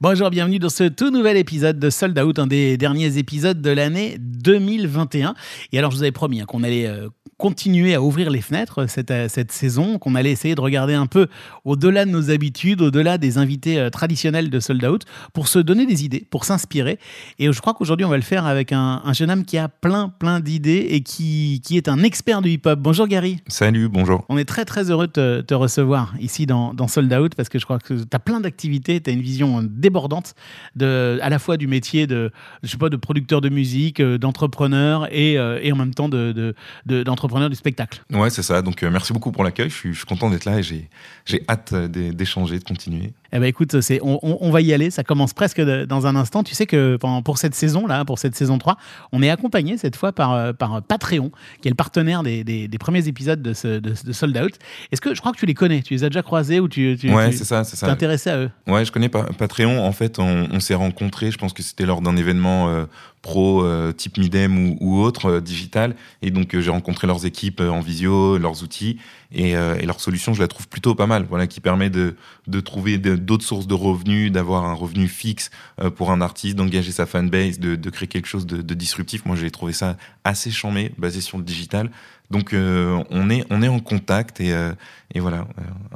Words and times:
Bonjour, 0.00 0.30
bienvenue 0.30 0.60
dans 0.60 0.68
ce 0.68 0.84
tout 0.84 1.10
nouvel 1.10 1.36
épisode 1.36 1.80
de 1.80 1.90
Sold 1.90 2.16
Out, 2.20 2.38
un 2.38 2.46
des 2.46 2.76
derniers 2.76 3.18
épisodes 3.18 3.60
de 3.60 3.70
l'année 3.70 4.16
2021. 4.20 5.34
Et 5.72 5.78
alors, 5.80 5.90
je 5.90 5.96
vous 5.96 6.02
avais 6.04 6.12
promis 6.12 6.40
hein, 6.40 6.44
qu'on 6.46 6.62
allait 6.62 6.86
euh, 6.86 7.08
continuer 7.36 7.94
à 7.94 8.02
ouvrir 8.02 8.30
les 8.30 8.40
fenêtres 8.40 8.88
cette, 8.88 9.10
euh, 9.10 9.28
cette 9.28 9.50
saison, 9.50 9.98
qu'on 9.98 10.14
allait 10.14 10.30
essayer 10.30 10.54
de 10.54 10.60
regarder 10.60 10.94
un 10.94 11.06
peu 11.06 11.26
au-delà 11.64 12.04
de 12.04 12.10
nos 12.10 12.30
habitudes, 12.30 12.80
au-delà 12.80 13.18
des 13.18 13.38
invités 13.38 13.78
euh, 13.78 13.90
traditionnels 13.90 14.50
de 14.50 14.60
Sold 14.60 14.84
Out, 14.84 15.04
pour 15.32 15.48
se 15.48 15.58
donner 15.58 15.84
des 15.84 16.04
idées, 16.04 16.24
pour 16.30 16.44
s'inspirer. 16.44 17.00
Et 17.40 17.50
je 17.52 17.60
crois 17.60 17.74
qu'aujourd'hui, 17.74 18.04
on 18.04 18.08
va 18.08 18.16
le 18.16 18.22
faire 18.22 18.46
avec 18.46 18.72
un, 18.72 19.02
un, 19.04 19.12
jeune 19.12 19.32
homme 19.32 19.44
qui 19.44 19.58
a 19.58 19.68
plein, 19.68 20.10
plein 20.10 20.38
d'idées 20.38 20.86
et 20.90 21.00
qui, 21.00 21.60
qui 21.64 21.76
est 21.76 21.88
un 21.88 22.04
expert 22.04 22.40
du 22.40 22.50
hip-hop. 22.50 22.78
Bonjour 22.78 23.08
Gary. 23.08 23.38
Salut, 23.48 23.88
bonjour. 23.88 24.24
On 24.28 24.38
est 24.38 24.44
très, 24.44 24.64
très 24.64 24.92
heureux 24.92 25.08
de 25.08 25.12
te, 25.12 25.40
te 25.40 25.54
recevoir 25.54 26.14
ici 26.20 26.46
dans, 26.46 26.72
dans 26.72 26.86
Sold 26.86 27.12
Out 27.12 27.34
parce 27.34 27.48
que 27.48 27.58
je 27.58 27.64
crois 27.64 27.80
que 27.80 27.94
tu 27.94 28.04
as 28.12 28.20
plein 28.20 28.40
d'activités, 28.40 29.00
tu 29.00 29.10
as 29.10 29.12
une 29.12 29.22
vision 29.22 29.60
débordante 29.88 30.34
à 30.80 31.28
la 31.28 31.38
fois 31.38 31.56
du 31.56 31.66
métier 31.66 32.06
de, 32.06 32.30
je 32.62 32.68
sais 32.68 32.76
pas, 32.76 32.88
de 32.88 32.96
producteur 32.96 33.40
de 33.40 33.48
musique, 33.48 34.00
euh, 34.00 34.18
d'entrepreneur 34.18 35.08
et, 35.12 35.38
euh, 35.38 35.58
et, 35.62 35.72
en 35.72 35.76
même 35.76 35.94
temps 35.94 36.08
de, 36.08 36.54
d'entrepreneur 36.86 37.48
de, 37.48 37.54
du 37.54 37.58
spectacle. 37.58 38.02
Ouais, 38.12 38.30
c'est 38.30 38.42
ça. 38.42 38.62
Donc, 38.62 38.82
euh, 38.82 38.90
merci 38.90 39.12
beaucoup 39.12 39.32
pour 39.32 39.44
l'accueil. 39.44 39.70
Je 39.70 39.74
suis, 39.74 39.92
je 39.92 39.98
suis 39.98 40.06
content 40.06 40.30
d'être 40.30 40.44
là 40.44 40.58
et 40.58 40.62
j'ai 40.62 41.44
hâte 41.48 41.74
d'échanger, 41.74 42.58
de 42.58 42.64
continuer. 42.64 43.12
Eh 43.32 43.38
ben 43.38 43.44
écoute, 43.44 43.80
c'est, 43.80 44.00
on, 44.02 44.18
on, 44.22 44.50
va 44.50 44.60
y 44.60 44.72
aller, 44.72 44.90
ça 44.90 45.04
commence 45.04 45.34
presque 45.34 45.60
de, 45.60 45.84
dans 45.84 46.06
un 46.06 46.16
instant. 46.16 46.42
Tu 46.42 46.54
sais 46.54 46.66
que 46.66 46.96
pour, 46.96 47.22
pour 47.22 47.38
cette 47.38 47.54
saison-là, 47.54 48.04
pour 48.04 48.18
cette 48.18 48.34
saison 48.34 48.58
3, 48.58 48.76
on 49.12 49.22
est 49.22 49.30
accompagné 49.30 49.76
cette 49.76 49.96
fois 49.96 50.12
par, 50.12 50.54
par 50.54 50.82
Patreon, 50.82 51.30
qui 51.60 51.68
est 51.68 51.70
le 51.70 51.76
partenaire 51.76 52.22
des, 52.22 52.42
des, 52.44 52.68
des 52.68 52.78
premiers 52.78 53.06
épisodes 53.06 53.42
de, 53.42 53.52
ce, 53.52 53.68
de, 53.80 53.92
de, 54.02 54.12
Sold 54.12 54.36
Out. 54.36 54.54
Est-ce 54.92 55.00
que 55.00 55.14
je 55.14 55.20
crois 55.20 55.32
que 55.32 55.38
tu 55.38 55.46
les 55.46 55.54
connais 55.54 55.82
Tu 55.82 55.94
les 55.94 56.04
as 56.04 56.08
déjà 56.08 56.22
croisés 56.22 56.60
ou 56.60 56.68
tu, 56.68 56.96
tu 56.98 57.12
Ouais, 57.12 57.32
c'est 57.32 57.44
ça, 57.44 57.64
c'est 57.64 57.76
ça. 57.76 57.86
T'es 57.86 57.92
intéressé 57.92 58.30
à 58.30 58.38
eux? 58.38 58.50
Ouais, 58.66 58.84
je 58.84 58.92
connais 58.92 59.08
Patreon. 59.08 59.84
En 59.84 59.92
fait, 59.92 60.18
on, 60.18 60.48
on 60.50 60.60
s'est 60.60 60.74
rencontrés, 60.74 61.30
je 61.30 61.38
pense 61.38 61.52
que 61.52 61.62
c'était 61.62 61.86
lors 61.86 62.00
d'un 62.00 62.16
événement 62.16 62.68
euh, 62.68 62.84
pro 63.22 63.64
euh, 63.64 63.92
type 63.92 64.18
Midem 64.18 64.76
ou, 64.80 65.00
autre, 65.00 65.26
euh, 65.26 65.40
digital. 65.40 65.94
Et 66.22 66.30
donc, 66.30 66.58
j'ai 66.58 66.70
rencontré 66.70 67.06
leurs 67.06 67.26
équipes 67.26 67.60
en 67.60 67.80
visio, 67.80 68.38
leurs 68.38 68.62
outils. 68.62 68.98
Et, 69.30 69.50
et, 69.50 69.84
leur 69.84 70.00
solution, 70.00 70.32
je 70.32 70.40
la 70.40 70.48
trouve 70.48 70.68
plutôt 70.68 70.94
pas 70.94 71.06
mal, 71.06 71.26
voilà, 71.28 71.46
qui 71.46 71.60
permet 71.60 71.90
de, 71.90 72.16
de 72.46 72.60
trouver 72.60 72.96
d'autres 72.96 73.44
sources 73.44 73.66
de 73.66 73.74
revenus, 73.74 74.32
d'avoir 74.32 74.64
un 74.64 74.72
revenu 74.72 75.06
fixe 75.06 75.50
pour 75.96 76.12
un 76.12 76.22
artiste, 76.22 76.56
d'engager 76.56 76.92
sa 76.92 77.04
fanbase, 77.04 77.58
de, 77.58 77.76
de, 77.76 77.90
créer 77.90 78.08
quelque 78.08 78.26
chose 78.26 78.46
de, 78.46 78.74
disruptif. 78.74 79.26
Moi, 79.26 79.36
j'ai 79.36 79.50
trouvé 79.50 79.74
ça 79.74 79.98
assez 80.24 80.50
chambé, 80.50 80.92
basé 80.96 81.20
sur 81.20 81.36
le 81.36 81.44
digital. 81.44 81.90
Donc 82.30 82.52
euh, 82.52 83.02
on, 83.10 83.30
est, 83.30 83.44
on 83.50 83.62
est 83.62 83.68
en 83.68 83.80
contact 83.80 84.40
et, 84.40 84.52
euh, 84.52 84.72
et 85.14 85.20
voilà, 85.20 85.46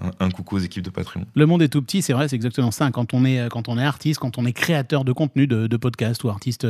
un, 0.01 0.27
un, 0.27 0.31
coucou 0.31 0.57
aux 0.57 0.61
équipes 0.61 0.85
de 0.85 0.91
Patreon. 0.91 1.25
Le 1.35 1.47
monde 1.47 1.63
est 1.63 1.69
tout 1.69 1.83
petit, 1.83 2.03
c'est 2.03 2.13
vrai, 2.13 2.29
c'est 2.29 2.37
exactement 2.37 2.71
ça. 2.71 2.91
Quand 2.91 3.15
on 3.15 3.25
est, 3.25 3.49
quand 3.51 3.69
on 3.69 3.79
est 3.79 3.85
artiste, 3.85 4.21
quand 4.21 4.39
on 4.39 4.47
est 4.47 4.53
créateur 4.53 5.05
de 5.05 5.13
contenu, 5.13 5.47
de, 5.47 5.67
de 5.67 5.77
podcast 5.77 6.25
ou 6.25 6.29
artiste 6.31 6.67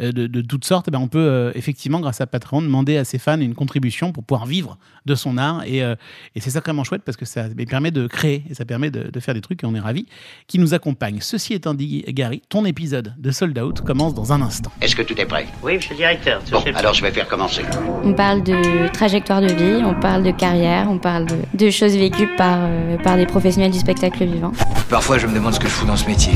de, 0.00 0.10
de 0.10 0.40
toutes 0.42 0.64
sortes, 0.64 0.86
eh 0.88 0.90
ben 0.90 0.98
on 0.98 1.08
peut 1.08 1.18
euh, 1.18 1.52
effectivement, 1.54 2.00
grâce 2.00 2.20
à 2.20 2.26
Patreon, 2.26 2.62
demander 2.62 2.96
à 2.96 3.04
ses 3.04 3.18
fans 3.18 3.40
une 3.40 3.54
contribution 3.54 4.12
pour 4.12 4.24
pouvoir 4.24 4.46
vivre 4.46 4.78
de 5.06 5.14
son 5.14 5.38
art. 5.38 5.64
Et, 5.64 5.78
et 5.78 6.40
c'est 6.40 6.50
sacrément 6.50 6.84
chouette 6.84 7.02
parce 7.04 7.16
que 7.16 7.24
ça 7.24 7.44
permet 7.68 7.90
de 7.90 8.06
créer 8.06 8.44
et 8.50 8.54
ça 8.54 8.64
permet 8.64 8.90
de, 8.90 9.10
de 9.10 9.20
faire 9.20 9.34
des 9.34 9.40
trucs 9.40 9.62
et 9.62 9.66
on 9.66 9.74
est 9.74 9.80
ravis 9.80 10.06
qui 10.46 10.58
nous 10.58 10.74
accompagnent. 10.74 11.20
Ceci 11.20 11.54
étant 11.54 11.74
dit, 11.74 12.04
Gary, 12.08 12.42
ton 12.48 12.64
épisode 12.64 13.14
de 13.18 13.30
Sold 13.30 13.58
Out 13.58 13.80
commence 13.80 14.14
dans 14.14 14.32
un 14.32 14.42
instant. 14.42 14.70
Est-ce 14.80 14.96
que 14.96 15.02
tout 15.02 15.18
est 15.20 15.26
prêt? 15.26 15.46
Oui, 15.62 15.76
monsieur 15.76 15.92
le 15.92 15.96
directeur. 15.98 16.42
Bon, 16.50 16.62
alors 16.74 16.94
je 16.94 17.02
vais 17.02 17.10
faire 17.10 17.28
commencer. 17.28 17.62
On 18.04 18.12
parle 18.12 18.42
de 18.42 18.92
trajectoire 18.92 19.40
de 19.40 19.52
vie, 19.52 19.82
on 19.84 19.98
parle 20.00 20.22
de 20.22 20.30
carrière, 20.30 20.90
on 20.90 20.98
parle 20.98 21.26
de, 21.26 21.36
de 21.54 21.70
choses 21.70 21.85
vécues 21.94 22.28
par, 22.36 22.58
euh, 22.62 22.96
par 23.02 23.16
des 23.16 23.26
professionnels 23.26 23.70
du 23.70 23.78
spectacle 23.78 24.24
vivant. 24.24 24.52
Parfois, 24.88 25.18
je 25.18 25.26
me 25.26 25.34
demande 25.34 25.52
ce 25.54 25.60
que 25.60 25.66
je 25.68 25.72
fous 25.72 25.86
dans 25.86 25.96
ce 25.96 26.06
métier. 26.06 26.32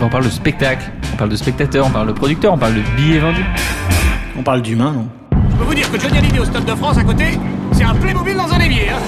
On 0.00 0.08
parle 0.08 0.24
de 0.24 0.30
spectacle, 0.30 0.90
on 1.12 1.16
parle 1.16 1.30
de 1.30 1.36
spectateur, 1.36 1.86
on 1.86 1.90
parle 1.90 2.08
de 2.08 2.12
producteur, 2.12 2.52
on 2.52 2.58
parle 2.58 2.74
de 2.74 2.82
billets 2.96 3.18
vendus. 3.20 3.44
On 4.38 4.42
parle 4.42 4.62
d'humain, 4.62 4.92
non? 4.92 5.08
Je 5.50 5.56
peux 5.56 5.64
vous 5.64 5.74
dire 5.74 5.90
que 5.90 6.00
Johnny 6.00 6.18
Hallyday 6.18 6.40
au 6.40 6.44
Stade 6.44 6.64
de 6.64 6.74
France 6.74 6.98
à 6.98 7.04
côté, 7.04 7.38
c'est 7.72 7.84
un 7.84 7.94
Playmobil 7.94 8.36
dans 8.36 8.52
un 8.52 8.58
évier. 8.60 8.88
Hein 8.90 8.98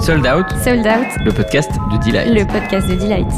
Sold 0.00 0.26
Out. 0.26 0.46
Sold 0.64 0.84
Out. 0.84 1.24
Le 1.24 1.32
podcast 1.32 1.70
de 1.92 1.96
Delight. 2.04 2.28
Le 2.34 2.44
podcast 2.44 2.88
de 2.88 2.94
Delight. 2.96 3.28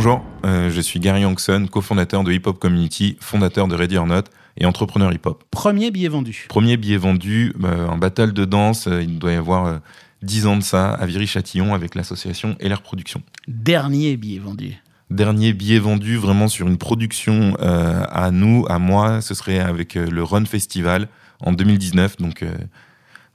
Bonjour, 0.00 0.22
euh, 0.46 0.70
je 0.70 0.80
suis 0.80 1.00
Gary 1.00 1.22
Youngson, 1.22 1.66
cofondateur 1.68 2.22
de 2.22 2.30
Hip 2.30 2.42
Hop 2.44 2.60
Community, 2.60 3.16
fondateur 3.18 3.66
de 3.66 3.74
Ready 3.74 3.96
or 3.96 4.06
Not 4.06 4.22
et 4.56 4.64
entrepreneur 4.64 5.12
hip 5.12 5.22
hop. 5.24 5.42
Premier 5.50 5.90
billet 5.90 6.06
vendu. 6.06 6.46
Premier 6.48 6.76
billet 6.76 6.98
vendu, 6.98 7.52
euh, 7.64 7.88
un 7.88 7.98
battle 7.98 8.32
de 8.32 8.44
danse, 8.44 8.86
euh, 8.86 9.02
il 9.02 9.18
doit 9.18 9.32
y 9.32 9.34
avoir 9.34 9.66
euh, 9.66 9.78
10 10.22 10.46
ans 10.46 10.56
de 10.56 10.62
ça, 10.62 10.92
à 10.92 11.04
Viry-Châtillon 11.04 11.74
avec 11.74 11.96
l'association 11.96 12.54
LR 12.60 12.80
Production. 12.82 13.22
Dernier 13.48 14.16
billet 14.16 14.38
vendu. 14.38 14.76
Dernier 15.10 15.52
billet 15.52 15.80
vendu 15.80 16.16
vraiment 16.16 16.46
sur 16.46 16.68
une 16.68 16.78
production 16.78 17.56
euh, 17.60 18.04
à 18.08 18.30
nous, 18.30 18.66
à 18.68 18.78
moi, 18.78 19.20
ce 19.20 19.34
serait 19.34 19.58
avec 19.58 19.94
le 19.96 20.22
Run 20.22 20.44
Festival 20.44 21.08
en 21.40 21.52
2019, 21.52 22.18
donc 22.18 22.44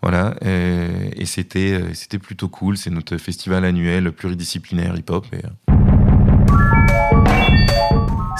voilà, 0.01 0.35
et, 0.41 1.22
et 1.22 1.25
c'était 1.25 1.94
c'était 1.94 2.19
plutôt 2.19 2.47
cool. 2.47 2.78
C'est 2.78 2.90
notre 2.90 3.18
festival 3.18 3.66
annuel 3.66 4.13
pluridisciplinaire 4.13 4.95
hip-hop. 4.95 5.25
Et... 5.34 5.73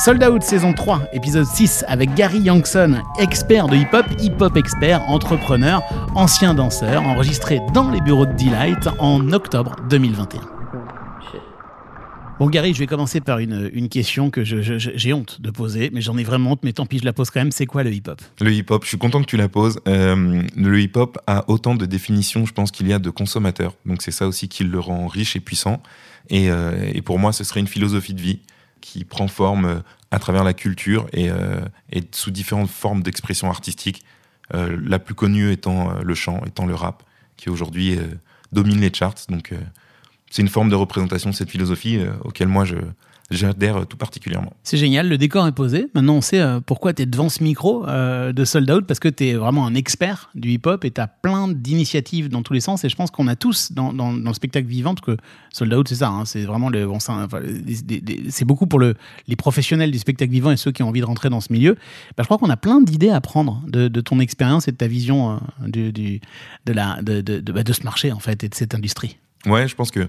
Sold 0.04 0.22
Out 0.22 0.44
saison 0.44 0.74
3, 0.74 1.02
épisode 1.14 1.46
6 1.46 1.86
avec 1.88 2.14
Gary 2.14 2.40
Youngson, 2.40 3.02
expert 3.20 3.68
de 3.68 3.78
hip-hop, 3.78 4.06
hip-hop 4.20 4.58
expert, 4.58 5.02
entrepreneur, 5.10 5.82
ancien 6.14 6.54
danseur, 6.54 7.04
enregistré 7.04 7.62
dans 7.74 7.90
les 7.90 8.02
bureaux 8.02 8.26
de 8.26 8.34
Delight 8.34 8.90
en 9.00 9.32
octobre 9.32 9.78
2021. 9.90 10.42
Bon 12.38 12.50
Gary, 12.50 12.74
je 12.74 12.80
vais 12.80 12.88
commencer 12.88 13.22
par 13.22 13.40
une, 13.40 13.70
une 13.74 13.88
question 13.88 14.30
que 14.30 14.44
j'ai 14.44 15.14
honte 15.14 15.40
de 15.40 15.52
poser, 15.52 15.90
mais 15.94 16.02
j'en 16.02 16.18
ai 16.18 16.24
vraiment 16.24 16.52
honte, 16.52 16.64
mais 16.64 16.74
tant 16.74 16.86
pis, 16.86 17.00
je 17.00 17.06
la 17.06 17.14
pose 17.14 17.30
quand 17.30 17.40
même. 17.40 17.54
C'est 17.54 17.66
quoi 17.66 17.84
le 17.84 17.94
hip-hop? 17.94 18.22
Le 18.42 18.52
hip-hop, 18.52 18.84
je 18.84 18.90
suis 18.90 18.98
content 18.98 19.22
que 19.22 19.28
tu 19.28 19.38
la 19.38 19.48
poses. 19.48 19.80
Euh, 19.88 20.42
le 20.58 20.82
hip-hop 20.82 21.18
a 21.28 21.46
autant 21.48 21.76
de 21.76 21.86
définitions, 21.86 22.46
je 22.46 22.52
pense, 22.52 22.72
qu'il 22.72 22.90
y 22.90 22.94
a 22.94 23.00
de 23.00 23.10
consommateurs. 23.10 23.76
Donc 23.86 24.02
c'est 24.02 24.12
ça 24.12 24.28
aussi 24.28 24.50
qui 24.50 24.66
le 24.66 24.80
rend 24.80 25.08
riche 25.08 25.38
et 25.38 25.40
puissant. 25.40 25.82
Et, 26.30 26.50
euh, 26.50 26.92
et, 26.94 27.02
pour 27.02 27.20
moi, 27.20 27.32
ce 27.32 27.46
serait 27.46 27.60
une 27.60 27.68
philosophie 27.68 28.14
de 28.14 28.22
vie 28.22 28.40
qui 28.84 29.06
prend 29.06 29.30
forme 29.30 29.82
à 30.12 30.20
travers 30.20 30.44
la 30.44 30.54
culture 30.54 31.08
et, 31.14 31.32
euh, 31.32 31.62
et 31.92 32.04
sous 32.12 32.32
différentes 32.32 32.70
formes 32.70 33.02
d'expression 33.02 33.50
artistique. 33.50 34.04
Euh, 34.54 34.78
la 34.86 35.00
plus 35.00 35.16
connue 35.16 35.52
étant 35.52 35.94
le 36.02 36.16
chant, 36.16 36.42
étant 36.46 36.66
le 36.66 36.76
rap, 36.76 37.02
qui 37.38 37.50
aujourd'hui 37.50 37.98
domine 38.52 38.82
les 38.82 38.94
charts. 38.94 39.16
Donc 39.30 39.54
c'est 40.34 40.42
une 40.42 40.50
forme 40.50 40.70
de 40.70 40.76
représentation 40.76 41.30
de 41.30 41.36
cette 41.36 41.52
philosophie 41.52 42.00
euh, 42.00 42.12
auquel 42.24 42.48
moi 42.48 42.66
je, 42.66 42.76
j'adhère 43.32 43.86
tout 43.88 43.98
particulièrement. 43.98 44.54
C'est 44.64 44.78
génial, 44.78 45.08
le 45.10 45.18
décor 45.18 45.48
est 45.48 45.54
posé. 45.54 45.88
Maintenant, 45.94 46.16
on 46.16 46.22
sait 46.22 46.40
euh, 46.40 46.60
pourquoi 46.60 46.94
tu 46.94 47.04
es 47.04 47.06
devant 47.06 47.30
ce 47.30 47.44
micro 47.44 47.88
euh, 47.88 48.34
de 48.34 48.46
Sold 48.46 48.70
Out, 48.70 48.86
parce 48.86 49.00
que 49.00 49.10
tu 49.10 49.28
es 49.28 49.34
vraiment 49.34 49.66
un 49.66 49.76
expert 49.76 50.30
du 50.36 50.50
hip-hop 50.50 50.86
et 50.86 50.92
tu 50.92 51.02
as 51.02 51.08
plein 51.08 51.48
d'initiatives 51.48 52.30
dans 52.30 52.44
tous 52.44 52.54
les 52.54 52.60
sens. 52.60 52.84
Et 52.84 52.90
je 52.90 52.96
pense 52.96 53.12
qu'on 53.12 53.28
a 53.28 53.36
tous 53.36 53.72
dans, 53.72 53.94
dans, 53.94 54.14
dans, 54.14 54.30
le 54.30 54.34
spectacle 54.34 54.68
vivant, 54.68 54.94
parce 54.96 55.06
que 55.06 55.18
Sold 55.52 55.74
Out, 55.74 55.88
c'est 55.88 55.96
ça, 55.96 56.10
hein, 56.10 56.26
c'est 56.26 56.44
vraiment 56.44 56.70
le, 56.70 56.86
bon, 56.86 56.96
enfin, 56.96 57.28
c'est 58.30 58.46
beaucoup 58.46 58.68
pour 58.68 58.80
le, 58.80 58.96
les 59.28 59.36
professionnels 59.36 59.92
du 59.92 60.00
spectacle 60.00 60.32
vivant 60.32 60.52
et 60.52 60.58
ceux 60.58 60.72
qui 60.72 60.84
ont 60.84 60.90
envie 60.90 61.02
de 61.02 61.06
rentrer 61.06 61.30
dans 61.30 61.42
ce 61.42 61.52
milieu. 61.52 61.76
Bah, 62.18 62.24
je 62.24 62.26
crois 62.26 62.38
qu'on 62.38 62.50
a 62.50 62.58
plein 62.58 62.82
d'idées 62.82 63.10
à 63.10 63.22
prendre 63.22 63.64
de, 63.68 63.88
de, 63.88 64.02
ton 64.02 64.20
expérience 64.20 64.68
et 64.68 64.72
de 64.72 64.78
ta 64.78 64.88
vision 64.88 65.32
euh, 65.32 65.68
du, 65.68 65.92
du, 65.92 66.22
de, 66.66 66.74
la, 66.74 67.02
de, 67.02 67.22
de, 67.22 67.40
de, 67.40 67.52
bah, 67.52 67.64
de 67.64 67.74
ce 67.74 67.84
marché, 67.84 68.12
en 68.12 68.20
fait, 68.20 68.44
et 68.44 68.50
de 68.50 68.56
cette 68.56 68.76
industrie. 68.76 69.18
Ouais, 69.46 69.68
je 69.68 69.76
pense 69.76 69.92
que 69.92 70.08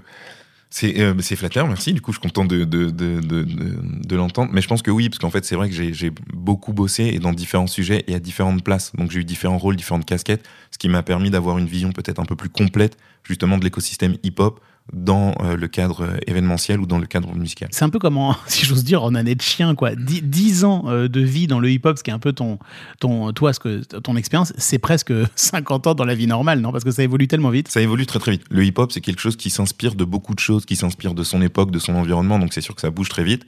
c'est 0.76 0.98
euh, 0.98 1.14
flatteur, 1.36 1.68
merci. 1.68 1.92
Du 1.92 2.00
coup, 2.00 2.10
je 2.10 2.18
suis 2.18 2.28
content 2.28 2.44
de, 2.44 2.64
de, 2.64 4.16
l'entendre. 4.16 4.50
Mais 4.52 4.60
je 4.60 4.66
pense 4.66 4.82
que 4.82 4.90
oui, 4.90 5.08
parce 5.08 5.20
qu'en 5.20 5.30
fait, 5.30 5.44
c'est 5.44 5.54
vrai 5.54 5.70
que 5.70 5.74
j'ai 5.74 6.10
beaucoup 6.32 6.72
bossé 6.72 7.04
et 7.04 7.20
dans 7.20 7.32
différents 7.32 7.68
sujets 7.68 8.02
et 8.08 8.14
à 8.16 8.18
différentes 8.18 8.64
places. 8.64 8.90
Donc, 8.96 9.12
j'ai 9.12 9.20
eu 9.20 9.24
différents 9.24 9.56
rôles, 9.56 9.76
différentes 9.76 10.04
casquettes, 10.04 10.44
ce 10.72 10.78
qui 10.78 10.88
m'a 10.88 11.04
permis 11.04 11.30
d'avoir 11.30 11.58
une 11.58 11.66
vision 11.66 11.92
peut-être 11.92 12.18
un 12.18 12.24
peu 12.24 12.34
plus 12.34 12.48
complète, 12.48 12.96
justement, 13.22 13.56
de 13.56 13.62
l'écosystème 13.62 14.16
hip-hop 14.24 14.58
dans 14.92 15.34
euh, 15.40 15.56
le 15.56 15.66
cadre 15.66 16.18
événementiel 16.26 16.78
ou 16.78 16.86
dans 16.86 16.98
le 16.98 17.06
cadre 17.06 17.34
musical. 17.34 17.68
C'est 17.72 17.84
un 17.84 17.88
peu 17.88 17.98
comme, 17.98 18.18
en, 18.18 18.36
si 18.46 18.66
j'ose 18.66 18.84
dire, 18.84 19.02
en 19.02 19.14
année 19.14 19.34
de 19.34 19.40
chien, 19.40 19.74
quoi. 19.74 19.94
10 19.94 20.64
ans 20.64 20.84
euh, 20.86 21.08
de 21.08 21.20
vie 21.20 21.46
dans 21.46 21.58
le 21.58 21.70
hip-hop, 21.70 21.96
ce 21.96 22.02
qui 22.02 22.10
est 22.10 22.14
un 22.14 22.18
peu 22.18 22.32
ton, 22.32 22.58
ton, 23.00 23.32
toi, 23.32 23.52
ce 23.52 23.60
que, 23.60 23.82
ton 23.82 24.16
expérience, 24.16 24.52
c'est 24.58 24.78
presque 24.78 25.12
50 25.36 25.86
ans 25.86 25.94
dans 25.94 26.04
la 26.04 26.14
vie 26.14 26.26
normale, 26.26 26.60
non? 26.60 26.70
Parce 26.70 26.84
que 26.84 26.90
ça 26.90 27.02
évolue 27.02 27.28
tellement 27.28 27.50
vite. 27.50 27.68
Ça 27.68 27.80
évolue 27.80 28.06
très 28.06 28.18
très 28.18 28.32
vite. 28.32 28.44
Le 28.50 28.64
hip-hop, 28.64 28.92
c'est 28.92 29.00
quelque 29.00 29.20
chose 29.20 29.36
qui 29.36 29.50
s'inspire 29.50 29.94
de 29.94 30.04
beaucoup 30.04 30.34
de 30.34 30.40
choses, 30.40 30.66
qui 30.66 30.76
s'inspire 30.76 31.14
de 31.14 31.22
son 31.22 31.40
époque, 31.40 31.70
de 31.70 31.78
son 31.78 31.94
environnement, 31.94 32.38
donc 32.38 32.52
c'est 32.52 32.60
sûr 32.60 32.74
que 32.74 32.80
ça 32.80 32.90
bouge 32.90 33.08
très 33.08 33.24
vite. 33.24 33.44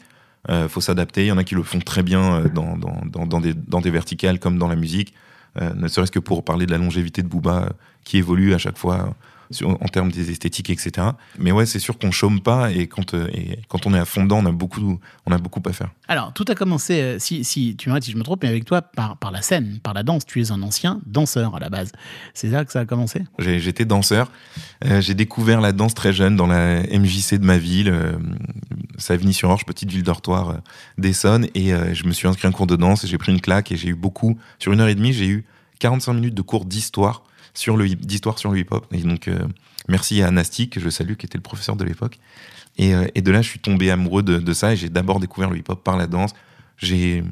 Euh, 0.48 0.68
faut 0.68 0.80
s'adapter. 0.80 1.24
Il 1.24 1.28
y 1.28 1.32
en 1.32 1.38
a 1.38 1.44
qui 1.44 1.56
le 1.56 1.62
font 1.64 1.80
très 1.80 2.04
bien 2.04 2.44
dans, 2.54 2.76
dans, 2.76 3.00
dans, 3.04 3.26
dans, 3.26 3.40
des, 3.40 3.52
dans 3.52 3.80
des 3.80 3.90
verticales 3.90 4.38
comme 4.38 4.58
dans 4.58 4.68
la 4.68 4.76
musique. 4.76 5.12
Euh, 5.60 5.72
ne 5.74 5.88
serait-ce 5.88 6.12
que 6.12 6.18
pour 6.18 6.44
parler 6.44 6.66
de 6.66 6.70
la 6.70 6.78
longévité 6.78 7.22
de 7.22 7.28
Booba, 7.28 7.70
qui 8.04 8.18
évolue 8.18 8.54
à 8.54 8.58
chaque 8.58 8.78
fois 8.78 9.14
en 9.62 9.88
termes 9.88 10.10
des 10.10 10.30
esthétiques, 10.30 10.70
etc. 10.70 11.08
Mais 11.38 11.52
ouais, 11.52 11.66
c'est 11.66 11.78
sûr 11.78 11.98
qu'on 11.98 12.10
chôme 12.10 12.40
pas 12.40 12.70
et 12.70 12.86
quand, 12.86 13.14
euh, 13.14 13.28
et 13.32 13.58
quand 13.68 13.86
on 13.86 13.94
est 13.94 13.98
à 13.98 14.04
fond 14.04 14.24
dedans, 14.24 14.38
on 14.42 14.46
a 14.46 14.52
beaucoup, 14.52 14.98
on 15.26 15.32
a 15.32 15.38
beaucoup 15.38 15.62
à 15.66 15.72
faire. 15.72 15.90
Alors, 16.08 16.32
tout 16.32 16.44
a 16.48 16.54
commencé, 16.54 17.00
euh, 17.00 17.18
si, 17.18 17.44
si 17.44 17.76
tu 17.76 17.88
m'arrêtes 17.88 18.04
si 18.04 18.12
je 18.12 18.16
me 18.16 18.22
trompe, 18.22 18.42
mais 18.42 18.48
avec 18.48 18.64
toi, 18.64 18.82
par, 18.82 19.16
par 19.16 19.30
la 19.30 19.42
scène, 19.42 19.78
par 19.82 19.94
la 19.94 20.02
danse. 20.02 20.24
Tu 20.26 20.40
es 20.40 20.50
un 20.50 20.62
ancien 20.62 21.00
danseur 21.06 21.56
à 21.56 21.60
la 21.60 21.68
base. 21.68 21.92
C'est 22.34 22.48
là 22.48 22.64
que 22.64 22.72
ça 22.72 22.80
a 22.80 22.84
commencé? 22.84 23.22
J'étais 23.38 23.84
danseur. 23.84 24.30
Euh, 24.84 25.00
j'ai 25.00 25.14
découvert 25.14 25.60
la 25.60 25.72
danse 25.72 25.94
très 25.94 26.12
jeune 26.12 26.36
dans 26.36 26.46
la 26.46 26.82
MJC 26.82 27.34
de 27.34 27.44
ma 27.44 27.58
ville, 27.58 27.88
euh, 27.88 28.12
Savigny-sur-Orge, 28.98 29.64
petite 29.64 29.90
ville 29.90 30.02
dortoir 30.02 30.50
euh, 30.50 30.54
d'Essonne. 30.98 31.48
Et 31.54 31.72
je 31.92 32.06
me 32.06 32.12
suis 32.12 32.28
inscrit 32.28 32.46
à 32.46 32.50
un 32.50 32.52
cours 32.52 32.66
de 32.66 32.76
danse 32.76 33.04
et 33.04 33.06
j'ai 33.06 33.18
pris 33.18 33.32
une 33.32 33.40
claque 33.40 33.72
et 33.72 33.76
j'ai 33.76 33.88
eu 33.88 33.94
beaucoup. 33.94 34.38
Sur 34.58 34.72
une 34.72 34.80
heure 34.80 34.88
et 34.88 34.94
demie, 34.94 35.12
j'ai 35.12 35.26
eu 35.26 35.44
45 35.78 36.14
minutes 36.14 36.34
de 36.34 36.42
cours 36.42 36.64
d'histoire 36.64 37.22
sur 37.56 37.76
le 37.76 37.88
d'histoire 37.88 38.38
sur 38.38 38.52
le 38.52 38.60
hip-hop. 38.60 38.86
Et 38.92 39.02
donc, 39.02 39.28
euh, 39.28 39.46
merci 39.88 40.22
à 40.22 40.30
Nasty, 40.30 40.68
que 40.68 40.78
je 40.78 40.88
salue, 40.90 41.14
qui 41.14 41.26
était 41.26 41.38
le 41.38 41.42
professeur 41.42 41.76
de 41.76 41.84
l'époque. 41.84 42.18
Et, 42.78 42.94
euh, 42.94 43.06
et 43.14 43.22
de 43.22 43.30
là, 43.30 43.42
je 43.42 43.48
suis 43.48 43.58
tombé 43.58 43.90
amoureux 43.90 44.22
de, 44.22 44.38
de 44.38 44.52
ça 44.52 44.72
et 44.72 44.76
j'ai 44.76 44.90
d'abord 44.90 45.18
découvert 45.18 45.50
le 45.50 45.58
hip-hop 45.58 45.82
par 45.82 45.96
la 45.96 46.06
danse. 46.06 46.32
J'ai 46.76 47.24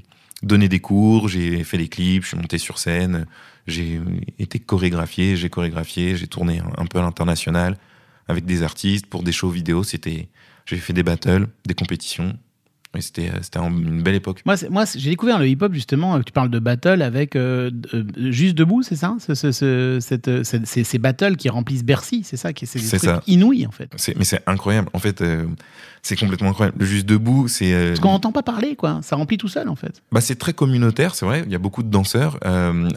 donné 0.42 0.68
des 0.68 0.80
cours, 0.80 1.28
j'ai 1.28 1.62
fait 1.64 1.78
des 1.78 1.88
clips, 1.88 2.22
je 2.22 2.28
suis 2.28 2.36
monté 2.36 2.58
sur 2.58 2.78
scène, 2.78 3.26
j'ai 3.66 4.00
été 4.38 4.58
chorégraphié, 4.58 5.36
j'ai 5.36 5.50
chorégraphié, 5.50 6.16
j'ai 6.16 6.26
tourné 6.26 6.60
un, 6.60 6.82
un 6.82 6.86
peu 6.86 6.98
à 6.98 7.02
l'international 7.02 7.76
avec 8.26 8.46
des 8.46 8.62
artistes 8.62 9.06
pour 9.06 9.22
des 9.22 9.32
shows 9.32 9.50
vidéo. 9.50 9.84
C'était, 9.84 10.28
j'ai 10.64 10.78
fait 10.78 10.94
des 10.94 11.02
battles, 11.02 11.48
des 11.66 11.74
compétitions. 11.74 12.38
Et 12.96 13.00
c'était, 13.00 13.28
euh, 13.30 13.38
c'était 13.42 13.58
un- 13.58 13.70
une 13.70 14.02
belle 14.02 14.14
époque. 14.14 14.42
Moi, 14.46 14.56
c'est- 14.56 14.68
moi 14.68 14.86
c'est- 14.86 14.98
j'ai 14.98 15.10
découvert 15.10 15.38
le 15.38 15.48
hip-hop 15.48 15.72
justement. 15.74 16.16
euh, 16.16 16.20
Tu 16.24 16.32
parles 16.32 16.50
de 16.50 16.58
battle 16.58 17.02
avec 17.02 17.36
euh, 17.36 17.70
euh, 17.94 18.04
Juste 18.30 18.54
Debout, 18.56 18.82
c'est 18.82 18.96
ça 18.96 19.16
Ce- 19.18 19.34
ce- 19.34 19.52
ce- 19.52 19.98
cette, 20.00 20.44
cette- 20.44 20.66
ces, 20.66 20.84
ces 20.84 20.98
battles 20.98 21.36
qui 21.36 21.48
remplissent 21.48 21.84
Bercy, 21.84 22.22
c'est 22.24 22.36
ça 22.36 22.52
qui 22.52 22.66
C'est 22.66 22.78
des 22.78 22.84
C'est 22.84 22.98
trucs 22.98 23.10
ça. 23.10 23.22
inouïs 23.26 23.66
en 23.66 23.70
fait. 23.72 23.90
C'est, 23.96 24.16
mais 24.16 24.24
c'est 24.24 24.42
incroyable. 24.46 24.88
En 24.92 24.98
fait, 24.98 25.20
euh, 25.22 25.44
c'est 26.02 26.16
complètement 26.16 26.50
incroyable. 26.50 26.76
Le 26.78 26.86
juste 26.86 27.06
debout, 27.06 27.48
c'est. 27.48 27.72
euh, 27.74 27.88
Parce 27.88 28.00
qu'on 28.00 28.12
n'entend 28.12 28.32
pas 28.32 28.42
parler, 28.42 28.76
quoi. 28.76 29.00
Ça 29.02 29.16
remplit 29.16 29.38
tout 29.38 29.48
seul 29.48 29.68
en 29.68 29.76
fait. 29.76 30.02
Bah, 30.12 30.20
c'est 30.20 30.36
très 30.36 30.52
communautaire, 30.52 31.14
c'est 31.14 31.26
vrai. 31.26 31.42
Il 31.46 31.52
y 31.52 31.54
a 31.54 31.58
beaucoup 31.58 31.82
de 31.82 31.88
danseurs. 31.90 32.38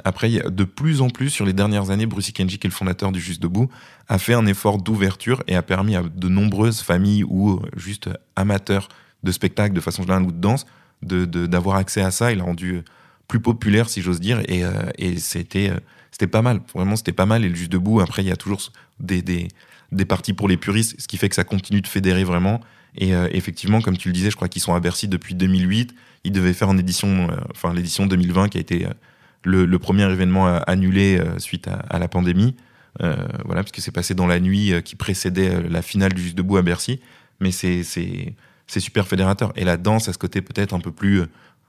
Après, 0.03 0.29
il 0.29 0.35
y 0.35 0.39
a 0.39 0.49
de 0.49 0.63
plus 0.63 1.01
en 1.01 1.09
plus, 1.09 1.29
sur 1.29 1.45
les 1.45 1.53
dernières 1.53 1.89
années, 1.89 2.05
Bruce 2.05 2.31
Kenji, 2.31 2.57
qui 2.59 2.67
est 2.67 2.69
le 2.69 2.73
fondateur 2.75 3.11
du 3.11 3.19
Juste 3.19 3.41
Debout, 3.41 3.69
a 4.09 4.17
fait 4.19 4.33
un 4.33 4.45
effort 4.45 4.77
d'ouverture 4.81 5.43
et 5.47 5.55
a 5.55 5.61
permis 5.61 5.95
à 5.95 6.03
de 6.03 6.27
nombreuses 6.29 6.81
familles 6.81 7.23
ou 7.23 7.59
juste 7.75 8.09
amateurs 8.35 8.89
de 9.23 9.31
spectacles 9.31 9.75
de 9.75 9.81
façon 9.81 10.03
générale 10.03 10.23
ou 10.23 10.31
de 10.31 10.39
danse 10.39 10.65
de, 11.01 11.25
de- 11.25 11.45
d'avoir 11.45 11.77
accès 11.77 12.01
à 12.01 12.11
ça. 12.11 12.31
Il 12.31 12.39
l'a 12.39 12.43
rendu 12.43 12.75
euh, 12.75 12.83
plus 13.27 13.39
populaire, 13.39 13.89
si 13.89 14.01
j'ose 14.01 14.19
dire. 14.19 14.41
Et, 14.47 14.63
euh, 14.63 14.71
et 14.97 15.17
c'était, 15.17 15.69
euh, 15.69 15.79
c'était 16.11 16.27
pas 16.27 16.41
mal. 16.41 16.61
Vraiment, 16.73 16.95
c'était 16.95 17.11
pas 17.11 17.25
mal. 17.25 17.45
Et 17.45 17.49
le 17.49 17.55
Juste 17.55 17.71
Debout, 17.71 17.99
après, 17.99 18.23
il 18.23 18.27
y 18.27 18.31
a 18.31 18.37
toujours 18.37 18.61
des, 18.99 19.21
des, 19.21 19.47
des 19.91 20.05
parties 20.05 20.33
pour 20.33 20.47
les 20.47 20.57
puristes, 20.57 20.99
ce 20.99 21.07
qui 21.07 21.17
fait 21.17 21.29
que 21.29 21.35
ça 21.35 21.43
continue 21.43 21.81
de 21.81 21.87
fédérer 21.87 22.23
vraiment. 22.23 22.61
Et 22.99 23.11
effectivement, 23.11 23.79
comme 23.79 23.95
tu 23.95 24.07
le 24.07 24.13
disais, 24.13 24.31
je 24.31 24.35
crois 24.35 24.47
qu'ils 24.47 24.61
sont 24.61 24.73
à 24.73 24.79
Bercy 24.79 25.07
depuis 25.07 25.35
2008. 25.35 25.93
Ils 26.23 26.31
devaient 26.31 26.53
faire 26.53 26.67
en 26.67 26.79
édition, 26.79 27.27
enfin 27.51 27.71
l'édition 27.71 28.07
2020 28.07 28.49
qui 28.49 28.57
a 28.57 28.61
été 28.61 28.87
le, 29.43 29.77
premier 29.77 30.11
événement 30.11 30.47
annulé 30.65 31.21
suite 31.37 31.67
à, 31.67 31.99
la 31.99 32.07
pandémie. 32.07 32.55
Voilà, 32.99 33.61
puisque 33.61 33.81
c'est 33.81 33.91
passé 33.91 34.15
dans 34.15 34.25
la 34.25 34.39
nuit 34.39 34.73
qui 34.83 34.95
précédait 34.95 35.61
la 35.69 35.83
finale 35.83 36.13
du 36.13 36.23
Juste 36.23 36.35
Debout 36.35 36.57
à 36.57 36.63
Bercy. 36.63 36.99
Mais 37.39 37.51
c'est, 37.51 37.83
c'est, 38.67 38.79
super 38.79 39.07
fédérateur. 39.07 39.51
Et 39.55 39.63
la 39.63 39.77
danse 39.77 40.07
a 40.09 40.13
ce 40.13 40.17
côté 40.17 40.41
peut-être 40.41 40.73
un 40.73 40.79
peu 40.79 40.91
plus 40.91 41.21
euh, 41.21 41.27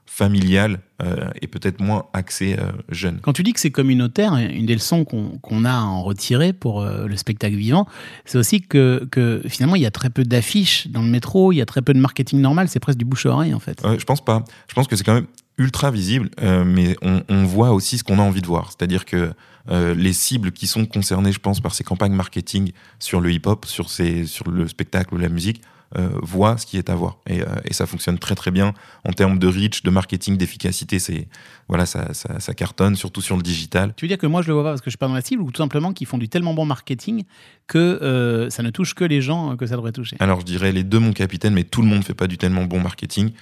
familial 0.08 0.80
euh, 1.02 1.28
et 1.40 1.46
peut-être 1.46 1.80
moins 1.80 2.06
axé 2.14 2.56
euh, 2.58 2.72
jeune. 2.88 3.20
Quand 3.20 3.34
tu 3.34 3.42
dis 3.42 3.52
que 3.52 3.60
c'est 3.60 3.70
communautaire, 3.70 4.34
une 4.36 4.64
des 4.64 4.74
leçons 4.74 5.04
qu'on 5.04 5.64
a 5.64 5.70
à 5.70 5.82
en 5.82 6.02
retirer 6.02 6.52
pour 6.52 6.80
euh, 6.80 7.06
le 7.06 7.16
spectacle 7.16 7.54
vivant, 7.54 7.86
c'est 8.24 8.38
aussi 8.38 8.62
que, 8.62 9.06
que 9.10 9.42
finalement 9.48 9.76
il 9.76 9.82
y 9.82 9.86
a 9.86 9.90
très 9.90 10.08
peu 10.08 10.24
d'affiches 10.24 10.88
dans 10.88 11.02
le 11.02 11.08
métro, 11.08 11.52
il 11.52 11.56
y 11.56 11.60
a 11.60 11.66
très 11.66 11.82
peu 11.82 11.92
de 11.92 12.00
marketing 12.00 12.40
normal, 12.40 12.68
c'est 12.68 12.80
presque 12.80 12.98
du 12.98 13.04
bouche 13.04 13.26
à 13.26 13.30
oreille 13.30 13.54
en 13.54 13.60
fait. 13.60 13.80
Je 13.98 14.04
pense 14.04 14.24
pas. 14.24 14.44
Je 14.66 14.74
pense 14.74 14.88
que 14.88 14.96
c'est 14.96 15.04
quand 15.04 15.14
même 15.14 15.26
ultra 15.58 15.90
visible, 15.90 16.30
mais 16.40 16.96
on, 17.02 17.22
on 17.28 17.44
voit 17.44 17.72
aussi 17.72 17.98
ce 17.98 18.04
qu'on 18.04 18.18
a 18.18 18.22
envie 18.22 18.42
de 18.42 18.46
voir. 18.46 18.70
C'est-à-dire 18.70 19.04
que 19.04 19.32
les 19.68 20.12
cibles 20.12 20.52
qui 20.52 20.68
sont 20.68 20.86
concernées, 20.86 21.32
je 21.32 21.40
pense, 21.40 21.60
par 21.60 21.74
ces 21.74 21.82
campagnes 21.82 22.12
marketing 22.12 22.70
sur 23.00 23.20
le 23.20 23.32
hip-hop, 23.32 23.66
sur, 23.66 23.90
ces, 23.90 24.24
sur 24.24 24.48
le 24.48 24.68
spectacle 24.68 25.14
ou 25.14 25.18
la 25.18 25.28
musique, 25.28 25.60
euh, 25.96 26.08
voient 26.22 26.58
ce 26.58 26.66
qui 26.66 26.76
est 26.76 26.90
à 26.90 26.94
voir. 26.94 27.18
Et, 27.26 27.40
euh, 27.40 27.46
et 27.64 27.72
ça 27.72 27.86
fonctionne 27.86 28.18
très 28.18 28.34
très 28.34 28.50
bien 28.50 28.74
en 29.04 29.12
termes 29.12 29.38
de 29.38 29.46
reach, 29.46 29.82
de 29.82 29.90
marketing, 29.90 30.36
d'efficacité. 30.36 30.98
C'est 30.98 31.28
voilà, 31.68 31.86
ça, 31.86 32.12
ça, 32.14 32.40
ça 32.40 32.54
cartonne, 32.54 32.94
surtout 32.96 33.20
sur 33.20 33.36
le 33.36 33.42
digital. 33.42 33.92
Tu 33.96 34.04
veux 34.04 34.08
dire 34.08 34.18
que 34.18 34.26
moi 34.26 34.42
je 34.42 34.48
le 34.48 34.54
vois 34.54 34.64
pas 34.64 34.70
parce 34.70 34.80
que 34.80 34.86
je 34.86 34.92
suis 34.92 34.98
pas 34.98 35.08
dans 35.08 35.14
la 35.14 35.20
cible 35.22 35.42
ou 35.42 35.50
tout 35.50 35.62
simplement 35.62 35.92
qu'ils 35.92 36.06
font 36.06 36.18
du 36.18 36.28
tellement 36.28 36.54
bon 36.54 36.64
marketing 36.66 37.24
que 37.66 37.78
euh, 37.78 38.48
ça 38.50 38.62
ne 38.62 38.70
touche 38.70 38.94
que 38.94 39.04
les 39.04 39.20
gens 39.20 39.56
que 39.56 39.66
ça 39.66 39.76
devrait 39.76 39.92
toucher? 39.92 40.16
Alors 40.20 40.40
je 40.40 40.46
dirais 40.46 40.72
les 40.72 40.84
deux 40.84 40.98
mon 40.98 41.12
capitaine, 41.12 41.52
mais 41.54 41.64
tout 41.64 41.82
le 41.82 41.88
monde 41.88 42.02
fait 42.04 42.14
pas 42.14 42.26
du 42.26 42.38
tellement 42.38 42.64
bon 42.64 42.80
marketing, 42.80 43.32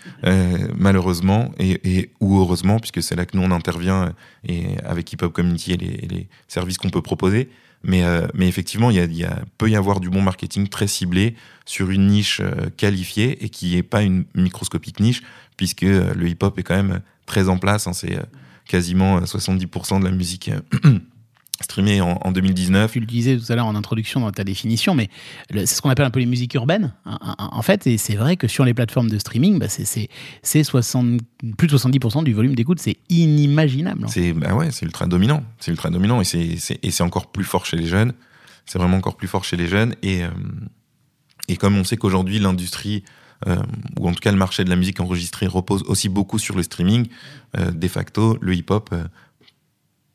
malheureusement 0.77 1.53
et, 1.59 1.81
et- 1.99 2.11
ou 2.21 2.39
heureusement, 2.39 2.79
puisque 2.79 3.03
c'est 3.03 3.17
là 3.17 3.27
que 3.27 3.37
nous 3.37 3.43
on 3.43 3.51
intervient 3.51 4.13
et 4.49 4.79
avec 4.85 5.13
Hip 5.13 5.19
Hop 5.23 5.33
Community 5.33 5.73
et 5.73 5.77
les, 5.77 5.87
et 5.87 6.09
les 6.09 6.29
services 6.49 6.79
qu'on 6.79 6.91
peut 6.91 7.03
proposer. 7.03 7.49
Mais, 7.87 8.03
euh, 8.03 8.27
mais 8.35 8.49
effectivement, 8.49 8.91
il 8.91 9.29
peut 9.59 9.71
y 9.71 9.77
avoir 9.77 10.01
du 10.01 10.11
bon 10.11 10.21
marketing 10.21 10.67
très 10.69 10.89
ciblé 10.89 11.37
sur 11.65 11.91
une 11.91 12.09
niche 12.09 12.41
euh, 12.41 12.69
qualifiée 12.77 13.45
et 13.45 13.49
qui 13.49 13.77
n'est 13.77 13.85
pas 13.85 14.03
une 14.03 14.25
microscopique 14.35 14.99
niche, 14.99 15.23
puisque 15.57 15.85
euh, 15.85 16.13
le 16.15 16.29
hip 16.29 16.39
hop 16.43 16.59
est 16.59 16.65
quand 16.65 16.75
même 16.75 17.01
très 17.27 17.49
en 17.49 17.59
place. 17.59 17.87
hein, 17.87 17.93
c'est 17.93 18.19
quasiment 18.67 19.19
euh, 19.19 19.21
70% 19.21 20.01
de 20.01 20.05
la 20.05 20.11
musique 20.11 20.51
streamée 21.63 22.01
en, 22.01 22.19
en 22.23 22.33
2019. 22.33 22.93
Tu 22.93 23.01
le 23.01 23.07
disais 23.07 23.37
tout 23.37 23.51
à 23.51 23.57
l'heure 23.57 23.67
en 23.67 23.75
introduction 23.75 24.21
dans 24.21 24.31
ta 24.31 24.45
définition, 24.45 24.95
mais 24.95 25.09
c'est 25.51 25.67
ce 25.67 25.83
qu'on 25.83 25.91
appelle 25.91 26.05
un 26.07 26.11
peu 26.11 26.21
les 26.21 26.27
musiques 26.27 26.55
urbaines, 26.55 26.93
hein, 27.07 27.19
hein, 27.23 27.37
en 27.53 27.63
fait. 27.63 27.87
Et 27.87 27.97
c'est 27.99 28.15
vrai 28.17 28.37
que 28.37 28.49
sur 28.49 28.65
les 28.65 28.75
plateformes 28.75 29.09
de 29.11 29.19
streaming, 29.19 29.59
bah, 29.59 29.69
c'est- 29.69 29.85
c'est 29.85 30.09
c'est 30.43 30.65
60 30.65 31.21
plus 31.57 31.67
de 31.69 31.73
70% 31.73 32.23
du 32.23 32.33
volume 32.35 32.55
d'écoute, 32.55 32.79
c'est 32.81 32.97
inimaginable. 33.09 34.05
hein. 34.05 34.09
C'est 34.09 34.33
bah 34.33 34.55
ouais, 34.55 34.69
ultra 34.83 35.07
dominant. 35.07 35.43
C'est 35.59 35.71
ultra 35.71 35.91
dominant 35.91 36.21
et 36.21 36.25
c'est 36.25 36.57
c'est- 36.57 36.79
et 36.83 36.91
c'est 36.91 37.03
encore 37.03 37.31
plus 37.31 37.45
fort 37.45 37.65
chez 37.67 37.77
les 37.77 37.87
jeunes. 37.87 38.13
C'est 38.67 38.79
vraiment 38.79 38.97
encore 38.97 39.17
plus 39.17 39.29
fort 39.29 39.45
chez 39.45 39.57
les 39.57 39.69
jeunes 39.69 39.95
et 40.03 40.25
euh, 40.25 40.31
et 41.49 41.57
comme 41.57 41.77
on 41.77 41.85
sait 41.85 41.97
qu'aujourd'hui 41.97 42.39
l'industrie 42.39 43.05
euh, 43.47 43.57
ou 44.01 44.09
en 44.09 44.13
tout 44.13 44.21
cas 44.21 44.33
le 44.33 44.39
marché 44.39 44.65
de 44.65 44.71
la 44.71 44.77
musique 44.77 44.99
enregistrée 44.99 45.47
repose 45.47 45.83
aussi 45.87 46.09
beaucoup 46.09 46.39
sur 46.39 46.57
le 46.57 46.63
streaming, 46.63 47.07
euh, 47.59 47.71
de 47.71 47.89
facto 47.89 48.39
le 48.41 48.55
hip-hop 48.55 48.89
euh, 48.93 49.05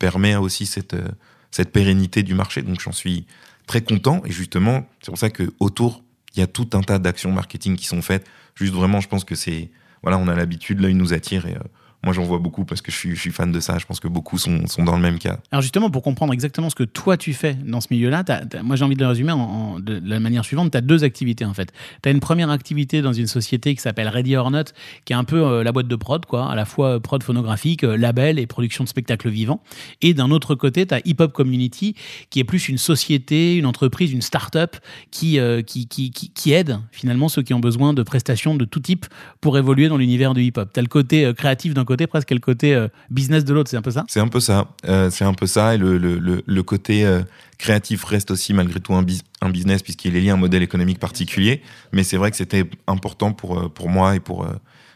permet 0.02 0.36
aussi 0.36 0.66
cette 0.66 0.96
euh, 0.96 1.08
cette 1.52 1.72
pérennité 1.72 2.24
du 2.24 2.34
marché. 2.34 2.64
Donc 2.64 2.80
j'en 2.80 2.92
suis 2.92 3.28
très 3.68 3.82
content 3.82 4.24
et 4.26 4.32
justement 4.32 4.88
c'est 5.02 5.12
pour 5.12 5.20
ça 5.20 5.30
que 5.30 5.54
autour 5.60 6.04
il 6.34 6.40
y 6.40 6.44
a 6.44 6.48
tout 6.48 6.70
un 6.74 6.82
tas 6.82 6.98
d'actions 6.98 7.32
marketing 7.32 7.76
qui 7.76 7.86
sont 7.86 8.02
faites. 8.02 8.26
Juste 8.56 8.74
vraiment, 8.74 9.00
je 9.00 9.08
pense 9.08 9.24
que 9.24 9.36
c'est 9.36 9.70
voilà, 10.02 10.18
on 10.18 10.28
a 10.28 10.36
l'habitude, 10.36 10.80
l'œil 10.80 10.96
nous 10.96 11.14
attire 11.14 11.46
et 11.46 11.56
euh, 11.56 11.60
moi 12.04 12.14
j'en 12.14 12.24
vois 12.24 12.40
beaucoup 12.40 12.66
parce 12.66 12.82
que 12.82 12.92
je 12.92 12.98
suis, 12.98 13.32
fan 13.32 13.52
de 13.52 13.60
ça. 13.60 13.78
Je 13.78 13.86
pense 13.86 14.00
que 14.00 14.08
beaucoup 14.08 14.38
sont, 14.38 14.64
dans 14.80 14.96
le 14.96 15.02
même 15.02 15.20
cas. 15.20 15.40
Alors 15.52 15.62
justement, 15.62 15.90
pour 15.90 16.02
comprendre 16.02 16.34
exactement 16.34 16.70
ce 16.70 16.76
que 16.76 16.84
toi 16.84 17.18
tu 17.18 17.34
fais 17.34 17.54
dans 17.54 17.82
ce 17.82 17.88
milieu-là, 17.92 18.24
moi 18.64 18.76
j'ai 18.76 18.86
envie 18.86 18.96
de 18.96 19.02
le 19.02 19.08
résumer 19.08 19.34
de, 19.80 20.02
la 20.04 20.20
manière 20.20 20.44
suivante. 20.44 20.72
Tu 20.72 20.78
as 20.78 20.82
deux 20.82 21.04
activités 21.04 21.46
en 21.46 21.54
fait. 21.54 21.72
Tu 22.02 22.10
as 22.10 22.12
une 22.12 22.20
première 22.20 22.50
activité 22.50 23.02
dans 23.02 23.14
une 23.14 23.28
société 23.28 23.76
qui 23.76 23.82
s'appelle 23.82 24.08
Ready 24.08 24.36
or 24.36 24.52
Not, 24.52 24.66
qui 25.06 25.14
est 25.14 25.16
un 25.16 25.24
peu 25.24 25.44
euh, 25.44 25.64
la 25.64 25.72
boîte 25.72 25.88
de 25.88 25.96
prod, 25.96 26.26
quoi, 26.26 26.52
à 26.52 26.56
la 26.56 26.66
fois 26.66 26.96
euh, 26.96 27.00
prod 27.00 27.22
phonographique, 27.22 27.84
euh, 27.84 27.96
label 27.96 28.40
et 28.40 28.48
production 28.48 28.84
de 28.84 28.90
spectacles 28.90 29.30
vivants. 29.30 29.62
Et 30.02 30.14
d'un 30.14 30.32
autre 30.32 30.56
côté, 30.56 30.86
tu 30.86 30.94
as 30.94 31.02
Hip 31.06 31.18
Hop 31.20 31.34
Community, 31.34 31.96
qui 32.30 32.40
est 32.40 32.44
plus 32.44 32.70
une 32.70 32.78
société, 32.78 33.56
une 33.58 33.66
entreprise, 33.66 34.12
une 34.12 34.22
start-up 34.22 34.78
qui, 35.12 35.40
qui, 35.66 36.52
aide 36.52 36.80
finalement 36.92 37.30
ceux 37.30 37.44
qui 37.44 37.54
ont 37.54 37.60
besoin 37.60 37.94
de 37.94 38.04
prestations 38.04 38.56
de 38.56 38.66
tout 38.66 38.80
type 38.80 39.06
pour 39.40 39.58
évoluer 39.58 39.88
dans 39.88 39.98
l'univers 39.98 40.34
du 40.34 40.44
hip-hop. 40.44 40.72
Tu 40.74 40.80
as 40.80 40.84
le 40.84 40.88
côté 40.88 41.32
créatif 41.36 41.74
d'un 41.74 41.86
côté, 41.86 41.91
presque 42.08 42.32
le 42.32 42.40
côté 42.40 42.74
euh, 42.74 42.88
business 43.10 43.46
de 43.46 43.54
l'autre, 43.54 43.70
c'est 43.70 43.78
un 43.78 43.82
peu 43.82 43.92
ça? 43.92 44.06
C'est 44.08 44.20
un 44.20 44.28
peu 44.28 44.40
ça. 44.40 44.68
Euh, 44.88 45.10
c'est 45.10 45.26
un 45.26 45.34
peu 45.34 45.48
ça. 45.48 45.76
Et 45.76 45.78
le, 45.78 45.98
le, 45.98 46.44
le, 46.46 46.64
côté 46.64 47.06
euh, 47.06 47.22
créatif 47.58 48.04
reste 48.04 48.32
aussi 48.32 48.54
malgré 48.54 48.80
tout 48.80 48.94
un, 48.94 49.04
business 49.50 49.82
puisqu'il 49.82 50.16
est 50.16 50.22
lié 50.22 50.30
à 50.30 50.34
un 50.34 50.38
modèle 50.38 50.64
économique 50.64 51.00
particulier. 51.00 51.62
Mais 51.92 52.04
c'est 52.04 52.18
vrai 52.18 52.32
que 52.32 52.38
c'était 52.38 52.66
important 52.88 53.34
pour, 53.34 53.72
pour 53.74 53.90
moi 53.90 54.16
et 54.16 54.20
pour, 54.20 54.48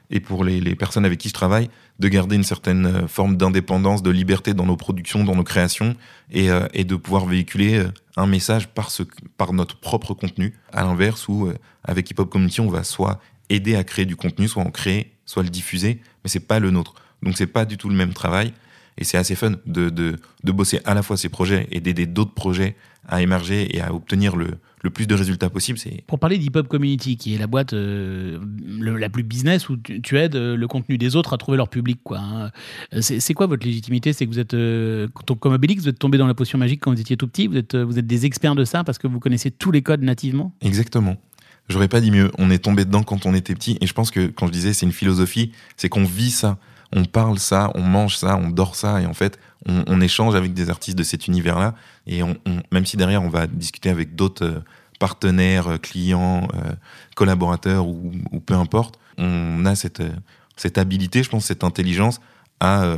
et 0.09 0.19
pour 0.19 0.43
les, 0.43 0.75
personnes 0.75 1.05
avec 1.05 1.19
qui 1.19 1.29
je 1.29 1.33
travaille 1.33 1.69
de 1.99 2.07
garder 2.09 2.35
une 2.35 2.43
certaine 2.43 3.07
forme 3.07 3.37
d'indépendance, 3.37 4.03
de 4.03 4.11
liberté 4.11 4.53
dans 4.53 4.65
nos 4.65 4.75
productions, 4.75 5.23
dans 5.23 5.35
nos 5.35 5.43
créations 5.43 5.95
et, 6.31 6.49
et 6.73 6.83
de 6.83 6.95
pouvoir 6.95 7.25
véhiculer 7.25 7.83
un 8.17 8.27
message 8.27 8.67
par, 8.67 8.91
ce, 8.91 9.03
par 9.37 9.53
notre 9.53 9.79
propre 9.79 10.13
contenu. 10.13 10.53
À 10.73 10.83
l'inverse, 10.83 11.27
où 11.29 11.49
avec 11.83 12.11
Hip 12.11 12.15
Hop 12.19 12.29
Community, 12.29 12.59
on 12.59 12.69
va 12.69 12.83
soit 12.83 13.21
aider 13.49 13.75
à 13.75 13.83
créer 13.83 14.05
du 14.05 14.15
contenu, 14.15 14.47
soit 14.47 14.63
en 14.63 14.71
créer, 14.71 15.11
soit 15.25 15.43
le 15.43 15.49
diffuser, 15.49 16.01
mais 16.25 16.29
c'est 16.29 16.41
pas 16.47 16.59
le 16.59 16.71
nôtre. 16.71 16.93
Donc 17.23 17.37
c'est 17.37 17.47
pas 17.47 17.63
du 17.65 17.77
tout 17.77 17.87
le 17.87 17.95
même 17.95 18.13
travail. 18.13 18.51
et 18.97 19.03
c'est 19.03 19.17
assez 19.17 19.35
fun 19.35 19.51
de, 19.65 19.89
de, 19.89 20.15
de 20.43 20.51
bosser 20.51 20.79
à 20.85 20.93
la 20.93 21.03
fois 21.03 21.17
ces 21.17 21.29
projets 21.29 21.67
et 21.71 21.79
d'aider 21.79 22.05
d'autres 22.07 22.33
projets 22.33 22.75
à 23.07 23.21
émerger 23.21 23.75
et 23.75 23.81
à 23.81 23.93
obtenir 23.93 24.35
le, 24.35 24.47
le 24.81 24.89
plus 24.89 25.05
de 25.05 25.13
résultats 25.13 25.49
possible. 25.49 25.77
Pour 26.07 26.17
parler 26.17 26.37
d'Hip 26.39 26.55
Hop 26.55 26.67
Community, 26.67 27.17
qui 27.17 27.35
est 27.35 27.37
la 27.37 27.45
boîte 27.47 27.73
euh, 27.73 28.39
le- 28.67 28.97
la 28.97 29.09
plus 29.09 29.21
business 29.23 29.69
où 29.69 29.77
tu, 29.77 30.01
tu 30.01 30.17
aides 30.17 30.35
euh, 30.35 30.55
le 30.57 30.67
contenu 30.67 30.97
des 30.97 31.15
autres 31.15 31.33
à 31.33 31.37
trouver 31.37 31.57
leur 31.57 31.69
public. 31.69 31.99
quoi. 32.03 32.17
hein. 32.19 32.51
C'est 33.01 33.33
quoi 33.35 33.45
votre 33.47 33.65
légitimité? 33.65 34.11
C'est 34.13 34.25
que 34.25 34.31
vous 34.31 34.39
êtes, 34.39 34.53
euh, 34.55 35.07
comme 35.39 35.53
Obélix, 35.53 35.83
vous 35.83 35.89
êtes 35.89 35.99
tombé 35.99 36.17
dans 36.17 36.27
la 36.27 36.33
potion 36.33 36.57
magique 36.57 36.79
quand 36.81 36.91
vous 36.93 37.01
étiez 37.01 37.17
tout 37.17 37.27
petit? 37.27 37.47
Vous 37.47 37.57
êtes, 37.57 37.75
vous 37.75 37.99
êtes 37.99 38.07
des 38.07 38.25
experts 38.25 38.55
de 38.55 38.65
ça 38.65 38.83
parce 38.83 38.97
que 38.97 39.07
vous 39.07 39.19
connaissez 39.19 39.51
tous 39.51 39.71
les 39.71 39.81
codes 39.83 40.01
nativement? 40.03 40.53
Exactement. 40.61 41.15
J'aurais 41.67 41.87
pas 41.87 42.01
dit 42.01 42.11
mieux. 42.11 42.31
On 42.37 42.51
est 42.51 42.63
tombé 42.63 42.85
dedans 42.85 43.03
quand 43.03 43.25
on 43.25 43.33
était 43.33 43.55
petit. 43.55 43.77
Et 43.81 43.87
je 43.87 43.93
pense 43.93 44.11
que 44.11 44.27
quand 44.27 44.47
je 44.47 44.51
disais 44.51 44.73
c'est 44.73 44.85
une 44.85 44.91
philosophie, 44.91 45.51
c'est 45.77 45.89
qu'on 45.89 46.03
vit 46.03 46.31
ça. 46.31 46.57
On 46.93 47.05
parle 47.05 47.39
ça, 47.39 47.71
on 47.75 47.81
mange 47.81 48.17
ça, 48.17 48.37
on 48.37 48.49
dort 48.49 48.75
ça. 48.75 49.01
Et 49.01 49.05
en 49.05 49.13
fait, 49.13 49.39
on, 49.65 49.99
échange 50.01 50.35
avec 50.35 50.53
des 50.53 50.69
artistes 50.69 50.97
de 50.97 51.03
cet 51.03 51.27
univers-là. 51.27 51.73
Et 52.05 52.21
même 52.71 52.85
si 52.85 52.97
derrière, 52.97 53.23
on 53.23 53.29
va 53.29 53.47
discuter 53.47 53.89
avec 53.89 54.15
d'autres 54.15 54.45
euh, 54.45 54.59
partenaires, 54.99 55.67
euh, 55.67 55.77
clients, 55.77 56.47
euh, 56.53 56.71
collaborateurs 57.15 57.87
ou, 57.87 58.11
ou 58.31 58.39
peu 58.39 58.53
importe, 58.53 58.99
on 59.17 59.65
a 59.65 59.75
cette, 59.75 60.03
cette 60.55 60.77
habilité, 60.77 61.23
je 61.23 61.29
pense, 61.29 61.45
cette 61.45 61.63
intelligence 61.63 62.21
à, 62.59 62.95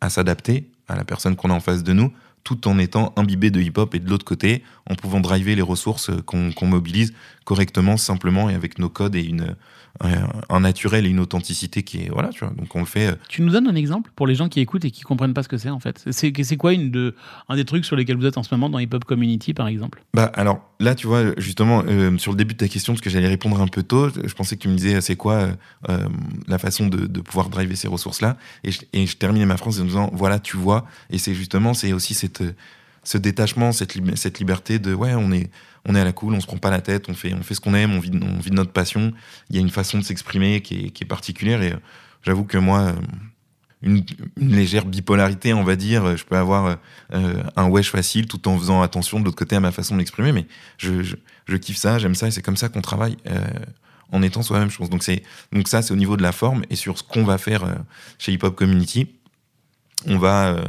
à 0.00 0.10
s'adapter 0.10 0.70
à 0.88 0.96
la 0.96 1.04
personne 1.04 1.36
qu'on 1.36 1.50
a 1.50 1.54
en 1.54 1.60
face 1.60 1.82
de 1.82 1.92
nous 1.92 2.12
tout 2.48 2.66
en 2.66 2.78
étant 2.78 3.12
imbibé 3.16 3.50
de 3.50 3.60
hip-hop 3.60 3.94
et 3.94 3.98
de 3.98 4.08
l'autre 4.08 4.24
côté, 4.24 4.62
en 4.88 4.94
pouvant 4.94 5.20
driver 5.20 5.54
les 5.54 5.60
ressources 5.60 6.10
qu'on 6.24 6.66
mobilise 6.66 7.12
correctement, 7.44 7.98
simplement 7.98 8.48
et 8.48 8.54
avec 8.54 8.78
nos 8.78 8.88
codes 8.88 9.16
et 9.16 9.22
une, 9.22 9.54
un, 10.00 10.28
un 10.48 10.60
naturel 10.60 11.06
et 11.06 11.08
une 11.08 11.20
authenticité 11.20 11.82
qui 11.82 12.02
est. 12.02 12.08
Voilà, 12.10 12.28
tu 12.28 12.44
vois. 12.44 12.54
Donc 12.54 12.74
on 12.74 12.80
le 12.80 12.86
fait. 12.86 13.08
euh, 13.08 13.14
Tu 13.28 13.42
nous 13.42 13.50
donnes 13.50 13.66
un 13.68 13.74
exemple 13.74 14.10
pour 14.14 14.26
les 14.26 14.34
gens 14.34 14.48
qui 14.48 14.60
écoutent 14.60 14.84
et 14.84 14.90
qui 14.90 15.02
comprennent 15.02 15.34
pas 15.34 15.42
ce 15.42 15.48
que 15.48 15.58
c'est 15.58 15.70
en 15.70 15.80
fait. 15.80 16.04
C'est 16.10 16.32
c'est 16.44 16.56
quoi 16.56 16.72
une 16.72 16.90
de, 16.90 17.14
un 17.48 17.56
des 17.56 17.64
trucs 17.64 17.84
sur 17.84 17.96
lesquels 17.96 18.16
vous 18.16 18.26
êtes 18.26 18.38
en 18.38 18.42
ce 18.42 18.54
moment 18.54 18.70
dans 18.70 18.78
Hip 18.78 18.90
Hop 18.92 19.04
Community 19.04 19.54
par 19.54 19.66
exemple? 19.68 20.02
Bah 20.14 20.30
alors 20.34 20.60
là, 20.80 20.94
tu 20.94 21.06
vois, 21.08 21.32
justement, 21.38 21.82
euh, 21.88 22.16
sur 22.18 22.30
le 22.32 22.36
début 22.36 22.54
de 22.54 22.58
ta 22.58 22.68
question, 22.68 22.92
parce 22.92 23.00
que 23.00 23.10
j'allais 23.10 23.26
répondre 23.28 23.60
un 23.60 23.66
peu 23.66 23.82
tôt, 23.82 24.08
je 24.10 24.32
pensais 24.34 24.56
que 24.56 24.62
tu 24.62 24.68
me 24.68 24.76
disais 24.76 24.94
euh, 24.96 25.00
c'est 25.00 25.16
quoi 25.16 25.34
euh, 25.34 25.52
euh, 25.88 26.08
la 26.46 26.58
façon 26.58 26.86
de, 26.86 27.06
de 27.06 27.20
pouvoir 27.20 27.48
driver 27.48 27.76
ces 27.76 27.88
ressources-là, 27.88 28.36
et 28.62 28.70
je, 28.70 28.80
et 28.92 29.06
je 29.06 29.16
terminais 29.16 29.46
ma 29.46 29.56
phrase 29.56 29.80
en 29.80 29.84
disant 29.84 30.10
voilà, 30.12 30.38
tu 30.38 30.56
vois, 30.56 30.86
et 31.10 31.18
c'est 31.18 31.34
justement 31.34 31.74
c'est 31.74 31.92
aussi 31.92 32.14
cette 32.14 32.42
euh, 32.42 32.52
ce 33.04 33.18
détachement, 33.18 33.72
cette, 33.72 33.94
lib- 33.94 34.16
cette 34.16 34.38
liberté 34.38 34.78
de 34.78 34.94
ouais, 34.94 35.14
on 35.14 35.32
est 35.32 35.50
on 35.86 35.94
est 35.94 36.00
à 36.00 36.04
la 36.04 36.12
cool, 36.12 36.34
on 36.34 36.40
se 36.40 36.46
prend 36.46 36.58
pas 36.58 36.70
la 36.70 36.80
tête, 36.80 37.08
on 37.08 37.14
fait 37.14 37.32
on 37.34 37.42
fait 37.42 37.54
ce 37.54 37.60
qu'on 37.60 37.74
aime, 37.74 37.92
on 37.94 38.00
vit 38.00 38.10
on 38.20 38.38
vit 38.40 38.50
notre 38.50 38.72
passion. 38.72 39.12
Il 39.50 39.56
y 39.56 39.58
a 39.58 39.62
une 39.62 39.70
façon 39.70 39.98
de 39.98 40.04
s'exprimer 40.04 40.60
qui 40.60 40.92
est, 41.00 41.04
particulière, 41.04 41.62
et 41.62 41.72
euh, 41.72 41.78
j'avoue 42.22 42.44
que 42.44 42.58
moi. 42.58 42.80
euh, 42.80 42.92
une, 43.80 44.04
légère 44.36 44.84
bipolarité, 44.84 45.54
on 45.54 45.62
va 45.62 45.76
dire. 45.76 46.16
Je 46.16 46.24
peux 46.24 46.36
avoir 46.36 46.78
euh, 47.14 47.42
un 47.56 47.68
wesh 47.68 47.90
facile 47.90 48.26
tout 48.26 48.48
en 48.48 48.58
faisant 48.58 48.82
attention 48.82 49.20
de 49.20 49.24
l'autre 49.24 49.36
côté 49.36 49.56
à 49.56 49.60
ma 49.60 49.70
façon 49.70 49.94
de 49.94 49.98
m'exprimer, 49.98 50.32
mais 50.32 50.46
je, 50.78 51.14
kiffe 51.58 51.76
ça, 51.76 51.98
j'aime 51.98 52.16
ça, 52.16 52.26
et 52.26 52.30
c'est 52.32 52.42
comme 52.42 52.56
ça 52.56 52.68
qu'on 52.68 52.80
travaille 52.82 53.16
euh, 53.28 53.40
en 54.10 54.22
étant 54.22 54.42
soi-même, 54.42 54.68
je 54.68 54.76
pense. 54.78 54.90
Donc, 54.90 55.08
donc 55.52 55.68
ça, 55.68 55.82
c'est 55.82 55.92
au 55.92 55.96
niveau 55.96 56.16
de 56.16 56.22
la 56.22 56.32
forme, 56.32 56.64
et 56.70 56.76
sur 56.76 56.98
ce 56.98 57.02
qu'on 57.04 57.24
va 57.24 57.38
faire 57.38 57.64
euh, 57.64 57.74
chez 58.18 58.32
Hip 58.32 58.40
Hop 58.42 58.56
Community, 58.56 59.06
on 60.06 60.18
va 60.18 60.48
euh, 60.48 60.64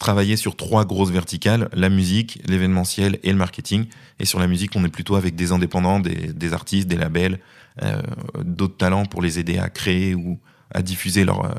travailler 0.00 0.36
sur 0.36 0.56
trois 0.56 0.84
grosses 0.84 1.10
verticales, 1.10 1.68
la 1.72 1.90
musique, 1.90 2.40
l'événementiel 2.48 3.20
et 3.22 3.30
le 3.30 3.36
marketing. 3.36 3.84
Et 4.18 4.24
sur 4.24 4.40
la 4.40 4.48
musique, 4.48 4.74
on 4.74 4.84
est 4.84 4.88
plutôt 4.88 5.14
avec 5.14 5.36
des 5.36 5.52
indépendants, 5.52 6.00
des, 6.00 6.52
artistes, 6.52 6.88
des 6.88 6.96
labels, 6.96 7.38
euh, 7.82 8.02
d'autres 8.42 8.78
talents 8.78 9.04
pour 9.04 9.22
les 9.22 9.38
aider 9.38 9.58
à 9.58 9.68
créer 9.68 10.14
ou 10.14 10.40
à 10.72 10.82
diffuser 10.82 11.24
leurs 11.24 11.44
euh, 11.44 11.54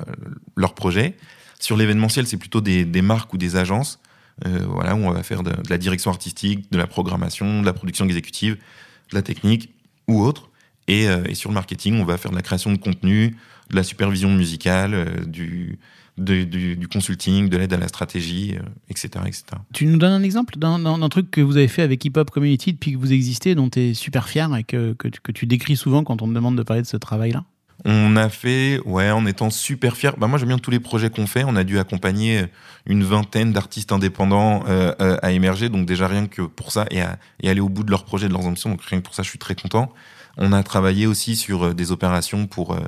leurs 0.57 0.73
projets. 0.73 1.15
Sur 1.59 1.77
l'événementiel, 1.77 2.25
c'est 2.25 2.37
plutôt 2.37 2.61
des, 2.61 2.85
marques 3.01 3.31
ou 3.33 3.37
des 3.37 3.55
agences 3.55 3.99
euh, 4.47 4.65
voilà, 4.67 4.95
où 4.95 4.99
on 4.99 5.11
va 5.11 5.21
faire 5.21 5.43
de, 5.43 5.51
de 5.51 5.69
la 5.69 5.77
direction 5.77 6.09
artistique, 6.09 6.71
de 6.71 6.77
la 6.79 6.87
programmation, 6.87 7.61
de 7.61 7.65
la 7.65 7.73
production 7.73 8.05
exécutive, 8.05 8.55
de 8.55 9.15
la 9.15 9.21
technique 9.21 9.71
ou 10.07 10.23
autre. 10.23 10.49
Et, 10.87 11.07
euh, 11.07 11.23
et 11.29 11.35
sur 11.35 11.51
le 11.51 11.53
marketing, 11.53 12.01
on 12.01 12.05
va 12.05 12.17
faire 12.17 12.31
de 12.31 12.35
la 12.35 12.41
création 12.41 12.71
de 12.71 12.77
contenu, 12.77 13.37
de 13.71 13.75
la 13.75 13.83
supervision 13.83 14.29
musicale, 14.29 14.93
euh, 14.93 15.05
du, 15.25 15.79
de- 16.17 16.43
du, 16.43 16.75
du 16.75 16.87
consulting, 16.87 17.49
de 17.49 17.57
l'aide 17.57 17.73
à 17.73 17.77
la 17.77 17.87
stratégie, 17.87 18.55
euh, 18.57 18.61
etc., 18.89 19.09
etc. 19.25 19.43
Tu 19.73 19.85
nous 19.85 19.97
donnes 19.97 20.13
un 20.13 20.23
exemple 20.23 20.57
d'un- 20.57 21.09
truc 21.09 21.31
que 21.31 21.41
vous 21.41 21.57
avez 21.57 21.67
fait 21.67 21.81
avec 21.81 22.03
Hip 22.05 22.13
Hop 22.17 22.29
Community 22.31 22.73
depuis 22.73 22.93
que 22.93 22.97
vous 22.97 23.13
existez, 23.13 23.55
dont 23.55 23.69
tu 23.69 23.79
es 23.79 23.93
super 23.93 24.27
fier 24.27 24.53
et 24.55 24.63
que, 24.63 24.93
que, 24.93 25.07
tu- 25.07 25.21
que 25.21 25.31
tu 25.31 25.45
décris 25.45 25.75
souvent 25.77 26.03
quand 26.03 26.21
on 26.21 26.27
te 26.27 26.33
demande 26.33 26.57
de 26.57 26.63
parler 26.63 26.81
de 26.83 26.87
ce 26.87 26.97
travail-là? 26.97 27.43
On 27.83 28.15
a 28.15 28.29
fait, 28.29 28.79
ouais, 28.85 29.09
en 29.09 29.25
étant 29.25 29.49
super 29.49 29.97
fiers. 29.97 30.11
Bah, 30.19 30.27
moi, 30.27 30.37
j'aime 30.37 30.49
bien 30.49 30.59
tous 30.59 30.69
les 30.69 30.79
projets 30.79 31.09
qu'on 31.09 31.25
fait. 31.25 31.43
On 31.43 31.55
a 31.55 31.63
dû 31.63 31.79
accompagner 31.79 32.43
une 32.85 33.03
vingtaine 33.03 33.53
d'artistes 33.53 33.91
indépendants 33.91 34.63
euh, 34.67 34.93
euh, 35.01 35.17
à 35.23 35.31
émerger. 35.31 35.67
Donc, 35.69 35.87
déjà, 35.87 36.07
rien 36.07 36.27
que 36.27 36.43
pour 36.43 36.71
ça, 36.71 36.85
et, 36.91 37.01
à, 37.01 37.17
et 37.41 37.49
aller 37.49 37.59
au 37.59 37.69
bout 37.69 37.83
de 37.83 37.89
leurs 37.89 38.05
projets, 38.05 38.27
de 38.27 38.33
leurs 38.33 38.45
ambitions. 38.45 38.69
Donc, 38.69 38.83
rien 38.83 38.99
que 38.99 39.05
pour 39.05 39.15
ça, 39.15 39.23
je 39.23 39.29
suis 39.29 39.39
très 39.39 39.55
content. 39.55 39.91
On 40.37 40.53
a 40.53 40.63
travaillé 40.63 41.07
aussi 41.07 41.35
sur 41.35 41.63
euh, 41.63 41.73
des 41.73 41.91
opérations 41.91 42.47
pour 42.47 42.73
euh, 42.73 42.79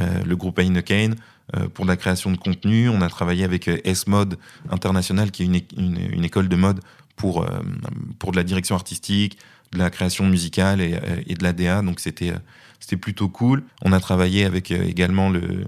euh, 0.00 0.24
le 0.24 0.36
groupe 0.36 0.58
Heineken, 0.58 1.16
pour 1.74 1.84
la 1.84 1.96
création 1.96 2.30
de 2.30 2.38
contenu. 2.38 2.88
On 2.88 3.02
a 3.02 3.08
travaillé 3.08 3.44
avec 3.44 3.68
S-Mode 3.68 4.38
International, 4.70 5.30
qui 5.30 5.42
est 5.42 5.46
une, 5.46 5.56
é- 5.56 5.66
une, 5.76 5.98
une 6.12 6.24
école 6.24 6.48
de 6.48 6.56
mode 6.56 6.80
pour, 7.16 7.44
pour 8.18 8.30
de 8.30 8.36
la 8.36 8.42
direction 8.42 8.74
artistique, 8.74 9.36
de 9.72 9.78
la 9.78 9.90
création 9.90 10.24
musicale 10.26 10.80
et, 10.80 10.98
et 11.26 11.34
de 11.34 11.42
l'ADA. 11.42 11.82
Donc, 11.82 12.00
c'était 12.00 12.32
c'était 12.80 12.96
plutôt 12.96 13.28
cool. 13.28 13.64
On 13.82 13.92
a 13.92 14.00
travaillé 14.00 14.44
avec 14.46 14.70
également 14.70 15.28
le, 15.28 15.66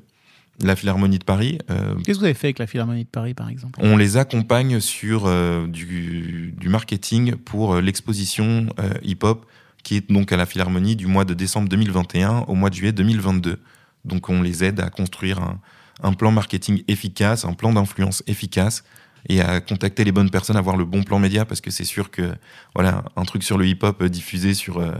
la 0.63 0.75
Philharmonie 0.75 1.19
de 1.19 1.25
Paris. 1.25 1.59
Euh, 1.71 1.97
Qu'est-ce 1.97 2.19
que 2.19 2.21
vous 2.21 2.25
avez 2.25 2.35
fait 2.35 2.47
avec 2.47 2.61
la 2.61 2.67
Philharmonie 2.67 3.05
de 3.05 3.09
Paris, 3.09 3.35
par 3.35 3.51
exemple? 3.51 3.79
On 3.83 3.97
les 3.99 4.17
accompagne 4.17 4.81
sur 4.81 5.25
euh, 5.27 5.67
du, 5.67 6.55
du 6.57 6.69
marketing 6.71 7.35
pour 7.35 7.77
l'exposition 7.77 8.67
euh, 8.79 8.95
hip-hop 9.03 9.45
qui 9.85 9.97
est 9.97 10.11
donc 10.11 10.33
à 10.33 10.37
la 10.37 10.47
Philharmonie 10.47 10.97
du 10.97 11.07
mois 11.07 11.25
de 11.25 11.35
décembre 11.35 11.69
2021 11.69 12.47
au 12.49 12.55
mois 12.55 12.71
de 12.71 12.75
juillet 12.75 12.93
2022. 12.93 13.61
Donc 14.05 14.29
on 14.29 14.43
les 14.43 14.65
aide 14.65 14.81
à 14.81 14.91
construire 14.91 15.41
un, 16.03 16.13
plan 16.15 16.33
marketing 16.33 16.83
efficace, 16.89 17.45
un 17.45 17.53
plan 17.53 17.73
d'influence 17.73 18.25
efficace 18.27 18.83
et 19.29 19.41
à 19.41 19.61
contacter 19.61 20.05
les 20.05 20.13
bonnes 20.13 20.31
personnes, 20.31 20.57
avoir 20.57 20.77
le 20.77 20.85
bon 20.85 21.03
plan 21.03 21.19
média 21.19 21.45
parce 21.45 21.61
que 21.61 21.71
c'est 21.71 21.85
sûr 21.85 22.11
que 22.11 22.35
voilà 22.75 23.05
un 23.17 23.25
truc 23.25 23.45
sur 23.45 23.57
le 23.57 23.67
hip-hop 23.67 24.03
euh, 24.03 24.09
diffusé 24.09 24.53
sur 24.53 24.79
euh, 24.79 24.93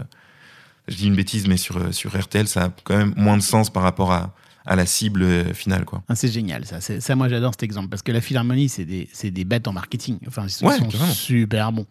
je 0.89 0.97
dis 0.97 1.07
une 1.09 1.17
bêtise 1.17 1.47
mais 1.49 1.57
sur 1.57 1.79
euh, 1.79 1.93
sur 1.93 2.19
RTL 2.19 2.47
ça 2.47 2.65
a 2.65 2.71
quand 2.85 2.97
même 2.97 3.13
moins 3.17 3.37
de 3.37 3.43
sens 3.43 3.71
par 3.71 3.83
rapport 3.83 4.13
à, 4.13 4.35
à 4.67 4.77
la 4.77 4.87
cible 4.87 5.23
euh, 5.23 5.53
finale 5.53 5.85
quoi. 5.85 6.03
Ah, 6.09 6.15
c'est 6.15 6.29
génial, 6.29 6.65
ça. 6.65 6.81
Ça, 6.81 7.15
moi, 7.17 7.29
j'adore 7.29 7.53
cet 7.53 7.63
exemple. 7.63 7.89
Parce 7.89 8.01
que 8.03 8.13
la 8.13 8.21
Philharmonie, 8.23 8.69
c'est 8.71 8.85
des, 8.87 9.09
c'est 9.13 9.31
des 9.31 9.45
bêtes 9.45 9.69
en 9.69 9.73
marketing. 9.73 10.19
Enfin, 10.27 10.47
ils 10.49 10.67
Ouais, 10.67 10.79
sont 10.79 10.91
super 11.13 11.71
bons. 11.73 11.87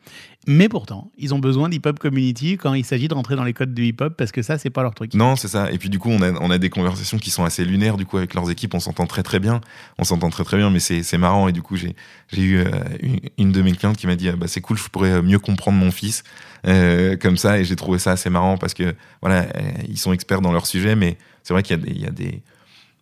Mais 0.47 0.67
pourtant, 0.67 1.11
ils 1.17 1.33
ont 1.33 1.39
besoin 1.39 1.69
d'hip-hop 1.69 1.99
community 1.99 2.57
quand 2.57 2.73
il 2.73 2.83
s'agit 2.83 3.07
de 3.07 3.13
rentrer 3.13 3.35
dans 3.35 3.43
les 3.45 3.53
codes 3.53 3.73
du 3.73 3.85
hip-hop 3.85 4.15
parce 4.17 4.31
que 4.31 4.41
ça, 4.41 4.57
c'est 4.57 4.69
pas 4.71 4.81
leur 4.81 4.93
truc. 4.95 5.13
Non, 5.13 5.35
c'est 5.35 5.47
ça. 5.47 5.71
Et 5.71 5.77
puis 5.77 5.89
du 5.89 5.99
coup, 5.99 6.09
on 6.09 6.21
a, 6.21 6.31
on 6.41 6.49
a 6.49 6.57
des 6.57 6.69
conversations 6.69 7.17
qui 7.19 7.29
sont 7.29 7.43
assez 7.45 7.63
lunaires. 7.63 7.95
Du 7.95 8.05
coup, 8.05 8.17
avec 8.17 8.33
leurs 8.33 8.49
équipes, 8.49 8.73
on 8.73 8.79
s'entend 8.79 9.05
très 9.05 9.23
très 9.23 9.39
bien. 9.39 9.61
On 9.99 10.03
s'entend 10.03 10.29
très 10.31 10.43
très 10.43 10.57
bien, 10.57 10.69
mais 10.69 10.79
c'est 10.79 11.03
c'est 11.03 11.17
marrant. 11.19 11.47
Et 11.47 11.51
du 11.53 11.61
coup, 11.61 11.75
j'ai 11.77 11.95
j'ai 12.33 12.41
eu 12.41 12.57
euh, 12.57 12.65
une, 13.01 13.19
une 13.37 13.51
de 13.51 13.61
mes 13.61 13.71
clientes 13.73 13.97
qui 13.97 14.07
m'a 14.07 14.15
dit 14.15 14.29
ah, 14.29 14.35
bah, 14.35 14.47
c'est 14.47 14.61
cool, 14.61 14.77
je 14.77 14.87
pourrais 14.89 15.21
mieux 15.21 15.39
comprendre 15.39 15.77
mon 15.77 15.91
fils 15.91 16.23
euh, 16.67 17.15
comme 17.17 17.37
ça. 17.37 17.59
Et 17.59 17.65
j'ai 17.65 17.75
trouvé 17.75 17.99
ça 17.99 18.11
assez 18.11 18.29
marrant 18.29 18.57
parce 18.57 18.73
que 18.73 18.95
voilà, 19.21 19.43
euh, 19.43 19.61
ils 19.87 19.97
sont 19.99 20.11
experts 20.11 20.41
dans 20.41 20.51
leur 20.51 20.65
sujet, 20.65 20.95
mais 20.95 21.17
c'est 21.43 21.53
vrai 21.53 21.63
qu'il 21.63 21.77
y, 21.77 21.79
a 21.79 21.83
des- 21.85 21.91
il 21.91 22.01
y 22.01 22.05
a 22.07 22.11
des 22.11 22.41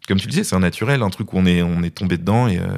comme 0.08 0.20
tu 0.20 0.28
le 0.28 0.32
disais, 0.32 0.44
c'est 0.44 0.56
un 0.56 0.60
naturel, 0.60 1.02
un 1.04 1.10
truc 1.10 1.34
où 1.34 1.38
on 1.38 1.46
est 1.46 1.62
on 1.62 1.84
est 1.84 1.92
tombé 1.96 2.18
dedans 2.18 2.48
et 2.48 2.58
euh, 2.60 2.78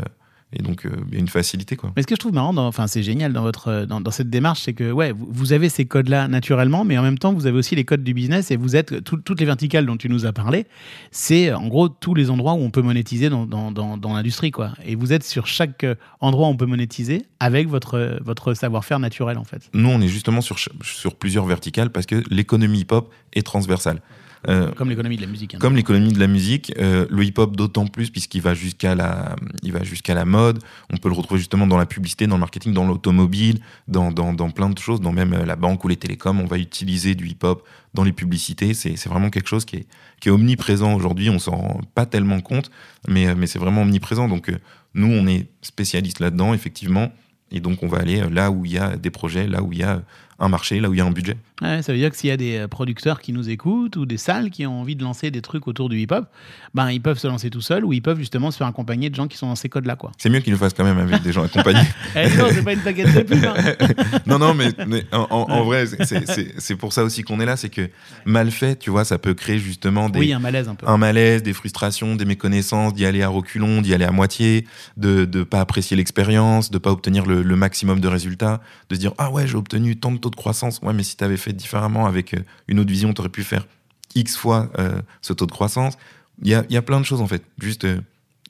et 0.56 0.62
donc 0.62 0.86
euh, 0.86 0.92
il 1.08 1.14
y 1.16 1.18
a 1.18 1.20
une 1.20 1.28
facilité 1.30 1.76
quoi. 1.76 1.92
Mais 1.96 2.04
ce 2.04 2.08
que 2.08 2.14
je 2.14 2.20
trouve 2.20 2.34
marrant, 2.34 2.54
dans- 2.54 2.68
enfin 2.68 2.86
c'est 2.86 3.02
génial 3.02 3.34
dans 3.34 3.42
votre 3.42 3.86
dans, 3.86 4.00
dans 4.02 4.12
cette 4.12 4.30
démarche, 4.30 4.62
c'est 4.62 4.74
que 4.74 4.92
ouais, 4.92 5.12
vous, 5.18 5.52
avez 5.52 5.68
ces 5.68 5.86
codes-là 5.86 6.28
naturellement, 6.28 6.86
mais 6.86 6.96
en 6.96 7.02
même 7.02 7.18
temps 7.18 7.34
vous 7.34 7.48
avez 7.48 7.58
aussi 7.58 7.76
les 7.76 7.86
codes 7.86 8.04
du 8.04 8.14
business 8.14 8.52
et 8.52 8.56
vous 8.56 8.76
êtes 8.76 9.04
tout- 9.04 9.18
toutes 9.18 9.40
les 9.40 9.48
verticales 9.48 9.88
dont 9.88 9.98
tu 9.98 10.10
nous 10.10 10.28
as 10.28 10.32
parlé. 10.32 10.68
C'est 11.10 11.52
en 11.54 11.66
gros 11.70 11.90
tous 11.90 12.14
les 12.14 12.30
endroits 12.30 12.54
où 12.54 12.60
on 12.62 12.70
peut 12.70 12.84
monétiser 12.84 13.30
dans, 13.30 13.48
dans, 13.48 13.72
dans, 13.72 13.98
dans 13.98 14.14
l'industrie 14.14 14.52
quoi. 14.52 14.74
Et 14.86 14.94
vous 14.96 15.12
êtes 15.12 15.24
sur 15.24 15.48
chaque 15.48 15.84
euh, 15.86 15.96
endroit 16.20 16.48
où 16.48 16.52
on 16.52 16.58
peut 16.58 16.68
monétiser 16.68 17.24
avec 17.40 17.68
votre 17.68 18.20
votre 18.24 18.54
savoir-faire 18.54 19.00
naturel 19.00 19.40
en 19.40 19.46
fait. 19.46 19.72
Nous, 19.74 19.90
on 19.90 20.02
est 20.02 20.08
justement 20.08 20.42
sur 20.42 20.58
sur 20.84 21.16
plusieurs 21.16 21.46
verticales 21.48 21.90
parce 21.90 22.06
que 22.06 22.22
l'économie 22.30 22.82
hip-hop 22.82 23.12
est 23.34 23.42
transversale. 23.44 24.02
Euh, 24.48 24.72
Comme 24.74 24.90
l'économie 24.90 25.16
de 25.18 25.22
la 25.22 25.28
musique. 25.28 25.56
hein. 25.56 25.58
Comme 25.60 25.76
l'économie 25.76 26.12
de 26.12 26.20
la 26.20 26.28
musique, 26.28 26.74
euh, 26.78 27.06
le 27.10 27.24
hip-hop 27.24 27.56
d'autant 27.56 27.88
plus 27.88 28.10
puisqu'il 28.10 28.42
va 28.42 28.54
jusqu'à 28.54 28.94
la, 28.96 29.36
il 29.62 29.72
va 29.72 29.84
jusqu'à 29.84 30.14
la 30.14 30.26
mode. 30.26 30.60
On 30.92 30.98
peut 30.98 31.10
le 31.10 31.16
retrouver 31.16 31.40
justement 31.40 31.66
dans 31.68 31.78
la 31.78 31.86
publicité, 31.86 32.28
dans 32.28 32.36
le 32.36 32.42
marketing, 32.42 32.74
dans 32.74 32.86
l'automobile, 32.86 33.60
dans, 33.88 34.12
dans, 34.12 34.34
dans 34.34 34.50
plein 34.52 34.70
de 34.70 34.78
choses, 34.78 35.00
dans 35.02 35.12
même 35.12 35.34
euh, 35.34 35.46
la 35.46 35.56
banque 35.56 35.84
ou 35.84 35.88
les 35.88 35.96
télécoms. 35.98 36.40
On 36.40 36.46
va 36.46 36.58
utiliser 36.58 37.16
du 37.16 37.28
hip-hop 37.28 37.64
dans 37.94 38.04
les 38.04 38.14
publicités. 38.14 38.74
C'est, 38.74 38.96
c'est 38.98 39.10
vraiment 39.10 39.30
quelque 39.30 39.48
chose 39.50 39.66
qui 39.66 39.78
est, 39.78 39.88
qui 40.20 40.30
est 40.30 40.32
omniprésent 40.32 40.94
aujourd'hui. 40.94 41.30
On 41.30 41.40
s'en 41.40 41.56
rend 41.56 41.82
pas 41.96 42.06
tellement 42.06 42.42
compte, 42.42 42.70
mais, 43.08 43.34
mais 43.36 43.48
c'est 43.48 43.60
vraiment 43.60 43.84
omniprésent. 43.84 44.28
Donc 44.28 44.52
nous, 44.94 45.08
on 45.08 45.26
est 45.28 45.48
spécialistes 45.62 46.20
là-dedans, 46.20 46.54
effectivement. 46.54 47.12
Et 47.52 47.60
donc, 47.60 47.84
on 47.84 47.88
va 47.88 48.00
aller 48.00 48.24
là 48.32 48.50
où 48.50 48.66
il 48.66 48.72
y 48.72 48.78
a 48.80 48.98
des 48.98 49.12
projets, 49.12 49.48
là 49.48 49.62
où 49.62 49.72
il 49.72 49.80
y 49.80 49.84
a 49.84 50.02
un 50.40 50.50
marché, 50.50 50.80
là 50.80 50.90
où 50.90 50.94
il 50.96 50.98
y 50.98 51.02
a 51.02 51.06
un 51.06 51.12
budget. 51.12 51.38
Ouais, 51.64 51.82
ça 51.82 51.94
veut 51.94 51.98
dire 51.98 52.10
que 52.12 52.18
s'il 52.18 52.30
y 52.30 52.32
a 52.34 52.38
des 52.38 52.58
euh, 52.58 52.68
producteurs 52.68 53.22
qui 53.22 53.32
nous 53.34 53.50
écoutent 53.50 53.96
ou 53.96 54.06
des 54.06 54.18
salles 54.18 54.50
qui 54.50 54.66
ont 54.68 54.82
envie 54.82 54.96
de 54.96 55.04
lancer 55.04 55.32
des 55.32 55.42
trucs 55.42 55.68
autour 55.68 55.88
du 55.90 55.98
hip-hop, 56.00 56.26
ben, 56.74 56.92
ils 56.92 57.02
peuvent 57.02 57.18
se 57.18 57.28
lancer 57.28 57.50
tout 57.50 57.62
seuls 57.62 57.86
ou 57.86 57.94
ils 57.94 58.02
peuvent 58.02 58.20
justement 58.20 58.52
se 58.52 58.58
faire 58.58 58.68
accompagner 58.68 59.10
de 59.10 59.16
gens 59.16 59.28
qui 59.28 59.38
sont 59.38 59.48
dans 59.48 59.56
ces 59.56 59.70
codes-là. 59.70 59.96
Quoi. 59.96 60.12
C'est 60.18 60.30
mieux 60.30 60.40
qu'ils 60.42 60.52
le 60.52 60.58
fassent 60.60 60.74
quand 60.74 60.84
même 60.84 60.98
avec 61.00 61.22
des 61.22 61.32
gens 61.32 61.44
accompagnés. 61.44 61.80
Eh 62.16 62.28
non, 62.38 62.46
c'est 62.52 62.64
pas 62.64 62.74
une 62.74 62.82
baguette 62.82 63.14
de 63.16 63.22
pub. 63.22 63.44
hein. 63.46 63.54
non, 64.28 64.38
non, 64.40 64.54
mais, 64.54 64.70
mais 64.88 65.06
en, 65.12 65.28
en- 65.30 65.52
en 65.52 65.64
vrai, 65.64 65.86
c'est- 65.88 66.76
pour 66.76 66.92
ça 66.94 67.04
aussi 67.04 67.24
qu'on 67.24 67.40
est 67.40 67.46
là, 67.46 67.56
c'est 67.56 67.70
que 67.70 67.90
mal 68.26 68.52
fait, 68.52 68.78
tu 68.78 68.90
vois, 68.90 69.06
ça 69.06 69.18
peut 69.18 69.34
créer 69.34 69.58
justement 69.58 70.10
des, 70.10 70.20
Oui, 70.20 70.34
un 70.34 70.40
malaise 70.40 70.68
un 70.68 70.76
peu. 70.76 70.88
un 70.88 70.98
malaise, 70.98 71.44
des 71.44 71.54
frustrations, 71.54 72.16
des 72.16 72.26
méconnaissances, 72.26 72.94
d'y 72.94 73.06
aller 73.06 73.22
à 73.24 73.30
reculons, 73.30 73.82
d'y 73.82 73.94
aller 73.94 74.06
à 74.06 74.12
moitié, 74.12 74.66
de 74.98 75.28
ne 75.32 75.44
pas 75.44 75.62
apprécier 75.62 75.96
l'expérience, 75.98 76.72
de 76.72 76.78
pas 76.78 76.92
obtenir 76.92 77.26
le, 77.26 77.42
le 77.42 77.56
maximum 77.56 78.00
de 78.00 78.08
résultats, 78.08 78.62
de 78.90 78.96
se 78.96 79.00
dire 79.00 79.14
ah 79.18 79.32
ouais 79.32 79.48
j'ai 79.48 79.56
obtenu 79.56 79.96
tant 79.96 80.12
de 80.12 80.18
taux 80.18 80.30
de 80.30 80.36
croissance, 80.36 80.80
ouais 80.84 80.94
mais 80.94 81.04
si 81.04 81.16
tu 81.16 81.24
avais 81.24 81.38
fait 81.38 81.53
différemment 81.54 82.06
avec 82.06 82.34
euh, 82.34 82.40
une 82.68 82.80
autre 82.80 82.90
vision, 82.90 83.14
tu 83.14 83.22
aurais 83.22 83.30
pu 83.30 83.44
faire 83.44 83.68
x 84.16 84.36
fois 84.36 84.72
euh, 84.80 85.02
ce 85.22 85.34
taux 85.34 85.46
de 85.46 85.52
croissance. 85.52 85.98
Il 86.42 86.50
y 86.50 86.56
a, 86.56 86.66
y 86.70 86.78
a 86.78 86.82
plein 86.82 87.00
de 87.00 87.06
choses 87.06 87.22
en 87.22 87.28
fait. 87.28 87.44
Juste, 87.60 87.86
euh, 87.86 88.02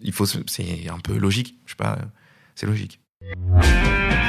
il 0.01 0.11
faut, 0.11 0.25
c'est 0.25 0.89
un 0.89 0.99
peu 0.99 1.17
logique, 1.17 1.55
je 1.65 1.71
sais 1.71 1.77
pas, 1.77 1.97
c'est 2.55 2.65
logique. 2.65 2.99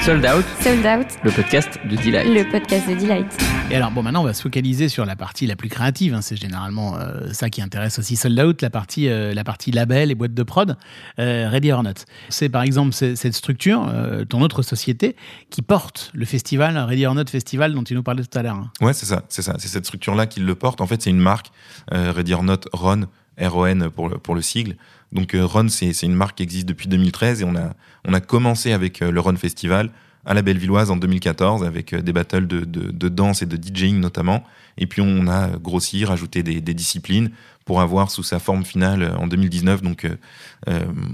Sold 0.02 0.24
Out, 0.24 0.44
Sold 0.60 0.86
Out, 0.86 1.06
le 1.24 1.30
podcast 1.32 1.78
de 1.90 1.96
Delight. 1.96 2.26
le 2.28 2.48
podcast 2.50 2.88
de 2.88 2.94
Delight. 2.94 3.26
Et 3.70 3.76
alors, 3.76 3.90
bon, 3.90 4.02
maintenant, 4.02 4.20
on 4.20 4.24
va 4.24 4.34
se 4.34 4.42
focaliser 4.42 4.88
sur 4.88 5.04
la 5.06 5.16
partie 5.16 5.46
la 5.46 5.56
plus 5.56 5.68
créative. 5.68 6.14
hein. 6.14 6.20
C'est 6.20 6.36
généralement 6.36 6.96
euh, 6.98 7.32
ça 7.32 7.48
qui 7.50 7.60
intéresse 7.62 7.98
aussi 7.98 8.14
Sold 8.14 8.38
Out, 8.38 8.62
la 8.62 8.70
partie, 8.70 9.08
euh, 9.08 9.32
la 9.34 9.42
partie 9.42 9.72
label 9.72 10.10
et 10.10 10.14
boîte 10.14 10.34
de 10.34 10.42
prod, 10.42 10.76
euh, 11.18 11.48
Ready 11.50 11.72
or 11.72 11.82
Not. 11.82 11.94
C'est 12.28 12.48
par 12.50 12.62
exemple 12.62 12.92
cette 12.92 13.34
structure, 13.34 13.88
euh, 13.88 14.24
ton 14.24 14.42
autre 14.42 14.62
société, 14.62 15.16
qui 15.50 15.62
porte 15.62 16.10
le 16.14 16.26
festival, 16.26 16.76
Ready 16.78 17.06
or 17.06 17.14
Not 17.14 17.26
Festival, 17.30 17.72
dont 17.74 17.82
tu 17.82 17.94
nous 17.94 18.02
parlais 18.02 18.22
tout 18.24 18.38
à 18.38 18.42
l'heure. 18.42 18.56
hein. 18.56 18.70
Ouais, 18.80 18.92
c'est 18.92 19.06
ça, 19.06 19.24
c'est 19.28 19.42
ça. 19.42 19.54
C'est 19.58 19.68
cette 19.68 19.86
structure-là 19.86 20.26
qui 20.26 20.40
le 20.40 20.54
porte. 20.54 20.80
En 20.80 20.86
fait, 20.86 21.00
c'est 21.02 21.10
une 21.10 21.18
marque, 21.18 21.50
euh, 21.92 22.12
Ready 22.12 22.34
or 22.34 22.42
Not 22.44 22.60
Ron, 22.72 23.06
R-O-N 23.40 23.88
pour 23.90 24.08
le, 24.08 24.18
pour 24.18 24.34
le 24.36 24.42
sigle. 24.42 24.76
Donc, 25.14 25.34
euh, 25.34 25.46
Ron, 25.46 25.68
c'est 25.68 26.02
une 26.02 26.14
marque 26.14 26.38
qui 26.38 26.42
existe 26.42 26.66
depuis 26.66 26.88
2013 26.88 27.40
et 27.40 27.44
on 27.44 27.54
a, 27.54 27.74
on 28.04 28.12
a 28.12 28.20
commencé 28.20 28.72
avec 28.72 29.00
euh, 29.00 29.10
le 29.10 29.20
Ron 29.20 29.36
Festival 29.36 29.90
à 30.26 30.34
la 30.34 30.42
Bellevilloise 30.42 30.90
en 30.90 30.96
2014 30.96 31.62
avec 31.64 31.92
euh, 31.92 32.02
des 32.02 32.12
battles 32.12 32.46
de, 32.46 32.64
de, 32.64 33.08
danse 33.08 33.40
et 33.42 33.46
de 33.46 33.56
DJing 33.56 34.00
notamment. 34.00 34.42
Et 34.76 34.86
puis, 34.86 35.02
on 35.02 35.28
a 35.28 35.50
grossi, 35.56 36.04
rajouté 36.04 36.42
des, 36.42 36.60
disciplines 36.60 37.30
pour 37.64 37.80
avoir 37.80 38.10
sous 38.10 38.24
sa 38.24 38.40
forme 38.40 38.64
finale 38.64 39.14
en 39.18 39.26
2019, 39.26 39.80
donc 39.80 40.06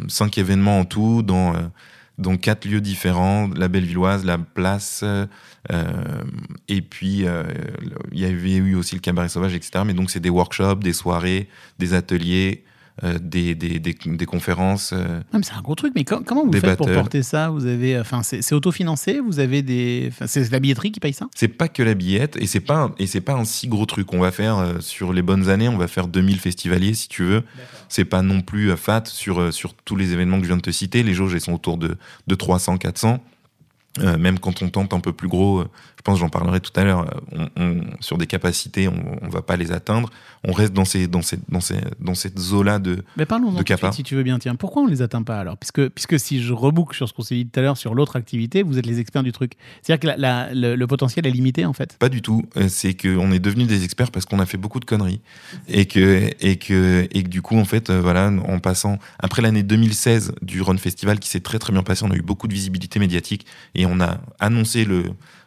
cinq 0.09 0.37
événements 0.39 0.81
en 0.81 0.85
tout 0.85 1.23
dans, 1.23 1.53
dans 2.19 2.37
quatre 2.39 2.65
lieux 2.65 2.81
différents, 2.81 3.49
la 3.55 3.69
Bellevilloise, 3.69 4.25
la 4.25 4.39
place, 4.39 5.05
et 6.69 6.81
puis 6.81 7.27
il 8.11 8.19
y 8.19 8.25
avait 8.25 8.57
eu 8.57 8.75
aussi 8.75 8.97
le 8.97 9.01
cabaret 9.01 9.29
sauvage, 9.29 9.55
etc. 9.55 9.85
Mais 9.87 9.95
donc 9.95 10.11
c'est 10.11 10.19
des 10.19 10.31
workshops, 10.31 10.81
des 10.81 10.95
soirées, 10.95 11.49
des 11.79 11.95
ateliers, 11.95 12.65
des, 13.21 13.55
des, 13.55 13.79
des, 13.79 13.95
des 13.95 14.27
conférences. 14.27 14.93
euh. 14.93 15.21
C'est 15.43 15.55
un 15.55 15.61
gros 15.63 15.75
truc, 15.75 15.93
mais 15.95 16.05
co- 16.05 16.23
comment 16.25 16.45
vous 16.45 16.53
faites 16.61 16.77
pour 16.77 16.87
porter 16.95 17.23
ça? 17.23 17.49
Vous 17.51 17.67
avez, 17.67 17.99
enfin, 17.99 18.23
c'est 18.23 18.53
autofinancé 18.55 19.21
Vous 19.21 19.39
avez 19.41 19.63
des, 19.63 20.11
c'est 20.27 20.51
la 20.51 20.61
billetterie 20.61 20.93
qui 20.93 21.01
paye 21.01 21.13
ça? 21.13 21.29
C'est 21.35 21.49
pas 21.49 21.69
que 21.69 21.83
la 21.83 21.95
billette 21.95 22.37
et 22.41 22.47
c'est 22.47 22.61
pas 22.61 22.77
un- 22.85 22.95
et 22.99 23.07
c'est 23.07 23.21
pas 23.21 23.35
un 23.35 23.45
si 23.45 23.69
gros 23.69 23.87
truc. 23.87 24.13
On 24.13 24.19
va 24.21 24.31
faire 24.31 24.59
euh, 24.59 24.81
sur 24.81 25.13
les 25.13 25.23
bonnes 25.23 25.49
années, 25.49 25.69
on 25.69 25.77
va 25.79 25.89
faire 25.89 26.09
2000 26.09 26.39
festivaliers 26.39 26.95
si 26.95 27.09
tu 27.09 27.25
veux. 27.25 27.43
C'est 27.89 28.05
pas 28.05 28.23
non 28.23 28.41
plus 28.43 28.71
euh, 28.71 28.77
fat 28.77 29.03
sur 29.07 29.41
euh, 29.41 29.51
sur 29.51 29.75
tous 29.75 29.97
les 29.97 30.13
événements 30.13 30.37
que 30.39 30.45
je 30.45 30.49
viens 30.49 30.57
de 30.57 30.63
te 30.63 30.71
citer. 30.71 31.03
Les 31.03 31.15
jauges 31.15 31.35
elles 31.35 31.41
sont 31.41 31.55
autour 31.55 31.77
de 31.79 31.97
de 32.27 32.35
300 32.35 32.77
400. 32.79 33.23
Euh, 33.99 34.17
même 34.19 34.39
quand 34.39 34.63
on 34.63 34.69
tente 34.69 34.95
un 34.95 35.01
peu 35.01 35.13
plus 35.13 35.27
gros, 35.27 35.59
euh, 35.63 35.69
je 35.97 36.03
pense 36.03 36.21
j'en 36.21 36.29
parlerai 36.29 36.61
tout 36.61 36.71
à 36.77 36.85
l'heure, 36.85 37.07
euh, 37.35 37.49
on, 37.57 37.63
on- 37.63 37.81
sur 37.99 38.19
des 38.19 38.29
capacités, 38.29 38.87
on, 38.87 39.19
on 39.21 39.29
va 39.29 39.43
pas 39.43 39.57
les 39.57 39.73
atteindre. 39.73 40.11
On 40.45 40.53
reste 40.53 40.73
dans 40.73 40.85
ces 40.85 41.09
dans 41.09 41.23
ces 41.23 41.41
dans 41.49 41.61
ces 41.61 41.75
dans 41.99 42.15
cette 42.15 42.39
zone 42.39 42.67
là 42.67 42.79
de 42.79 43.03
Mais 43.17 43.27
parlons-en 43.27 43.55
De 43.59 43.63
Kappa. 43.65 43.91
si 43.91 44.05
tu 44.05 44.15
veux 44.15 44.23
bien. 44.23 44.39
Tiens, 44.39 44.55
pourquoi 44.55 44.83
on 44.83 44.87
les 44.87 45.03
atteint 45.03 45.25
pas 45.25 45.41
alors? 45.41 45.57
Puisque, 45.59 45.89
puisque 45.89 46.21
si 46.21 46.41
je 46.41 46.53
reboucle 46.53 46.95
sur 46.97 47.09
ce 47.09 47.13
qu'on 47.13 47.23
s'est 47.23 47.35
dit 47.35 47.47
tout 47.47 47.59
à 47.59 47.63
l'heure 47.65 47.77
sur 47.77 47.95
l'autre 47.97 48.15
activité, 48.15 48.63
vous 48.63 48.79
êtes 48.79 48.87
les 48.87 49.01
experts 49.01 49.25
du 49.25 49.33
truc. 49.33 49.55
C'est-à-dire 49.83 50.01
que 50.01 50.07
la- 50.07 50.47
la- 50.47 50.55
le, 50.55 50.77
le 50.77 50.87
potentiel 50.87 51.27
est 51.27 51.31
limité 51.31 51.67
en 51.67 51.73
fait. 51.73 51.97
Pas 51.99 52.09
du 52.09 52.23
tout. 52.23 52.45
C'est 52.69 52.95
qu'on 52.95 53.33
est 53.33 53.41
devenus 53.41 53.67
des 53.67 53.83
experts 53.83 54.13
parce 54.13 54.25
qu'on 54.25 54.39
a 54.39 54.47
fait 54.47 54.57
beaucoup 54.57 54.79
de 54.79 54.85
conneries 54.85 55.21
et 55.67 55.87
que 55.87 56.31
et 56.41 56.57
que 56.59 57.09
et 57.11 57.23
que 57.25 57.29
du 57.29 57.43
coup 57.43 57.59
en 57.59 57.65
fait 57.65 57.91
voilà 57.91 58.29
en 58.47 58.61
passant 58.61 58.99
après 59.19 59.43
l'année 59.43 59.65
2016 59.65 60.33
du 60.43 60.63
Run 60.63 60.77
Festival 60.79 61.19
qui 61.19 61.29
s'est 61.29 61.41
très 61.41 61.59
très 61.59 61.73
bien 61.73 61.83
passé, 61.83 62.05
on 62.05 62.11
a 62.13 62.17
eu 62.17 62.23
beaucoup 62.23 62.47
de 62.47 62.55
visibilité 62.55 62.99
médiatique 63.01 63.47
et 63.75 63.80
on 63.87 64.01
a 64.01 64.19
annoncé 64.39 64.87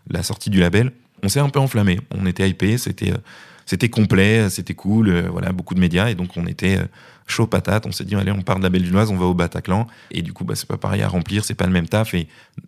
la 0.09 0.23
sortie 0.23 0.49
du 0.49 0.59
label. 0.59 0.91
On 1.23 1.29
s'est 1.29 1.39
un 1.39 1.49
peu 1.49 1.59
enflammé. 1.59 1.99
On 2.11 2.25
était 2.25 2.47
hypé, 2.49 2.77
c'était 2.77 3.11
euh, 3.11 3.17
c'était 3.65 3.89
complet, 3.89 4.49
c'était 4.49 4.73
cool, 4.73 5.07
euh, 5.07 5.29
voilà 5.31 5.53
beaucoup 5.53 5.73
de 5.73 5.79
médias 5.79 6.09
et 6.09 6.15
donc 6.15 6.35
on 6.35 6.45
était 6.45 6.77
euh, 6.79 6.85
chaud 7.27 7.47
patate. 7.47 7.85
On 7.85 7.93
s'est 7.93 8.03
dit 8.03 8.13
allez 8.15 8.31
on 8.31 8.41
part 8.41 8.59
de 8.59 8.67
la 8.67 9.09
on 9.09 9.15
va 9.15 9.25
au 9.25 9.33
Bataclan 9.33 9.87
et 10.11 10.21
du 10.21 10.33
coup 10.33 10.43
bah 10.43 10.55
c'est 10.55 10.67
pas 10.67 10.75
pareil 10.75 11.01
à 11.01 11.07
remplir, 11.07 11.45
c'est 11.45 11.53
pas 11.53 11.65
le 11.65 11.71
même 11.71 11.87
taf 11.87 12.13
et 12.13 12.27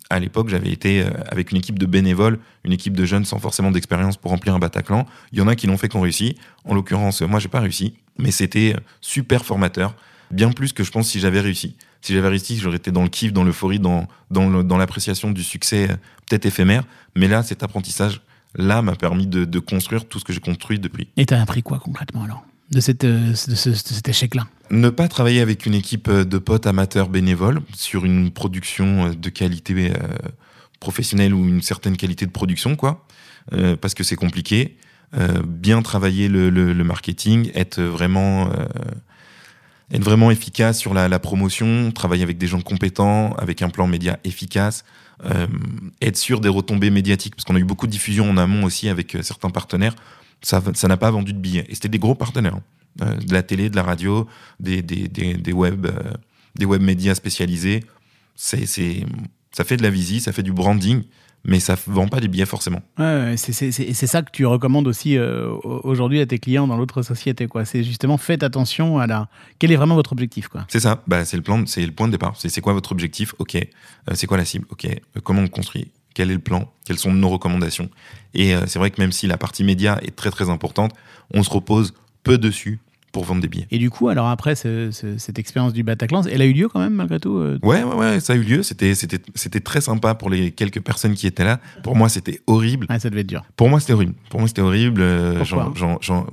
à 0.10 0.20
l'époque, 0.20 0.48
j'avais 0.48 0.72
été 0.72 1.04
avec 1.28 1.52
une 1.52 1.58
équipe 1.58 1.78
de 1.78 1.86
bénévoles, 1.86 2.40
une 2.64 2.72
équipe 2.72 2.96
de 2.96 3.04
jeunes 3.04 3.26
sans 3.26 3.40
forcément 3.40 3.72
d'expérience 3.72 4.16
pour 4.16 4.32
remplir 4.32 4.56
un 4.56 4.60
Bataclan. 4.60 5.06
Il 5.34 5.40
y 5.40 5.42
en 5.42 5.50
a 5.50 5.56
qui 5.56 5.68
l'ont 5.68 5.78
fait, 5.78 5.90
qui 5.90 5.98
ont 5.98 6.02
réussi. 6.02 6.38
En 6.64 6.74
l'occurrence, 6.74 7.22
moi, 7.22 7.40
j'ai 7.40 7.50
pas 7.50 7.60
réussi, 7.60 7.96
mais 8.18 8.32
c'était 8.32 8.76
super 9.02 9.44
formateur, 9.44 9.96
bien 10.32 10.52
plus 10.52 10.72
que 10.72 10.84
je 10.84 10.92
pense 10.92 11.10
si 11.10 11.20
j'avais 11.20 11.42
réussi. 11.42 11.76
Si 12.06 12.14
j'avais 12.14 12.28
réussi, 12.28 12.58
j'aurais 12.60 12.76
été 12.78 12.92
dans 12.92 13.02
le 13.02 13.10
kiff, 13.10 13.34
dans 13.34 13.44
l'euphorie, 13.44 13.80
dans, 13.80 14.08
dans, 14.30 14.78
l'appréciation 14.78 15.32
du 15.32 15.44
succès, 15.44 15.90
euh, 15.90 15.96
peut-être 16.30 16.46
éphémère. 16.46 16.84
Mais 17.16 17.28
là, 17.28 17.42
cet 17.42 17.64
apprentissage-là 17.64 18.84
m'a 18.84 18.96
permis 18.96 19.26
de, 19.26 19.44
de 19.44 19.60
construire 19.60 20.06
tout 20.06 20.20
ce 20.20 20.24
que 20.24 20.32
j'ai 20.32 20.40
construit 20.40 20.78
depuis. 20.78 21.08
Et 21.18 21.26
t'as 21.26 21.42
appris 21.42 21.64
quoi 21.64 21.80
concrètement 21.80 22.24
alors 22.24 22.46
de, 22.70 22.80
cette, 22.80 23.06
euh, 23.06 23.30
de, 23.30 23.34
ce- 23.56 23.70
de 23.70 23.74
cet 23.76 24.08
échec-là? 24.08 24.46
Ne 24.70 24.90
pas 24.90 25.08
travailler 25.08 25.42
avec 25.42 25.66
une 25.66 25.74
équipe 25.74 26.08
euh, 26.08 26.26
de 26.26 26.38
potes 26.38 26.68
amateurs 26.68 27.10
bénévoles 27.10 27.62
sur 27.76 28.06
une 28.06 28.30
production 28.30 29.10
de 29.10 29.30
qualité 29.30 29.92
euh, 29.92 29.98
professionnelle 30.80 31.34
ou 31.34 31.44
une 31.48 31.64
certaine 31.64 31.98
qualité 31.98 32.28
de 32.28 32.32
production, 32.32 32.76
quoi, 32.76 33.06
euh, 33.54 33.76
parce 33.76 33.96
que 33.96 34.04
c'est 34.04 34.16
compliqué. 34.16 34.78
Euh, 35.18 35.42
bien 35.44 35.82
travailler 35.82 36.28
le, 36.28 36.52
le- 36.52 36.74
le 36.74 36.84
marketing, 36.84 37.50
être 37.56 37.82
vraiment, 37.82 38.50
être 39.92 40.04
vraiment 40.04 40.32
efficace 40.32 40.80
sur 40.80 40.94
la, 40.94 41.20
promotion, 41.20 41.92
travailler 41.92 42.24
avec 42.24 42.38
des 42.38 42.48
gens 42.48 42.62
compétents, 42.62 43.34
avec 43.34 43.62
un 43.62 43.70
plan 43.70 43.88
média 43.88 44.20
efficace, 44.24 44.84
euh, 45.24 45.48
être 46.02 46.18
sûr 46.18 46.42
des 46.42 46.50
retombées 46.50 46.90
médiatiques, 46.90 47.36
parce 47.36 47.46
qu'on 47.46 47.56
a 47.56 47.60
eu 47.60 47.66
beaucoup 47.66 47.88
de 47.88 47.92
diffusion 47.92 48.30
en 48.30 48.38
amont 48.38 48.64
aussi 48.64 48.90
avec 48.90 49.16
euh, 49.16 49.22
certains 49.22 49.50
partenaires. 49.50 49.96
Ça 50.42 50.62
n'a 50.88 50.98
pas 50.98 51.12
vendu 51.12 51.34
de 51.34 51.40
billets. 51.40 51.66
Et 51.70 51.76
c'était 51.76 51.90
des 51.90 52.00
gros 52.00 52.16
partenaires. 52.16 52.56
hein. 52.56 52.64
Euh, 53.02 53.16
de 53.16 53.34
la 53.34 53.44
télé, 53.44 53.70
de 53.70 53.76
la 53.76 53.84
radio, 53.84 54.28
des, 54.60 54.82
des, 54.82 55.54
web, 55.54 55.88
des 56.56 56.66
web 56.66 56.82
médias 56.82 57.14
spécialisés. 57.14 57.84
C'est, 58.36 58.66
ça 59.52 59.64
fait 59.64 59.78
de 59.78 59.84
la 59.84 59.90
visie, 59.90 60.22
ça 60.22 60.32
fait 60.32 60.44
du 60.44 60.54
branding, 60.54 61.04
mais 61.46 61.60
ça 61.60 61.78
vend 61.88 62.08
pas 62.08 62.20
des 62.20 62.28
billets 62.28 62.46
forcément. 62.46 62.82
Ouais, 63.00 63.36
c'est 63.38 63.52
ça 64.08 64.22
que 64.24 64.32
tu 64.32 64.46
recommandes 64.46 64.88
aussi 64.88 65.18
euh, 65.18 65.48
au- 65.64 65.82
aujourd'hui 65.84 66.20
à 66.20 66.26
tes 66.26 66.40
clients 66.40 66.68
dans 66.68 66.76
l'autre 66.78 67.02
société. 67.04 67.48
quoi. 67.48 67.64
C'est 67.66 67.84
justement 67.84 68.18
faites 68.18 68.44
attention 68.44 68.98
à 69.00 69.08
la. 69.08 69.30
Quel 69.60 69.72
est 69.72 69.76
vraiment 69.76 69.96
votre 69.96 70.12
objectif 70.12 70.48
quoi 70.48 70.66
C'est 70.68 70.80
ça, 70.82 71.02
bah, 71.08 71.24
c'est 71.26 71.38
le 71.38 71.44
plan, 71.44 71.60
le 71.60 71.92
point 71.92 72.08
de 72.08 72.12
départ. 72.12 72.34
C'est, 72.38 72.50
c'est 72.50 72.62
quoi 72.62 72.74
votre 72.74 72.92
objectif? 72.92 73.34
Ok. 73.40 73.56
Euh, 73.56 73.60
c'est 74.14 74.28
quoi 74.28 74.38
la 74.38 74.46
cible? 74.46 74.66
Ok. 74.70 74.86
Euh, 74.86 74.98
comment 75.24 75.42
on 75.42 75.48
construit? 75.48 75.92
Quel 76.14 76.32
est 76.32 76.36
le 76.36 76.40
plan? 76.40 76.72
Quelles 76.86 76.98
sont 77.00 77.14
nos 77.14 77.30
recommandations? 77.30 77.90
Et 78.34 78.54
c'est 78.68 78.80
vrai 78.80 78.90
que 78.92 79.02
même 79.02 79.12
si 79.12 79.28
la 79.28 79.38
partie 79.38 79.64
média 79.66 80.00
est 80.02 80.16
très 80.16 80.32
très 80.32 80.50
importante, 80.50 80.94
on 81.34 81.44
se 81.44 81.50
repose 81.50 81.94
peu 82.24 82.38
dessus 82.38 82.80
pour 83.16 83.24
vendre 83.24 83.42
des 83.42 83.48
billets. 83.48 83.66
Et 83.72 83.78
du 83.78 83.90
coup, 83.90 84.10
alors 84.10 84.28
après 84.28 84.56
ce- 84.56 84.92
ce- 84.92 85.18
cette 85.18 85.40
expérience 85.40 85.72
du 85.72 85.84
Bataclan, 85.84 86.24
elle 86.24 86.42
a 86.42 86.46
eu 86.46 86.52
lieu 86.52 86.68
quand 86.68 86.82
même 86.82 86.96
malgré 86.96 87.18
tout 87.18 87.38
euh, 87.38 87.58
Ouais, 87.64 87.82
ouais, 87.82 87.96
ouais, 87.96 88.20
ça 88.20 88.34
a 88.34 88.36
eu 88.36 88.42
lieu. 88.42 88.62
C'était, 88.62 88.94
très 89.64 89.80
sympa 89.80 90.16
pour 90.16 90.30
les 90.30 90.52
quelques 90.52 90.82
personnes 90.82 91.14
qui 91.14 91.26
étaient 91.26 91.46
là. 91.46 91.62
Pour 91.82 91.96
moi, 91.96 92.10
c'était 92.10 92.42
horrible. 92.46 92.88
Ouais, 92.90 93.00
ça 93.00 93.10
devait 93.10 93.22
être 93.22 93.28
dur. 93.28 93.46
Pour 93.56 93.70
moi, 93.70 93.80
c'était 93.80 93.94
horrible. 93.94 94.16
Pour 94.30 94.42
moi, 94.42 94.50
c'était 94.50 94.62
horrible. 94.62 95.00
euh, 95.02 95.38
Pourquoi 95.38 95.72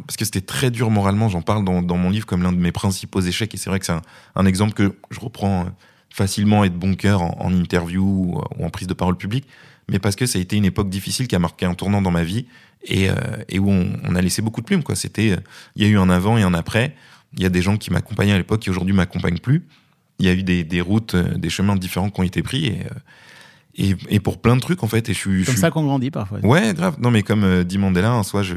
parce 0.07 0.17
que 0.17 0.25
c'était 0.25 0.41
très 0.41 0.73
dur 0.73 0.91
moralement. 0.91 1.29
J'en 1.29 1.41
parle 1.43 1.65
dans, 1.65 1.83
dans 1.83 1.97
mon 1.97 2.11
livre 2.11 2.27
comme 2.27 2.43
l'un 2.43 2.53
de 2.53 2.59
mes 2.59 2.73
principaux 2.73 3.21
échecs. 3.21 3.55
Et 3.55 3.57
c'est 3.59 3.71
vrai 3.71 3.79
que 3.79 3.87
c'est 3.87 3.93
un, 3.93 4.03
un 4.35 4.45
exemple 4.45 4.73
que 4.73 4.93
je 5.13 5.21
reprends 5.21 5.61
euh, 5.61 5.69
facilement 6.11 6.65
et 6.65 6.71
de 6.71 6.75
bon 6.77 6.95
cœur 6.95 7.23
en, 7.23 7.37
en 7.41 7.53
interview 7.55 8.03
ou, 8.03 8.41
ou 8.59 8.65
en 8.65 8.71
prise 8.71 8.89
de 8.89 8.95
parole 8.95 9.17
publique. 9.17 9.47
Mais 9.89 9.99
parce 10.01 10.17
que 10.17 10.27
ça 10.27 10.39
a 10.39 10.43
été 10.43 10.57
une 10.57 10.65
époque 10.65 10.89
difficile 10.89 11.29
qui 11.29 11.37
a 11.37 11.39
marqué 11.39 11.65
un 11.65 11.75
tournant 11.75 12.03
dans 12.03 12.11
ma 12.11 12.25
vie 12.25 12.47
et, 12.85 13.09
euh, 13.09 13.15
et 13.49 13.59
où 13.59 13.71
on, 13.71 13.93
on 14.05 14.15
a 14.15 14.21
laissé 14.21 14.43
beaucoup 14.43 14.61
de 14.61 14.67
plumes. 14.67 14.83
Quoi. 14.83 14.95
C'était, 14.97 15.33
euh, 15.33 15.37
il 15.77 15.83
y 15.83 15.87
a 15.87 15.89
eu 15.89 15.99
un 15.99 16.11
avant 16.11 16.37
et 16.39 16.43
un 16.43 16.55
après. 16.55 16.95
Il 17.35 17.43
y 17.43 17.47
a 17.47 17.49
des 17.49 17.63
gens 17.63 17.77
qui 17.77 17.91
m'accompagnaient 17.91 18.33
à 18.33 18.39
l'époque 18.39 18.61
qui 18.61 18.71
aujourd'hui 18.71 18.95
m'accompagnent 18.95 19.39
plus. 19.39 19.67
Il 20.19 20.27
y 20.27 20.29
a 20.29 20.33
eu 20.35 20.43
des, 20.43 20.65
des 20.65 20.81
routes, 20.81 21.15
euh, 21.15 21.35
des 21.37 21.51
chemins 21.51 21.77
différents 21.77 22.11
qui 22.11 22.21
ont 22.21 22.25
été 22.25 22.43
pris 22.43 22.67
et, 22.67 22.81
et, 23.75 23.97
et 24.09 24.21
pour 24.21 24.41
plein 24.41 24.55
de 24.57 24.61
trucs 24.61 24.83
en 24.83 24.89
fait. 24.89 25.09
Et 25.09 25.15
je 25.15 25.19
suis, 25.19 25.41
je 25.41 25.47
Comme 25.47 25.55
suis- 25.55 25.61
ça 25.61 25.71
qu'on 25.71 25.85
grandit 25.85 26.11
parfois. 26.11 26.39
Ouais, 26.45 26.75
grave. 26.75 26.97
Non, 27.01 27.11
mais 27.11 27.23
comme 27.23 27.65
dit 27.65 27.79
Mandela, 27.79 28.11
hein, 28.13 28.23
soit 28.23 28.43
je, 28.43 28.57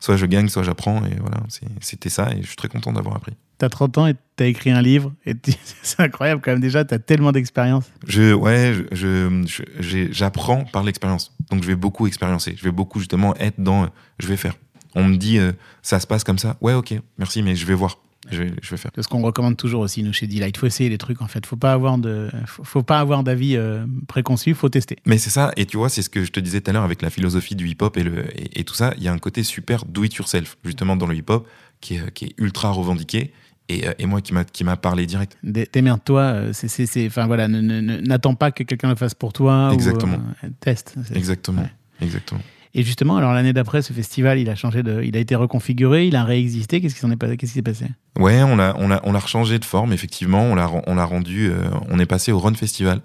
soit 0.00 0.16
je 0.16 0.26
gagne, 0.26 0.48
soit 0.48 0.62
j'apprends. 0.62 1.04
Et 1.06 1.16
voilà, 1.20 1.38
c'était 1.80 2.10
ça. 2.10 2.30
Et 2.32 2.42
je 2.42 2.46
suis 2.46 2.56
très 2.56 2.68
content 2.68 2.92
d'avoir 2.92 3.16
appris. 3.16 3.32
T'as 3.62 3.68
30 3.68 3.98
ans 3.98 4.06
et 4.08 4.14
t'as 4.34 4.46
écrit 4.46 4.72
un 4.72 4.82
livre. 4.82 5.12
Et 5.24 5.34
c'est 5.84 6.00
incroyable 6.00 6.42
quand 6.44 6.50
même. 6.50 6.60
Déjà, 6.60 6.84
t'as 6.84 6.98
tellement 6.98 7.30
d'expérience. 7.30 7.84
Je, 8.08 8.32
ouais, 8.32 8.74
je, 8.90 10.08
j'apprends 10.10 10.64
par 10.64 10.82
l'expérience. 10.82 11.32
Donc 11.48 11.62
je 11.62 11.68
vais 11.68 11.76
beaucoup 11.76 12.08
expériencer. 12.08 12.56
Je 12.58 12.64
vais 12.64 12.72
beaucoup 12.72 12.98
justement 12.98 13.36
être 13.36 13.60
dans. 13.60 13.84
euh, 13.84 13.86
je 14.18 14.26
vais 14.26 14.36
faire. 14.36 14.54
On 14.96 15.04
me 15.04 15.16
dit, 15.16 15.38
euh, 15.38 15.52
ça 15.80 16.00
se 16.00 16.08
passe 16.08 16.24
comme 16.24 16.38
ça. 16.38 16.56
Ouais, 16.60 16.74
ok, 16.74 16.92
merci, 17.18 17.40
mais 17.44 17.54
je 17.54 17.64
vais 17.66 17.74
voir. 17.74 17.98
Je 18.32 18.42
vais, 18.42 18.52
je 18.60 18.70
vais 18.70 18.76
faire. 18.76 18.90
C'est 18.96 19.02
ce 19.02 19.06
qu'on 19.06 19.22
recommande 19.22 19.56
toujours 19.56 19.82
aussi, 19.82 20.02
nous, 20.02 20.12
chez 20.12 20.26
Delight. 20.26 20.56
Il 20.56 20.58
faut 20.58 20.66
essayer 20.66 20.90
les 20.90 20.98
trucs, 20.98 21.22
en 21.22 21.28
fait. 21.28 21.46
Faut 21.46 21.54
pas 21.54 21.72
avoir 21.72 21.98
de, 21.98 22.28
faut, 22.46 22.64
faut 22.64 22.82
pas 22.82 22.98
avoir 22.98 23.22
d'avis 23.22 23.56
euh, 23.56 23.86
préconçu. 24.08 24.54
Faut 24.54 24.70
tester. 24.70 24.96
Mais 25.06 25.18
c'est 25.18 25.30
ça, 25.30 25.52
et 25.56 25.66
tu 25.66 25.76
vois, 25.76 25.88
c'est 25.88 26.02
ce 26.02 26.10
que 26.10 26.24
je 26.24 26.32
te 26.32 26.40
disais 26.40 26.60
tout 26.60 26.70
à 26.70 26.72
l'heure 26.72 26.82
avec 26.82 27.00
la 27.00 27.10
philosophie 27.10 27.54
du 27.54 27.68
hip-hop 27.68 27.96
et, 27.96 28.02
le, 28.02 28.24
et, 28.36 28.58
et 28.58 28.64
tout 28.64 28.74
ça. 28.74 28.92
Il 28.96 29.04
y 29.04 29.08
a 29.08 29.12
un 29.12 29.18
côté 29.18 29.44
super 29.44 29.84
do 29.84 30.02
it 30.02 30.12
yourself, 30.16 30.56
justement, 30.64 30.96
dans 30.96 31.06
le 31.06 31.14
hip-hop, 31.14 31.46
qui 31.80 31.94
est, 31.94 32.10
qui 32.12 32.24
est 32.24 32.34
ultra 32.38 32.70
revendiqué. 32.70 33.32
Et, 33.68 33.86
euh, 33.88 33.92
et 33.98 34.06
moi, 34.06 34.20
qui 34.20 34.34
m'a 34.34 34.44
qui 34.44 34.64
m'a 34.64 34.76
parlé 34.76 35.06
direct. 35.06 35.38
Dé- 35.42 35.68
Démerde-toi. 35.72 36.20
euh, 36.20 36.50
c'est, 36.52 36.68
c'est, 36.68 36.86
c'est- 36.86 37.06
enfin 37.06 37.26
voilà, 37.26 37.46
n'attends 37.48 38.34
pas 38.34 38.50
que 38.50 38.64
quelqu'un 38.64 38.88
le 38.90 38.96
fasse 38.96 39.14
pour 39.14 39.32
toi. 39.32 39.70
ou, 39.70 39.74
Exactement. 39.74 40.18
euh, 40.44 40.48
teste. 40.60 40.94
Exactement. 41.14 41.62
Ouais. 41.62 41.72
Exactement. 42.00 42.40
Et 42.74 42.82
justement, 42.82 43.18
alors 43.18 43.34
l'année 43.34 43.52
d'après, 43.52 43.82
ce 43.82 43.92
festival, 43.92 44.38
il 44.38 44.48
a 44.48 44.54
changé 44.54 44.82
de, 44.82 45.02
il 45.02 45.14
a 45.16 45.20
été 45.20 45.34
reconfiguré, 45.34 46.06
il 46.06 46.16
a 46.16 46.24
réexisté. 46.24 46.80
Qu'est-ce 46.80 46.94
qui 46.94 47.00
s'en 47.00 47.10
est 47.10 47.16
passé 47.16 47.36
Qu'est-ce 47.36 47.52
qui 47.52 47.58
s'est 47.58 47.62
passé? 47.62 47.86
Ouais, 48.18 48.42
on 48.42 48.56
l'a, 48.56 48.74
on 48.78 48.88
l'a, 48.88 49.00
on 49.04 49.12
l'a 49.12 49.18
rechangé 49.18 49.58
de 49.58 49.64
forme, 49.64 49.92
effectivement. 49.92 50.42
On 50.42 50.54
l'a, 50.54 50.70
on 50.86 50.94
l'a 50.94 51.04
rendu. 51.04 51.50
euh, 51.50 51.68
on 51.90 51.98
est 51.98 52.06
passé 52.06 52.32
au 52.32 52.38
Run 52.38 52.54
Festival 52.54 53.00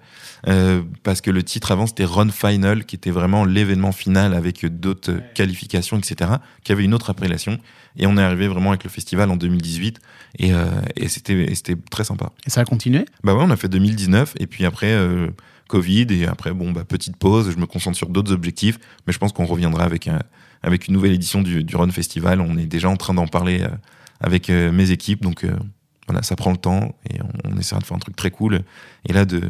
euh, 0.48 0.82
parce 1.04 1.20
que 1.22 1.32
le 1.32 1.44
titre 1.44 1.72
avant 1.72 1.86
c'était 1.88 2.06
Run 2.06 2.30
Final, 2.30 2.86
qui 2.86 2.96
était 2.96 3.12
vraiment 3.12 3.44
l'événement 3.44 3.92
final 3.92 4.34
avec 4.34 4.66
d'autres 4.66 5.20
qualifications, 5.34 5.98
etc. 5.98 6.32
Qui 6.64 6.72
avait 6.72 6.84
une 6.86 6.94
autre 6.94 7.10
appellation. 7.10 7.60
Et 7.98 8.06
on 8.08 8.18
est 8.18 8.22
arrivé 8.22 8.48
vraiment 8.48 8.70
avec 8.70 8.84
le 8.84 8.90
festival 8.90 9.30
en 9.32 9.36
2018 9.38 10.00
et, 10.40 10.54
euh, 10.54 10.66
et 10.96 11.08
c'était, 11.08 11.34
et 11.52 11.56
c'était 11.56 11.76
très 11.90 12.04
sympa. 12.04 12.32
Et 12.46 12.50
ça 12.50 12.62
a 12.62 12.66
continué? 12.66 13.06
Bah 13.24 13.34
ouais, 13.34 13.44
on 13.46 13.50
a 13.50 13.56
fait 13.58 13.70
2019 13.70 14.36
et 14.40 14.46
puis 14.48 14.66
après 14.66 14.92
euh, 14.92 15.28
Covid 15.68 16.08
et 16.12 16.26
après 16.26 16.54
bon 16.54 16.72
bah 16.72 16.84
petite 16.84 17.18
pause. 17.18 17.52
Je 17.52 17.58
me 17.58 17.66
concentre 17.66 17.98
sur 17.98 18.10
d'autres 18.10 18.32
objectifs, 18.32 18.80
mais 19.06 19.14
je 19.14 19.20
pense 19.20 19.34
qu'on 19.34 19.46
reviendra 19.46 19.84
avec 19.84 20.10
avec 20.64 20.88
une 20.88 20.94
nouvelle 20.94 21.14
édition 21.14 21.42
du, 21.42 21.76
Run 21.76 21.92
Festival. 21.92 22.42
On 22.42 22.58
est 22.58 22.66
déjà 22.66 22.90
en 22.90 22.98
train 22.98 23.14
d'en 23.14 23.28
parler 23.28 23.62
euh, 23.62 23.70
avec 24.20 24.50
euh, 24.50 24.72
mes 24.72 24.92
équipes, 24.92 25.22
donc 25.22 25.44
euh, 25.44 25.56
voilà, 26.08 26.24
ça 26.24 26.36
prend 26.36 26.52
le 26.52 26.58
temps 26.58 26.96
et 27.10 27.22
on, 27.22 27.52
on 27.52 27.58
essaiera 27.58 27.80
de 27.80 27.86
faire 27.86 27.98
un 27.98 28.00
truc 28.00 28.16
très 28.16 28.32
cool. 28.32 28.62
Et 29.06 29.14
là 29.14 29.26
de 29.26 29.42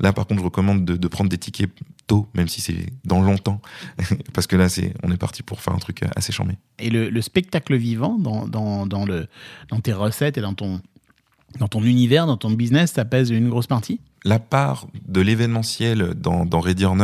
là 0.00 0.12
par 0.12 0.26
contre, 0.26 0.40
je 0.40 0.44
recommande 0.44 0.84
de, 0.84 0.96
de 0.96 1.08
prendre 1.08 1.30
des 1.30 1.38
tickets 1.38 1.70
tôt, 2.06 2.28
même 2.34 2.48
si 2.48 2.60
c'est 2.60 2.86
dans 3.04 3.22
longtemps, 3.22 3.60
parce 4.34 4.46
que 4.46 4.56
là 4.56 4.68
c'est 4.68 4.94
on 5.02 5.10
est 5.10 5.16
parti 5.16 5.42
pour 5.42 5.60
faire 5.60 5.74
un 5.74 5.78
truc 5.78 6.02
assez 6.16 6.32
charmé. 6.32 6.58
Et 6.78 6.90
le, 6.90 7.08
le 7.10 7.22
spectacle 7.22 7.76
vivant 7.76 8.18
dans, 8.18 8.46
dans, 8.46 8.86
dans, 8.86 9.04
le, 9.04 9.26
dans 9.68 9.80
tes 9.80 9.92
recettes 9.92 10.36
et 10.36 10.40
dans 10.40 10.54
ton, 10.54 10.80
dans 11.58 11.68
ton 11.68 11.82
univers, 11.82 12.26
dans 12.26 12.36
ton 12.36 12.50
business, 12.50 12.92
ça 12.92 13.04
pèse 13.04 13.30
une 13.30 13.48
grosse 13.48 13.66
partie? 13.66 14.00
La 14.24 14.38
part 14.38 14.86
de 15.06 15.20
l'événementiel 15.20 16.14
dans, 16.14 16.46
dans 16.46 16.60
Ready 16.60 16.86
or 16.86 16.96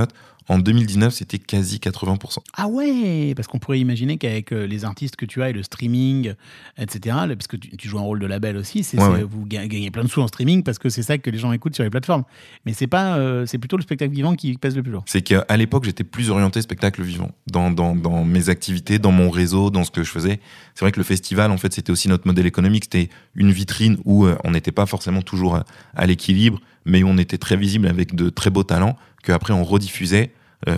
en 0.51 0.59
2019, 0.59 1.15
c'était 1.15 1.39
quasi 1.39 1.79
80%. 1.79 2.39
Ah 2.57 2.67
ouais 2.67 3.33
Parce 3.37 3.47
qu'on 3.49 3.59
pourrait 3.61 3.79
imaginer 3.79 4.19
qu'avec 4.19 4.53
euh, 4.53 4.67
les 4.67 4.85
artistes 4.85 5.15
que 5.17 5.25
tu 5.25 5.43
as 5.43 5.51
et 5.51 5.53
le 5.53 5.63
streaming, 5.63 6.35
etc., 6.77 7.17
parce 7.29 7.47
que 7.47 7.57
tu, 7.57 7.77
tu 7.77 7.89
joues 7.89 7.99
un 7.99 8.03
rôle 8.03 8.19
de 8.19 8.27
label 8.27 8.57
aussi, 8.57 8.83
c'est, 8.83 8.99
Ouais, 9.01 9.23
vous 9.23 9.47
ga- 9.47 9.67
gagnez 9.69 9.91
plein 9.91 10.03
de 10.03 10.09
sous 10.09 10.21
en 10.21 10.27
streaming 10.27 10.63
parce 10.63 10.79
que 10.79 10.89
c'est 10.89 11.03
ça 11.03 11.19
que 11.19 11.31
les 11.31 11.39
gens 11.39 11.53
écoutent 11.53 11.75
sur 11.75 11.85
les 11.85 11.91
plateformes. 11.91 12.25
Mais 12.67 12.73
c'est 12.73 12.87
pas, 12.89 13.17
euh, 13.17 13.47
c'est 13.47 13.59
plutôt 13.59 13.77
le 13.77 13.83
spectacle 13.83 14.13
vivant 14.13 14.35
qui 14.35 14.57
pèse 14.59 14.75
le 14.77 14.83
plus 14.83 14.91
lourd. 14.93 15.05
c'est 15.07 15.23
qu'à 15.23 15.57
l'époque, 15.57 15.85
j'étais 15.85 16.05
plus 16.05 16.31
orienté 16.31 16.61
spectacle 16.63 17.03
vivant 17.03 17.31
dans, 17.47 17.71
dans, 17.71 17.95
dans 17.95 18.25
mes 18.25 18.49
activités, 18.49 18.99
dans 18.99 19.13
mon 19.13 19.31
réseau, 19.31 19.71
dans 19.71 19.85
ce 19.85 19.91
que 19.93 20.03
je 20.03 20.11
faisais. 20.11 20.41
C'est 20.75 20.85
vrai 20.85 20.93
que 20.93 20.99
le 21.01 21.05
festival, 21.05 21.51
en 21.53 21.59
fait, 21.59 21.73
c'était 21.73 21.93
aussi 21.93 22.09
notre 22.09 22.27
modèle 22.27 22.47
économique. 22.47 22.85
C'était 22.85 23.09
une 23.37 23.53
vitrine 23.53 23.99
où 24.05 24.27
euh, 24.27 24.37
on 24.45 24.51
n'était 24.51 24.73
pas 24.73 24.87
forcément 24.87 25.23
toujours 25.23 25.55
à, 25.57 25.65
à 25.95 26.07
l'équilibre, 26.07 26.61
mais 26.85 27.03
où 27.03 27.09
on 27.09 27.19
était 27.19 27.39
très 27.39 27.57
visible 27.57 27.87
avec 27.87 28.15
de 28.15 28.31
très 28.31 28.51
beaux 28.51 28.65
talents, 28.65 28.97
qu'après 29.23 29.53
on 29.53 29.63
rediffusait 29.65 30.33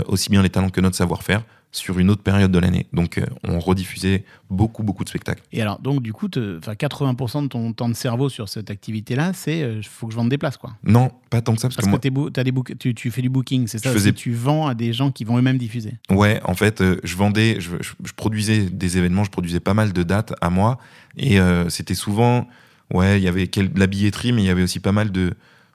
aussi 0.06 0.30
bien 0.30 0.42
les 0.42 0.50
talents 0.50 0.70
que 0.70 0.80
notre 0.80 0.96
savoir-faire 0.96 1.42
sur 1.74 1.98
une 1.98 2.10
autre 2.10 2.22
période 2.22 2.52
de 2.52 2.58
l'année. 2.58 2.86
Donc 2.92 3.16
euh, 3.16 3.24
on 3.44 3.58
rediffusait 3.58 4.24
beaucoup, 4.50 4.82
beaucoup 4.82 5.04
de 5.04 5.08
spectacles. 5.08 5.42
Et 5.52 5.62
alors, 5.62 5.78
donc, 5.80 6.02
du 6.02 6.12
coup, 6.12 6.28
te- 6.28 6.58
enfin, 6.58 6.74
80% 6.74 7.44
de 7.44 7.48
ton 7.48 7.72
temps 7.72 7.88
de 7.88 7.94
cerveau 7.94 8.28
sur 8.28 8.50
cette 8.50 8.70
activité-là, 8.70 9.32
c'est 9.32 9.60
il 9.60 9.82
faut 9.82 10.06
que 10.06 10.12
je 10.12 10.18
vende 10.18 10.28
des 10.28 10.36
places, 10.36 10.58
quoi. 10.58 10.74
Non, 10.84 11.10
pas 11.30 11.40
tant 11.40 11.54
que 11.54 11.60
ça, 11.62 11.68
parce, 11.68 11.76
Parce 11.76 11.86
que 11.86 12.08
que, 12.08 12.12
moi, 12.12 12.28
t'as 12.30 12.44
des 12.44 12.52
tu, 12.78 12.94
tu 12.94 13.10
fais 13.10 13.22
du 13.22 13.30
booking, 13.30 13.66
c'est 13.68 13.78
ça 13.78 13.88
Je 13.88 13.94
faisais- 13.94 14.12
Tu 14.12 14.34
vends 14.34 14.66
à 14.66 14.74
des 14.74 14.92
gens 14.92 15.10
qui 15.10 15.24
vont 15.24 15.38
eux-mêmes 15.38 15.56
diffuser. 15.56 15.94
Ouais, 16.10 16.42
en 16.44 16.52
fait, 16.54 16.82
euh, 16.82 17.00
je 17.04 17.16
vendais, 17.16 17.56
je, 17.58 17.70
je- 17.80 17.92
je 18.04 18.12
produisais 18.12 18.66
des 18.68 18.98
événements, 18.98 19.24
je 19.24 19.30
produisais 19.30 19.60
pas 19.60 19.72
mal 19.72 19.94
de 19.94 20.02
dates 20.02 20.34
à 20.42 20.50
moi, 20.50 20.78
et 21.16 21.40
euh, 21.40 21.70
c'était 21.70 21.94
souvent, 21.94 22.46
ouais, 22.92 23.18
il 23.18 23.24
y 23.24 23.28
avait 23.28 23.46
de 23.46 23.80
la 23.80 23.86
billetterie, 23.86 24.32
mais 24.32 24.42
il 24.42 24.46
y 24.46 24.50
avait 24.50 24.62
aussi 24.62 24.78
pas 24.80 24.92
mal 24.92 25.10
de, 25.10 25.32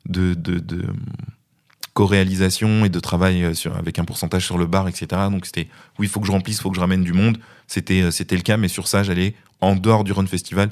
de, 0.08 0.36
de, 0.36 0.60
de, 0.60 0.86
co-réalisation 1.98 2.86
et 2.86 2.90
de 2.90 3.00
travail 3.00 3.44
euh, 3.44 3.54
avec 3.76 3.98
un 3.98 4.06
pourcentage 4.06 4.46
sur 4.46 4.60
le 4.60 4.68
bar, 4.68 4.88
etc. 4.88 5.08
Donc 5.32 5.48
c'était, 5.48 5.68
oui, 5.98 6.06
il 6.06 6.10
faut 6.10 6.20
que 6.20 6.28
je 6.28 6.32
remplisse, 6.32 6.58
il 6.58 6.62
faut 6.62 6.70
que 6.70 6.76
je 6.76 6.82
ramène 6.82 7.04
du 7.04 7.12
monde. 7.12 7.40
C'était, 7.66 8.04
euh, 8.04 8.12
c'était 8.12 8.36
le 8.36 8.44
cas, 8.44 8.56
mais 8.56 8.68
sur 8.68 8.88
ça, 8.88 9.02
j'allais 9.02 9.34
en 9.62 9.76
dehors 9.76 10.04
du 10.04 10.12
Run 10.12 10.28
Festival, 10.28 10.70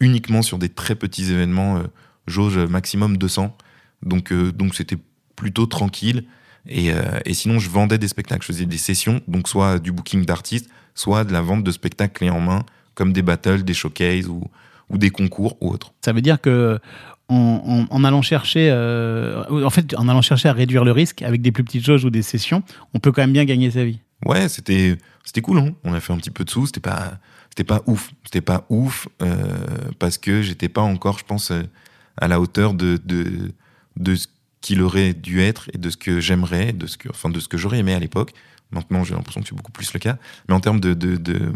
uniquement 0.00 0.42
sur 0.42 0.58
des 0.58 0.68
très 0.68 0.96
petits 0.96 1.30
événements, 1.30 1.76
euh, 1.76 1.84
jauge 2.26 2.58
maximum 2.58 3.18
200. 3.18 3.56
Donc, 4.02 4.32
euh, 4.32 4.50
donc 4.50 4.74
c'était 4.74 4.98
plutôt 5.36 5.66
tranquille. 5.66 6.24
Et, 6.66 6.92
et 7.26 7.34
sinon, 7.34 7.58
je 7.58 7.68
vendais 7.68 7.98
des 7.98 8.08
spectacles. 8.08 8.40
Je 8.40 8.46
faisais 8.46 8.64
des 8.64 8.78
sessions, 8.78 9.20
donc 9.28 9.48
soit 9.48 9.78
du 9.78 9.92
booking 9.92 10.24
d'artistes, 10.24 10.70
soit 10.94 11.24
de 11.24 11.32
la 11.34 11.42
vente 11.42 11.62
de 11.62 11.70
spectacles 11.70 12.14
clés 12.14 12.30
en 12.30 12.40
main, 12.40 12.64
comme 12.94 13.12
des 13.12 13.20
battles, 13.20 13.64
des 13.64 13.74
showcases 13.74 14.28
ou, 14.28 14.44
ou 14.88 14.96
des 14.96 15.10
concours 15.10 15.58
ou 15.60 15.68
autres. 15.68 15.92
Ça 16.02 16.14
veut 16.14 16.22
dire 16.22 16.40
que 16.40 16.80
en, 17.28 18.04
allant 18.04 18.22
chercher, 18.22 18.68
euh, 18.70 19.44
en 19.64 19.70
fait, 19.70 19.94
en 19.96 20.08
allant 20.08 20.22
chercher 20.22 20.48
à 20.48 20.52
réduire 20.52 20.84
le 20.84 20.92
risque 20.92 21.22
avec 21.22 21.40
des 21.40 21.52
plus 21.52 21.64
petites 21.64 21.84
jauges 21.84 22.04
ou 22.04 22.10
des 22.10 22.22
sessions, 22.22 22.62
on 22.92 22.98
peut 22.98 23.12
quand 23.12 23.22
même 23.22 23.32
bien 23.32 23.44
gagner 23.44 23.70
sa 23.70 23.84
vie. 23.84 24.00
Ouais, 24.24 24.48
c'était 24.48 24.96
c'était 25.24 25.40
cool. 25.40 25.58
Hein 25.58 25.70
On 25.84 25.94
a 25.94 26.00
fait 26.00 26.12
un 26.12 26.18
petit 26.18 26.30
peu 26.30 26.44
de 26.44 26.50
sous. 26.50 26.66
C'était 26.66 26.80
pas 26.80 27.18
c'était 27.48 27.64
pas 27.64 27.82
ouf. 27.86 28.12
C'était 28.24 28.40
pas 28.40 28.66
ouf 28.68 29.08
euh, 29.22 29.36
parce 29.98 30.18
que 30.18 30.42
j'étais 30.42 30.68
pas 30.68 30.82
encore, 30.82 31.18
je 31.18 31.24
pense, 31.24 31.50
euh, 31.50 31.62
à 32.16 32.28
la 32.28 32.40
hauteur 32.40 32.74
de 32.74 32.98
de 33.04 33.52
de 33.96 34.14
ce 34.14 34.26
qu'il 34.60 34.82
aurait 34.82 35.12
dû 35.12 35.40
être 35.40 35.70
et 35.72 35.78
de 35.78 35.90
ce 35.90 35.96
que 35.96 36.20
j'aimerais, 36.20 36.72
de 36.72 36.86
ce 36.86 36.96
enfin 37.10 37.28
de 37.28 37.40
ce 37.40 37.48
que 37.48 37.56
j'aurais 37.56 37.78
aimé 37.78 37.94
à 37.94 37.98
l'époque. 37.98 38.32
Maintenant, 38.70 39.04
j'ai 39.04 39.14
l'impression 39.14 39.40
que 39.40 39.48
c'est 39.48 39.54
beaucoup 39.54 39.72
plus 39.72 39.92
le 39.92 40.00
cas. 40.00 40.18
Mais 40.48 40.54
en 40.54 40.60
termes 40.60 40.80
de, 40.80 40.94
de, 40.94 41.16
de 41.16 41.52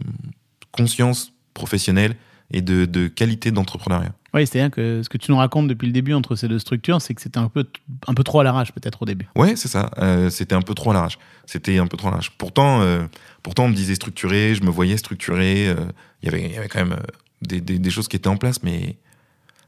conscience 0.71 1.33
professionnelle 1.53 2.15
et 2.51 2.63
de, 2.63 2.85
de 2.85 3.09
qualité 3.09 3.51
d'entrepreneuriat. 3.51 4.13
Oui, 4.35 4.47
c'est-à-dire 4.47 4.71
que 4.71 5.03
ce 5.03 5.09
que 5.09 5.17
tu 5.17 5.31
nous 5.31 5.39
racontes 5.39 5.69
depuis 5.69 5.87
le 5.87 5.93
début 5.93 6.13
entre 6.13 6.37
ces 6.37 6.49
deux 6.49 6.59
structures, 6.59 7.01
c'est 7.01 7.15
que 7.15 7.23
c'était 7.23 7.39
un 7.39 7.49
peu, 7.49 7.65
un 8.07 8.13
peu 8.15 8.23
trop 8.25 8.41
à 8.41 8.45
l'arrache 8.45 8.73
peut-être 8.73 9.01
au 9.03 9.07
début. 9.07 9.27
Ouais, 9.35 9.57
c'est 9.57 9.69
ça. 9.69 9.91
Euh, 9.99 10.29
c'était 10.29 10.55
un 10.55 10.61
peu 10.63 10.75
trop 10.75 10.91
à 10.91 10.95
l'arrache. 10.95 11.19
C'était 11.47 11.79
un 11.79 11.87
peu 11.87 11.97
trop 11.97 12.09
à 12.09 12.11
l'arrache. 12.11 12.31
Pourtant, 12.37 12.83
euh, 12.83 13.07
pourtant, 13.43 13.65
on 13.65 13.69
me 13.69 13.75
disait 13.75 13.95
structuré, 13.95 14.55
je 14.55 14.63
me 14.63 14.71
voyais 14.71 14.99
structuré. 14.99 15.69
euh, 15.69 15.77
Il 16.23 16.27
y 16.31 16.35
avait, 16.59 16.69
quand 16.69 16.85
même 16.85 16.99
des, 17.41 17.61
des- 17.63 17.79
des 17.79 17.91
choses 17.91 18.07
qui 18.09 18.17
étaient 18.17 18.29
en 18.29 18.37
place, 18.37 18.63
mais, 18.63 18.97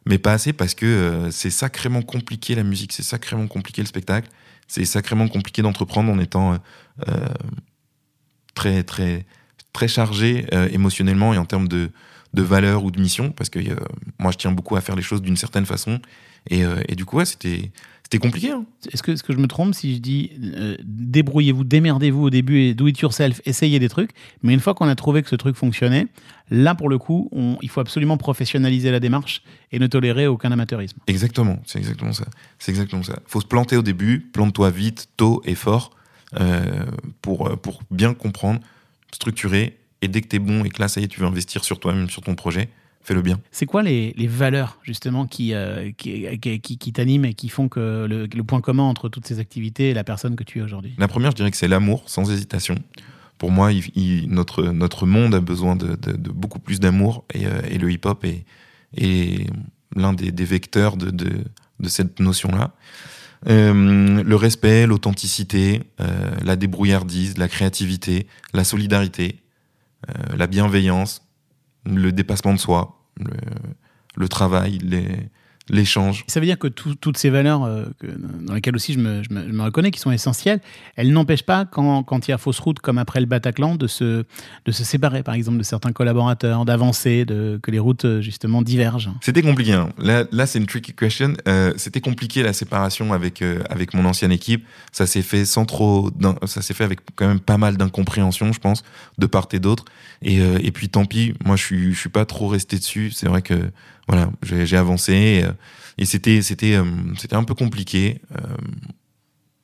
mais 0.05 0.18
pas 0.18 0.33
assez 0.35 0.53
parce 0.53 0.75
que 0.75 1.29
c'est 1.31 1.51
sacrément 1.51 2.03
compliqué 2.03 2.55
la 2.55 2.62
musique, 2.62 2.92
c'est 2.92 3.03
sacrément 3.03 3.46
compliqué 3.46 3.81
le 3.81 3.87
spectacle, 3.87 4.29
c'est 4.68 4.85
sacrément 4.85 5.27
compliqué 5.29 5.62
d'entreprendre 5.62 6.12
en 6.12 6.18
étant 6.18 6.59
très, 8.55 8.83
très, 8.83 9.27
très 9.73 9.88
chargé 9.88 10.46
émotionnellement 10.73 11.33
et 11.35 11.38
en 11.38 11.44
termes 11.44 11.68
de, 11.68 11.90
de 12.35 12.43
valeur 12.43 12.85
ou 12.85 12.90
de 12.90 13.01
mission, 13.01 13.33
parce 13.33 13.51
que 13.51 13.59
euh, 13.59 13.75
moi, 14.19 14.31
je 14.33 14.37
tiens 14.38 14.53
beaucoup 14.53 14.77
à 14.77 14.81
faire 14.81 14.97
les 14.97 15.03
choses 15.03 15.23
d'une 15.23 15.37
certaine 15.37 15.66
façon. 15.66 16.01
Et, 16.49 16.64
euh, 16.64 16.77
et 16.88 16.95
du 16.95 17.05
coup, 17.05 17.16
ouais, 17.19 17.25
c'était 17.25 17.71
c'était 18.05 18.19
compliqué. 18.27 18.51
hein. 18.51 18.64
Est-ce 18.93 19.03
que, 19.05 19.33
je 19.33 19.38
me 19.38 19.47
trompe 19.47 19.73
si 19.73 19.95
je 19.95 20.01
dis 20.01 20.33
euh, 20.43 20.77
débrouillez-vous, 20.83 21.62
démerdez-vous 21.62 22.23
au 22.25 22.31
début 22.31 22.59
et 22.61 22.75
do 22.75 22.88
it 22.88 22.99
yourself, 22.99 23.40
essayez 23.45 23.79
des 23.79 23.88
trucs, 23.88 24.11
mais 24.43 24.53
une 24.53 24.59
fois 24.59 24.75
qu'on 24.75 24.88
a 24.88 24.97
trouvé 24.97 25.23
que 25.23 25.29
ce 25.29 25.37
truc 25.37 25.55
fonctionnait, 25.55 26.09
là 26.51 26.75
pour 26.75 26.88
le 26.88 26.99
coup, 26.99 27.29
on- 27.31 27.57
il 27.62 27.69
faut 27.69 27.79
absolument 27.81 28.16
professionnaliser 28.16 28.90
la 28.90 28.99
démarche 28.99 29.43
et 29.71 29.79
ne 29.79 29.87
tolérer 29.87 30.27
aucun 30.27 30.51
amateurisme. 30.51 30.99
Exactement, 31.07 31.61
c'est 31.66 31.79
exactement 31.79 32.12
ça. 32.12 32.25
C'est 32.59 32.73
exactement 32.73 33.05
ça. 33.05 33.21
Faut 33.27 33.40
se 33.43 33.47
planter 33.47 33.77
au 33.77 33.83
début, 33.83 34.19
plante-toi 34.19 34.71
vite, 34.71 35.09
tôt 35.16 35.40
et 35.45 35.55
fort 35.55 35.93
euh, 36.40 36.64
pour, 37.23 37.61
pour 37.61 37.81
bien 37.93 38.14
comprendre, 38.14 38.59
structurer. 39.12 39.77
Et 40.03 40.09
dès 40.09 40.21
que 40.23 40.29
tu 40.29 40.37
es 40.37 40.39
bon 40.39 40.65
et 40.65 40.71
que 40.71 40.81
là, 40.81 40.89
ça 40.89 41.01
y 41.01 41.05
est, 41.05 41.09
tu 41.09 41.21
veux 41.21 41.27
investir 41.27 41.63
sur 41.65 41.79
toi-même, 41.79 42.09
sur 42.09 42.23
ton 42.23 42.35
projet, 42.35 42.69
fais-le 43.03 43.23
bien. 43.23 43.39
C'est 43.51 43.67
quoi 43.67 43.83
les, 43.83 44.15
les 44.17 44.27
valeurs 44.27 44.79
justement 44.83 45.27
qui, 45.27 45.53
euh, 45.55 45.91
qui, 45.97 46.27
qui, 46.41 46.61
qui- 46.61 46.79
qui 46.79 46.93
t'animent 46.93 47.27
et 47.27 47.35
qui 47.35 47.49
font 47.49 47.69
que 47.69 48.07
le, 48.09 48.27
le 48.27 48.45
point 48.45 48.61
commun 48.61 48.85
entre 48.85 49.09
toutes 49.09 49.27
ces 49.27 49.39
activités 49.39 49.91
et 49.91 49.95
la 49.95 50.05
personne 50.05 50.37
que 50.37 50.45
tu 50.45 50.59
es 50.59 50.63
aujourd'hui? 50.63 50.95
La 50.99 51.09
première, 51.09 51.31
je 51.33 51.37
dirais 51.37 51.51
que 51.51 51.57
c'est 51.57 51.69
l'amour, 51.69 52.05
sans 52.07 52.31
hésitation. 52.31 52.77
Pour 53.39 53.51
moi, 53.51 53.73
il- 53.73 53.91
il- 53.95 54.29
notre, 54.31 54.65
notre 54.65 55.07
monde 55.07 55.35
a 55.35 55.41
besoin 55.41 55.77
de, 55.77 55.97
de- 55.97 56.13
de 56.17 56.31
beaucoup 56.31 56.59
plus 56.61 56.81
d'amour 56.81 57.25
et, 57.35 57.47
euh, 57.47 57.61
et 57.71 57.79
le 57.79 57.91
hip-hop 57.91 58.25
est, 58.25 58.45
est 58.97 59.47
l'un 59.97 60.13
des, 60.13 60.31
des 60.33 60.45
vecteurs 60.45 60.97
de, 60.97 61.11
de, 61.11 61.29
cette 61.89 62.21
notion-là. 62.21 62.73
Euh, 63.49 64.23
le 64.23 64.37
respect, 64.37 64.87
l'authenticité, 64.87 65.83
la 66.45 66.57
débrouillardise, 66.57 67.39
la 67.39 67.49
créativité, 67.49 68.27
la 68.53 68.65
solidarité, 68.65 69.37
euh, 70.09 70.37
la 70.37 70.47
bienveillance, 70.47 71.27
le 71.85 72.13
dépassement 72.13 72.53
de 72.53 72.59
soi, 72.59 73.03
le, 73.19 73.33
le 74.17 74.29
travail, 74.29 74.79
les, 74.79 75.31
l'échange. 75.68 76.25
Ça 76.27 76.40
veut 76.40 76.46
dire 76.46 76.59
que 76.59 76.66
tout- 76.66 76.94
toutes 76.96 77.16
ces 77.16 77.31
valeurs 77.31 77.62
euh, 77.64 77.85
que- 78.01 78.07
dans 78.46 78.55
lesquelles 78.55 78.75
aussi 78.75 78.92
je 78.92 78.99
me, 78.99 79.23
je 79.23 79.33
me- 79.33 79.46
je 79.46 79.53
me 79.53 79.62
reconnais, 79.62 79.90
qui 79.90 80.01
sont 80.01 80.11
essentielles, 80.11 80.61
elles 80.96 81.12
n'empêchent 81.12 81.44
pas, 81.44 81.64
quand, 81.64 82.03
quand 82.03 82.27
il 82.27 82.33
y 82.33 82.35
a 82.35 82.38
fausse 82.38 82.59
route, 82.59 82.81
comme 82.81 82.99
après 82.99 83.20
le 83.20 83.27
Bataclan, 83.27 83.77
de 83.77 83.87
se, 83.87 84.25
de 84.64 84.73
se 84.73 84.83
séparer, 84.85 85.23
par 85.23 85.35
exemple, 85.35 85.59
de 85.59 85.62
certains 85.62 85.92
collaborateurs, 85.92 86.64
d'avancer, 86.64 87.25
que 87.27 87.70
les 87.70 87.79
routes, 87.79 88.05
euh, 88.05 88.20
justement, 88.20 88.62
divergent. 88.62 89.14
C'était 89.20 89.42
compliqué. 89.42 89.75
hein. 89.75 89.90
Là, 89.99 90.25
là 90.33 90.46
c'est 90.46 90.59
une 90.59 90.66
tricky 90.66 90.92
question. 90.92 91.35
Euh, 91.46 91.73
C'était 91.77 92.01
compliqué 92.01 92.42
la 92.42 92.53
séparation 92.53 93.12
avec 93.12 93.42
euh, 93.42 93.62
avec 93.70 93.94
mon 93.94 94.05
ancienne 94.05 94.33
équipe. 94.33 94.64
Ça 94.92 95.07
s'est 95.07 95.23
fait 95.23 95.44
sans 95.44 95.64
trop. 95.66 96.11
Ça 96.46 96.62
s'est 96.62 96.75
fait 96.75 96.85
avec 96.85 97.01
quand 97.14 97.29
même 97.29 97.40
pas 97.40 97.59
mal 97.59 97.77
d'incompréhension, 97.77 98.53
je 98.53 98.59
pense, 98.59 98.83
de 99.18 99.27
part 99.27 99.46
et 99.53 99.59
d'autre. 99.61 99.85
Et, 100.23 100.38
et 100.38 100.70
puis 100.73 100.88
tant 100.88 101.05
pis. 101.05 101.35
Moi, 101.44 101.57
je 101.57 101.62
suis 101.64 101.94
je 101.94 101.99
suis 101.99 102.09
pas 102.11 102.25
trop 102.25 102.49
resté 102.49 102.77
dessus. 102.79 103.11
C'est 103.12 103.29
vrai 103.29 103.42
que 103.42 103.55
voilà, 104.11 104.29
j'ai 104.42 104.77
avancé 104.77 105.12
et, 105.12 105.44
euh, 105.44 105.53
et 105.96 106.05
c'était 106.05 106.42
c'était 106.42 106.75
euh, 106.75 106.85
c'était 107.16 107.37
un 107.37 107.44
peu 107.44 107.55
compliqué. 107.55 108.20
Euh, 108.33 108.57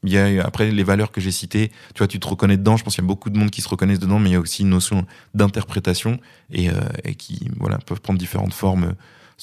il 0.04 0.12
y 0.12 0.18
a, 0.18 0.46
après 0.46 0.70
les 0.70 0.84
valeurs 0.84 1.10
que 1.10 1.20
j'ai 1.20 1.32
citées, 1.32 1.72
tu 1.92 1.98
vois, 1.98 2.06
tu 2.06 2.20
te 2.20 2.28
reconnais 2.28 2.56
dedans. 2.56 2.76
Je 2.76 2.84
pense 2.84 2.94
qu'il 2.94 3.02
y 3.02 3.06
a 3.06 3.08
beaucoup 3.08 3.28
de 3.28 3.36
monde 3.36 3.50
qui 3.50 3.60
se 3.60 3.68
reconnaissent 3.68 3.98
dedans, 3.98 4.20
mais 4.20 4.30
il 4.30 4.32
y 4.34 4.36
a 4.36 4.40
aussi 4.40 4.62
une 4.62 4.68
notion 4.68 5.04
d'interprétation 5.34 6.20
et, 6.52 6.70
qui 7.16 7.50
voilà 7.58 7.78
peuvent 7.78 8.00
prendre 8.00 8.20
différentes 8.20 8.54
formes 8.54 8.94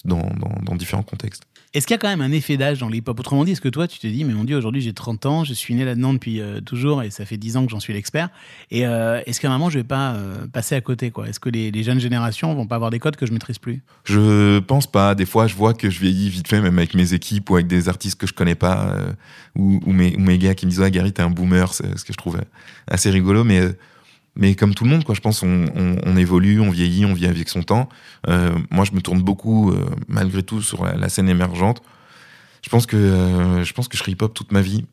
dans, 0.05 0.31
dans 0.61 0.75
différents 0.75 1.03
contextes. 1.03 1.43
Est-ce 1.73 1.87
qu'il 1.87 1.95
y 1.95 1.97
a 1.97 1.97
quand 1.97 2.07
même 2.07 2.21
un 2.21 2.31
effet 2.31 2.55
d'âge 2.55 2.77
dans 2.77 2.87
le 2.87 2.95
hip-hop 2.95 3.19
Autrement 3.19 3.43
dit, 3.45 3.53
est-ce 3.53 3.61
que 3.61 3.69
toi, 3.69 3.87
tu 3.87 3.97
te 3.97 4.05
dis, 4.05 4.23
mais 4.25 4.33
mon 4.33 4.43
Dieu, 4.43 4.55
aujourd'hui 4.55 4.79
j'ai 4.79 4.93
30 4.93 5.25
ans, 5.25 5.43
je 5.43 5.53
suis 5.53 5.73
né 5.73 5.83
là-dedans 5.83 6.13
depuis 6.13 6.39
euh, 6.39 6.61
toujours 6.61 7.01
et 7.01 7.09
ça 7.09 7.25
fait 7.25 7.37
10 7.37 7.57
ans 7.57 7.65
que 7.65 7.71
j'en 7.71 7.79
suis 7.79 7.93
l'expert. 7.93 8.29
Et 8.69 8.85
euh, 8.85 9.21
est-ce 9.25 9.41
qu'à 9.41 9.49
un 9.49 9.53
moment, 9.53 9.71
je 9.71 9.79
vais 9.79 9.83
pas 9.83 10.13
euh, 10.13 10.45
passer 10.45 10.75
à 10.75 10.81
côté 10.81 11.09
quoi? 11.09 11.27
Est-ce 11.27 11.39
que 11.39 11.49
les, 11.49 11.83
jeunes 11.83 11.99
générations 11.99 12.53
vont 12.53 12.67
pas 12.67 12.75
avoir 12.75 12.91
des 12.91 12.99
codes 12.99 13.15
que 13.15 13.25
je 13.25 13.33
maîtrise 13.33 13.57
plus? 13.57 13.81
Je 14.03 14.59
pense 14.59 14.85
pas. 14.85 15.15
Des 15.15 15.25
fois, 15.25 15.47
je 15.47 15.55
vois 15.55 15.73
que 15.73 15.89
je 15.89 15.99
vieillis 15.99 16.29
vite 16.29 16.47
fait, 16.47 16.61
même 16.61 16.77
avec 16.77 16.93
mes 16.93 17.15
équipes 17.15 17.49
ou 17.49 17.55
avec 17.55 17.65
des 17.65 17.89
artistes 17.89 18.19
que 18.19 18.27
je 18.27 18.33
connais 18.33 18.55
pas, 18.55 18.95
ou, 19.55 19.79
mes, 19.91 20.37
gars 20.37 20.53
qui 20.53 20.67
me 20.67 20.71
disent 20.71 20.81
ah 20.81 20.91
Gary, 20.91 21.11
t'es 21.11 21.23
un 21.23 21.31
boomer, 21.31 21.73
c'est 21.73 21.97
ce 21.97 22.05
que 22.05 22.13
je 22.13 22.17
trouve 22.17 22.39
assez 22.87 23.09
rigolo. 23.09 23.43
Mais 23.43 23.61
mais 24.35 24.55
comme 24.55 24.73
tout 24.73 24.83
le 24.83 24.89
monde, 24.89 25.03
quoi, 25.03 25.13
je 25.13 25.21
pense, 25.21 25.43
on, 25.43 25.65
on, 25.75 25.97
on 26.03 26.17
évolue, 26.17 26.59
on 26.59 26.71
vieillit, 26.71 27.05
on 27.05 27.13
vit 27.13 27.27
avec 27.27 27.49
son 27.49 27.61
temps. 27.61 27.87
Euh, 28.27 28.57
moi, 28.71 28.83
je 28.83 28.93
me 28.93 29.01
tourne 29.01 29.21
beaucoup, 29.21 29.71
euh, 29.71 29.85
malgré 30.07 30.41
tout, 30.41 30.61
sur 30.61 30.85
la, 30.85 31.09
scène 31.09 31.29
émergente. 31.29 31.83
Je 32.63 32.69
pense 32.69 32.85
que 32.85 32.95
euh, 32.95 33.63
je 33.63 33.73
pense 33.73 33.87
que 33.87 33.97
je 33.97 34.01
serai 34.01 34.13
hip-hop 34.13 34.33
toute 34.33 34.51
ma 34.51 34.61
vie. 34.61 34.85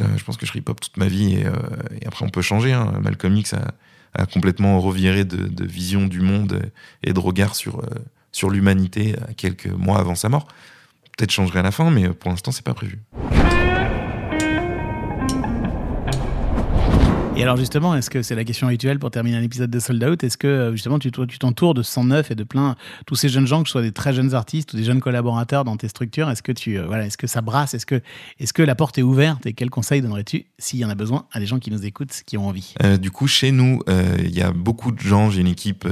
Euh, 0.00 0.04
je 0.16 0.24
pense 0.24 0.36
que 0.36 0.46
je 0.46 0.50
serai 0.50 0.60
hip-hop 0.60 0.80
toute 0.80 0.96
ma 0.96 1.06
vie 1.06 1.34
et, 1.34 1.46
euh, 1.46 1.52
et 2.00 2.06
après 2.06 2.24
on 2.24 2.30
peut 2.30 2.42
changer. 2.42 2.72
Hein. 2.72 2.92
Malcolm 3.02 3.36
X 3.36 3.54
a, 3.54 3.74
a 4.14 4.26
complètement 4.26 4.80
reviré 4.80 5.24
de, 5.24 5.48
de 5.48 5.64
vision 5.64 6.06
du 6.06 6.20
monde 6.20 6.62
et 7.02 7.12
de 7.12 7.20
regard 7.20 7.54
sur 7.54 7.80
euh, 7.80 7.86
sur 8.32 8.48
l'humanité 8.48 9.14
quelques 9.36 9.66
mois 9.66 9.98
avant 9.98 10.14
sa 10.14 10.30
mort. 10.30 10.48
Peut-être 11.16 11.30
changerai 11.30 11.58
à 11.58 11.62
la 11.62 11.70
fin, 11.70 11.90
mais 11.90 12.08
pour 12.08 12.30
l'instant 12.30 12.50
c'est 12.50 12.64
pas 12.64 12.72
prévu. 12.74 12.98
Et 17.34 17.42
alors 17.42 17.56
justement, 17.56 17.94
est-ce 17.94 18.10
que 18.10 18.20
c'est 18.20 18.34
la 18.34 18.44
question 18.44 18.66
rituelle 18.66 18.98
pour 18.98 19.10
terminer 19.10 19.38
un 19.38 19.42
épisode 19.42 19.70
de 19.70 19.80
Sold 19.80 20.04
Out? 20.04 20.22
Est-ce 20.22 20.36
que 20.36 20.46
euh, 20.46 20.72
justement 20.72 20.98
tu 20.98 21.10
t'entoures 21.10 21.72
de 21.72 21.82
109 21.82 22.30
et 22.30 22.34
de 22.34 22.44
plein 22.44 22.76
tous 23.06 23.14
ces 23.14 23.30
jeunes 23.30 23.46
gens, 23.46 23.62
que 23.62 23.70
ce 23.70 23.72
soit 23.72 23.82
des 23.82 23.90
très 23.90 24.12
jeunes 24.12 24.34
artistes 24.34 24.74
ou 24.74 24.76
des 24.76 24.84
jeunes 24.84 25.00
collaborateurs 25.00 25.64
dans 25.64 25.78
tes 25.78 25.88
structures 25.88 26.28
Est-ce 26.28 26.42
que 26.42 26.52
tu 26.52 26.78
euh, 26.78 26.84
voilà, 26.86 27.06
est-ce 27.06 27.16
que 27.16 27.26
ça 27.26 27.40
brasse? 27.40 27.72
Est-ce 27.72 27.86
que 27.86 28.02
est-ce 28.38 28.52
que 28.52 28.62
la 28.62 28.74
porte 28.74 28.98
est 28.98 29.02
ouverte 29.02 29.46
Et 29.46 29.54
quels 29.54 29.70
conseils 29.70 30.02
donnerais-tu 30.02 30.44
s'il 30.58 30.80
y 30.80 30.84
en 30.84 30.90
a 30.90 30.94
besoin 30.94 31.26
à 31.32 31.40
des 31.40 31.46
gens 31.46 31.58
qui 31.58 31.70
nous 31.70 31.86
écoutent, 31.86 32.12
qui 32.26 32.36
ont 32.36 32.46
envie? 32.46 32.74
Euh, 32.82 32.98
du 32.98 33.10
coup, 33.10 33.26
chez 33.26 33.50
nous, 33.50 33.80
il 34.18 34.30
y 34.30 34.42
a 34.42 34.52
beaucoup 34.52 34.92
de 34.92 35.00
gens. 35.00 35.30
J'ai 35.30 35.40
une 35.40 35.46
équipe 35.46 35.88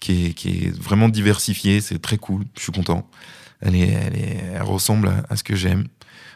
qui, 0.00 0.26
est, 0.26 0.76
vraiment 0.76 1.08
diversifiée. 1.08 1.80
C'est 1.82 2.00
très 2.00 2.18
cool. 2.18 2.42
Je 2.56 2.62
suis 2.64 2.72
content. 2.72 3.08
Elle, 3.60 3.76
est, 3.76 3.96
elle, 4.54 4.62
ressemble 4.62 5.08
à, 5.08 5.22
à 5.30 5.36
ce 5.36 5.44
que 5.44 5.54
j'aime. 5.54 5.86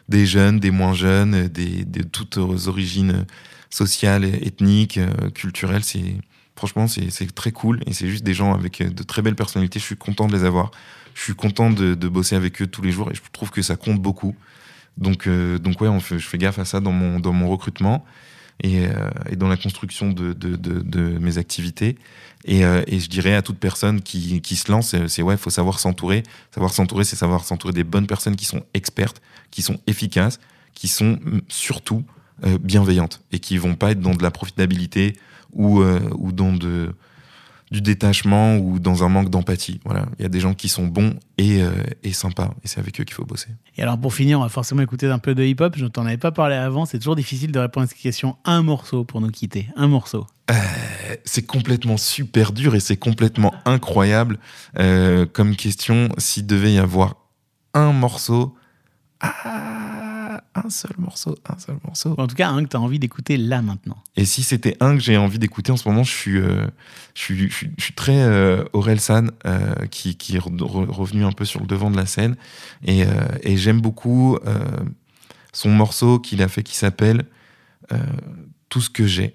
Des 0.08 0.26
jeunes, 0.26 0.60
des 0.60 0.70
moins 0.70 0.94
jeunes, 0.94 1.48
des, 1.48 1.84
de 1.84 2.02
toutes 2.02 2.36
origines 2.38 3.26
sociales, 3.70 4.24
ethniques, 4.24 4.98
euh, 4.98 5.30
culturelles. 5.30 5.84
C'est 5.84 6.16
franchement, 6.58 6.86
c'est 6.88 7.34
très 7.34 7.52
cool. 7.52 7.80
Et 7.86 7.94
c'est 7.94 8.08
juste 8.08 8.24
des 8.24 8.34
gens 8.34 8.52
avec 8.52 8.80
euh, 8.80 8.90
de 8.90 9.02
très 9.02 9.22
belles 9.22 9.36
personnalités. 9.36 9.78
Je 9.78 9.84
suis 9.84 9.96
content 9.96 10.26
de 10.26 10.36
les 10.36 10.44
avoir. 10.44 10.72
Je 11.14 11.22
suis 11.22 11.34
content 11.34 11.70
de, 11.70 11.94
bosser 12.08 12.36
avec 12.36 12.60
eux 12.60 12.66
tous 12.66 12.82
les 12.82 12.92
jours. 12.92 13.10
Et 13.10 13.14
je 13.14 13.22
trouve 13.32 13.50
que 13.50 13.62
ça 13.62 13.76
compte 13.76 14.00
beaucoup. 14.00 14.36
Donc, 14.98 15.26
euh, 15.26 15.58
donc 15.58 15.80
ouais, 15.80 15.88
on 15.88 16.00
fait, 16.00 16.18
je 16.18 16.28
fais 16.28 16.38
gaffe 16.38 16.58
à 16.58 16.64
ça 16.64 16.80
dans 16.80 16.92
mon, 16.92 17.20
dans 17.20 17.32
mon 17.32 17.48
recrutement 17.48 18.04
et, 18.62 18.86
euh, 18.86 19.08
et 19.30 19.36
dans 19.36 19.48
la 19.48 19.56
construction 19.56 20.10
de, 20.10 20.32
de, 20.32 21.18
mes 21.18 21.38
activités. 21.38 21.96
Et, 22.44 22.60
et 22.60 23.00
je 23.00 23.08
dirais 23.08 23.34
à 23.34 23.42
toute 23.42 23.58
personne 23.58 24.00
qui, 24.00 24.40
qui 24.40 24.56
se 24.56 24.70
lance, 24.70 24.94
c'est 25.06 25.22
ouais, 25.22 25.36
faut 25.36 25.50
savoir 25.50 25.78
s'entourer. 25.78 26.22
Savoir 26.52 26.72
s'entourer, 26.72 27.04
c'est 27.04 27.16
savoir 27.16 27.44
s'entourer 27.44 27.72
des 27.72 27.84
bonnes 27.84 28.06
personnes 28.06 28.36
qui 28.36 28.44
sont 28.44 28.64
expertes, 28.74 29.20
qui 29.50 29.62
sont 29.62 29.78
efficaces, 29.86 30.40
qui 30.74 30.88
sont 30.88 31.18
mm, 31.22 31.40
surtout 31.48 32.04
euh, 32.44 32.58
bienveillantes 32.58 33.22
et 33.32 33.38
qui 33.38 33.58
vont 33.58 33.74
pas 33.74 33.90
être 33.92 34.00
dans 34.00 34.14
de 34.14 34.22
la 34.22 34.30
profitabilité 34.30 35.14
ou, 35.52 35.80
euh, 35.80 36.00
ou 36.16 36.32
dans 36.32 36.52
de, 36.52 36.94
du 37.70 37.80
détachement 37.80 38.56
ou 38.56 38.78
dans 38.78 39.04
un 39.04 39.08
manque 39.08 39.30
d'empathie. 39.30 39.80
Voilà, 39.84 40.06
il 40.18 40.22
y 40.22 40.26
a 40.26 40.28
des 40.28 40.40
gens 40.40 40.54
qui 40.54 40.68
sont 40.68 40.86
bons 40.86 41.14
et, 41.36 41.62
euh, 41.62 41.70
et 42.02 42.12
sympas 42.12 42.54
et 42.64 42.68
c'est 42.68 42.80
avec 42.80 43.00
eux 43.00 43.04
qu'il 43.04 43.14
faut 43.14 43.24
bosser. 43.24 43.48
Et 43.76 43.82
alors 43.82 43.98
pour 43.98 44.14
finir, 44.14 44.38
on 44.38 44.42
va 44.42 44.48
forcément 44.48 44.82
écouter 44.82 45.06
un 45.06 45.18
peu 45.18 45.34
de 45.34 45.44
hip-hop. 45.44 45.74
Je 45.76 45.84
ne 45.84 45.88
t'en 45.88 46.06
avais 46.06 46.16
pas 46.16 46.32
parlé 46.32 46.56
avant. 46.56 46.86
C'est 46.86 46.98
toujours 46.98 47.16
difficile 47.16 47.52
de 47.52 47.58
répondre 47.58 47.84
à 47.84 47.86
cette 47.88 47.98
question. 47.98 48.36
Un 48.44 48.62
morceau 48.62 49.04
pour 49.04 49.20
nous 49.20 49.30
quitter. 49.30 49.68
Un 49.76 49.88
morceau. 49.88 50.26
Euh, 50.50 50.54
c'est 51.24 51.46
complètement 51.46 51.96
super 51.98 52.52
dur 52.52 52.74
et 52.74 52.80
c'est 52.80 52.96
complètement 52.96 53.52
incroyable 53.64 54.38
euh, 54.78 55.26
comme 55.26 55.56
question. 55.56 56.08
S'il 56.16 56.46
devait 56.46 56.72
y 56.72 56.78
avoir 56.78 57.16
un 57.74 57.92
morceau, 57.92 58.56
ah, 59.20 60.07
un 60.54 60.70
seul 60.70 60.92
morceau, 60.98 61.36
un 61.48 61.58
seul 61.58 61.76
morceau. 61.84 62.14
En 62.18 62.26
tout 62.26 62.34
cas, 62.34 62.48
un 62.48 62.62
que 62.64 62.68
tu 62.68 62.76
as 62.76 62.80
envie 62.80 62.98
d'écouter 62.98 63.36
là 63.36 63.62
maintenant. 63.62 63.96
Et 64.16 64.24
si 64.24 64.42
c'était 64.42 64.76
un 64.80 64.96
que 64.96 65.02
j'ai 65.02 65.16
envie 65.16 65.38
d'écouter 65.38 65.72
en 65.72 65.76
ce 65.76 65.88
moment, 65.88 66.02
je 66.04 66.10
suis, 66.12 66.38
euh, 66.38 66.66
je 67.14 67.20
suis, 67.22 67.48
je 67.50 67.54
suis, 67.54 67.70
je 67.78 67.84
suis 67.84 67.94
très 67.94 68.20
euh, 68.22 68.64
Aurel 68.72 69.00
San, 69.00 69.30
euh, 69.46 69.74
qui, 69.90 70.16
qui 70.16 70.36
est 70.36 70.40
re- 70.40 70.56
re- 70.56 70.90
revenu 70.90 71.24
un 71.24 71.32
peu 71.32 71.44
sur 71.44 71.60
le 71.60 71.66
devant 71.66 71.90
de 71.90 71.96
la 71.96 72.06
scène. 72.06 72.36
Et, 72.84 73.04
euh, 73.04 73.08
et 73.42 73.56
j'aime 73.56 73.80
beaucoup 73.80 74.36
euh, 74.46 74.58
son 75.52 75.70
morceau 75.70 76.18
qu'il 76.18 76.42
a 76.42 76.48
fait 76.48 76.62
qui 76.62 76.76
s'appelle 76.76 77.24
euh, 77.92 77.96
Tout 78.68 78.80
ce 78.80 78.90
que 78.90 79.06
j'ai. 79.06 79.34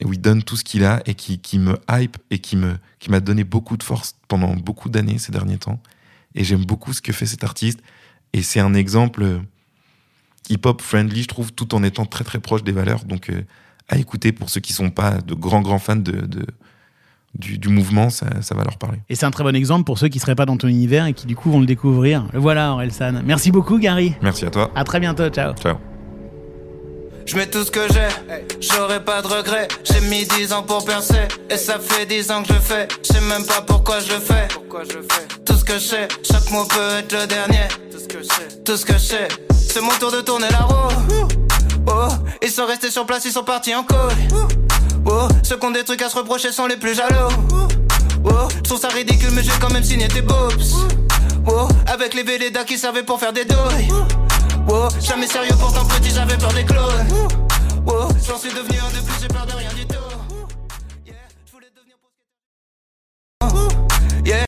Et 0.00 0.04
où 0.04 0.12
il 0.12 0.20
donne 0.20 0.42
tout 0.42 0.56
ce 0.56 0.64
qu'il 0.64 0.84
a 0.84 1.00
et 1.06 1.14
qui, 1.14 1.38
qui 1.38 1.60
me 1.60 1.78
hype 1.88 2.16
et 2.30 2.40
qui 2.40 2.56
me 2.56 2.76
qui 2.98 3.08
m'a 3.10 3.20
donné 3.20 3.44
beaucoup 3.44 3.76
de 3.76 3.84
force 3.84 4.16
pendant 4.26 4.52
beaucoup 4.56 4.88
d'années 4.88 5.18
ces 5.18 5.30
derniers 5.30 5.58
temps. 5.58 5.80
Et 6.34 6.42
j'aime 6.42 6.64
beaucoup 6.64 6.92
ce 6.92 7.00
que 7.00 7.12
fait 7.12 7.26
cet 7.26 7.44
artiste. 7.44 7.80
Et 8.32 8.42
c'est 8.42 8.58
un 8.58 8.74
exemple 8.74 9.22
euh, 9.22 9.38
hip-hop 10.50 10.80
friendly, 10.82 11.22
je 11.22 11.28
trouve, 11.28 11.52
tout 11.52 11.74
en 11.74 11.82
étant 11.82 12.04
très 12.06 12.24
très 12.24 12.38
proche 12.38 12.62
des 12.64 12.72
valeurs. 12.72 13.04
Donc 13.04 13.30
euh, 13.30 13.42
à 13.88 13.98
écouter 13.98 14.32
pour 14.32 14.48
ceux 14.50 14.60
qui 14.60 14.72
sont 14.72 14.90
pas 14.90 15.18
de 15.20 15.34
grands 15.34 15.60
grands 15.60 15.78
fans 15.78 15.96
de, 15.96 16.12
de- 16.12 16.46
du, 17.38 17.56
du 17.56 17.68
mouvement, 17.68 18.10
ça, 18.10 18.26
ça 18.42 18.54
va 18.54 18.62
leur 18.62 18.76
parler. 18.76 18.98
Et 19.08 19.14
c'est 19.14 19.24
un 19.24 19.30
très 19.30 19.42
bon 19.42 19.56
exemple 19.56 19.84
pour 19.84 19.98
ceux 19.98 20.08
qui 20.08 20.18
seraient 20.18 20.34
pas 20.34 20.44
dans 20.44 20.58
ton 20.58 20.68
univers 20.68 21.06
et 21.06 21.14
qui 21.14 21.26
du 21.26 21.34
coup 21.34 21.50
vont 21.50 21.60
le 21.60 21.66
découvrir. 21.66 22.26
Le 22.34 22.38
voilà, 22.38 22.72
Orelsan. 22.72 23.22
Merci 23.24 23.50
beaucoup, 23.50 23.78
Gary. 23.78 24.14
Merci 24.20 24.44
à 24.44 24.50
toi. 24.50 24.70
À 24.74 24.84
très 24.84 25.00
bientôt. 25.00 25.28
Ciao. 25.30 25.54
Ciao. 25.54 25.76
Je 27.24 27.36
mets 27.36 27.46
tout 27.46 27.62
ce 27.64 27.70
que 27.70 27.80
j'ai, 27.92 28.08
j'aurais 28.60 29.02
pas 29.02 29.22
de 29.22 29.28
regrets. 29.28 29.68
J'ai 29.84 30.00
mis 30.08 30.24
10 30.26 30.52
ans 30.52 30.62
pour 30.64 30.84
percer, 30.84 31.20
et 31.48 31.56
ça 31.56 31.78
fait 31.78 32.04
10 32.04 32.30
ans 32.32 32.42
que 32.42 32.48
je 32.48 32.54
le 32.54 32.58
fais. 32.60 32.88
Je 33.02 33.12
sais 33.14 33.20
même 33.20 33.46
pas 33.46 33.62
pourquoi 33.62 34.00
je 34.00 34.12
le 34.14 34.18
fais. 34.20 34.48
Tout 35.46 35.54
ce 35.54 35.64
que 35.64 35.74
je 35.74 35.78
sais, 35.78 36.08
chaque 36.24 36.50
mot 36.50 36.64
peut 36.64 36.98
être 36.98 37.12
le 37.12 37.26
dernier. 37.28 37.68
Tout 38.64 38.76
ce 38.76 38.84
que 38.84 38.92
je 38.92 38.98
sais, 38.98 39.28
c'est 39.54 39.80
mon 39.80 39.92
tour 39.98 40.12
de 40.12 40.20
tourner 40.20 40.48
la 40.50 40.58
roue. 40.58 40.92
Oh, 41.10 41.28
oh, 41.86 42.08
ils 42.42 42.50
sont 42.50 42.66
restés 42.66 42.90
sur 42.90 43.06
place, 43.06 43.24
ils 43.24 43.32
sont 43.32 43.42
partis 43.42 43.74
en 43.74 43.84
col. 43.84 43.96
Oh, 44.34 44.48
oh, 45.06 45.28
ceux 45.42 45.56
qui 45.56 45.64
ont 45.64 45.70
des 45.70 45.82
trucs 45.82 46.02
à 46.02 46.10
se 46.10 46.16
reprocher 46.16 46.52
sont 46.52 46.66
les 46.66 46.76
plus 46.76 46.94
jaloux. 46.94 47.32
Oh, 47.54 47.68
oh 48.26 48.48
je 48.54 48.60
trouve 48.60 48.78
ça 48.78 48.88
ridicule, 48.88 49.30
mais 49.32 49.42
j'ai 49.42 49.58
quand 49.58 49.72
même 49.72 49.82
signé 49.82 50.08
tes 50.08 50.20
bobs. 50.20 50.52
Oh, 51.46 51.66
avec 51.86 52.12
les 52.12 52.22
Vélédas 52.22 52.64
qui 52.64 52.76
servaient 52.76 53.02
pour 53.02 53.18
faire 53.18 53.32
des 53.32 53.46
douilles. 53.46 53.88
Oh, 54.68 54.88
jamais 55.00 55.26
sérieux, 55.26 55.54
pourtant 55.58 55.86
petit, 55.86 56.10
j'avais 56.10 56.36
peur 56.36 56.52
des 56.52 56.64
clones. 56.64 57.08
Oh, 57.86 58.08
j'en 58.28 58.38
suis 58.38 58.50
devenu 58.50 58.78
un 58.78 58.90
de 58.90 59.04
plus, 59.06 59.14
j'ai 59.22 59.28
peur 59.28 59.46
de 59.46 59.52
rien 59.52 59.70
du 59.74 59.86
tout. 59.86 60.01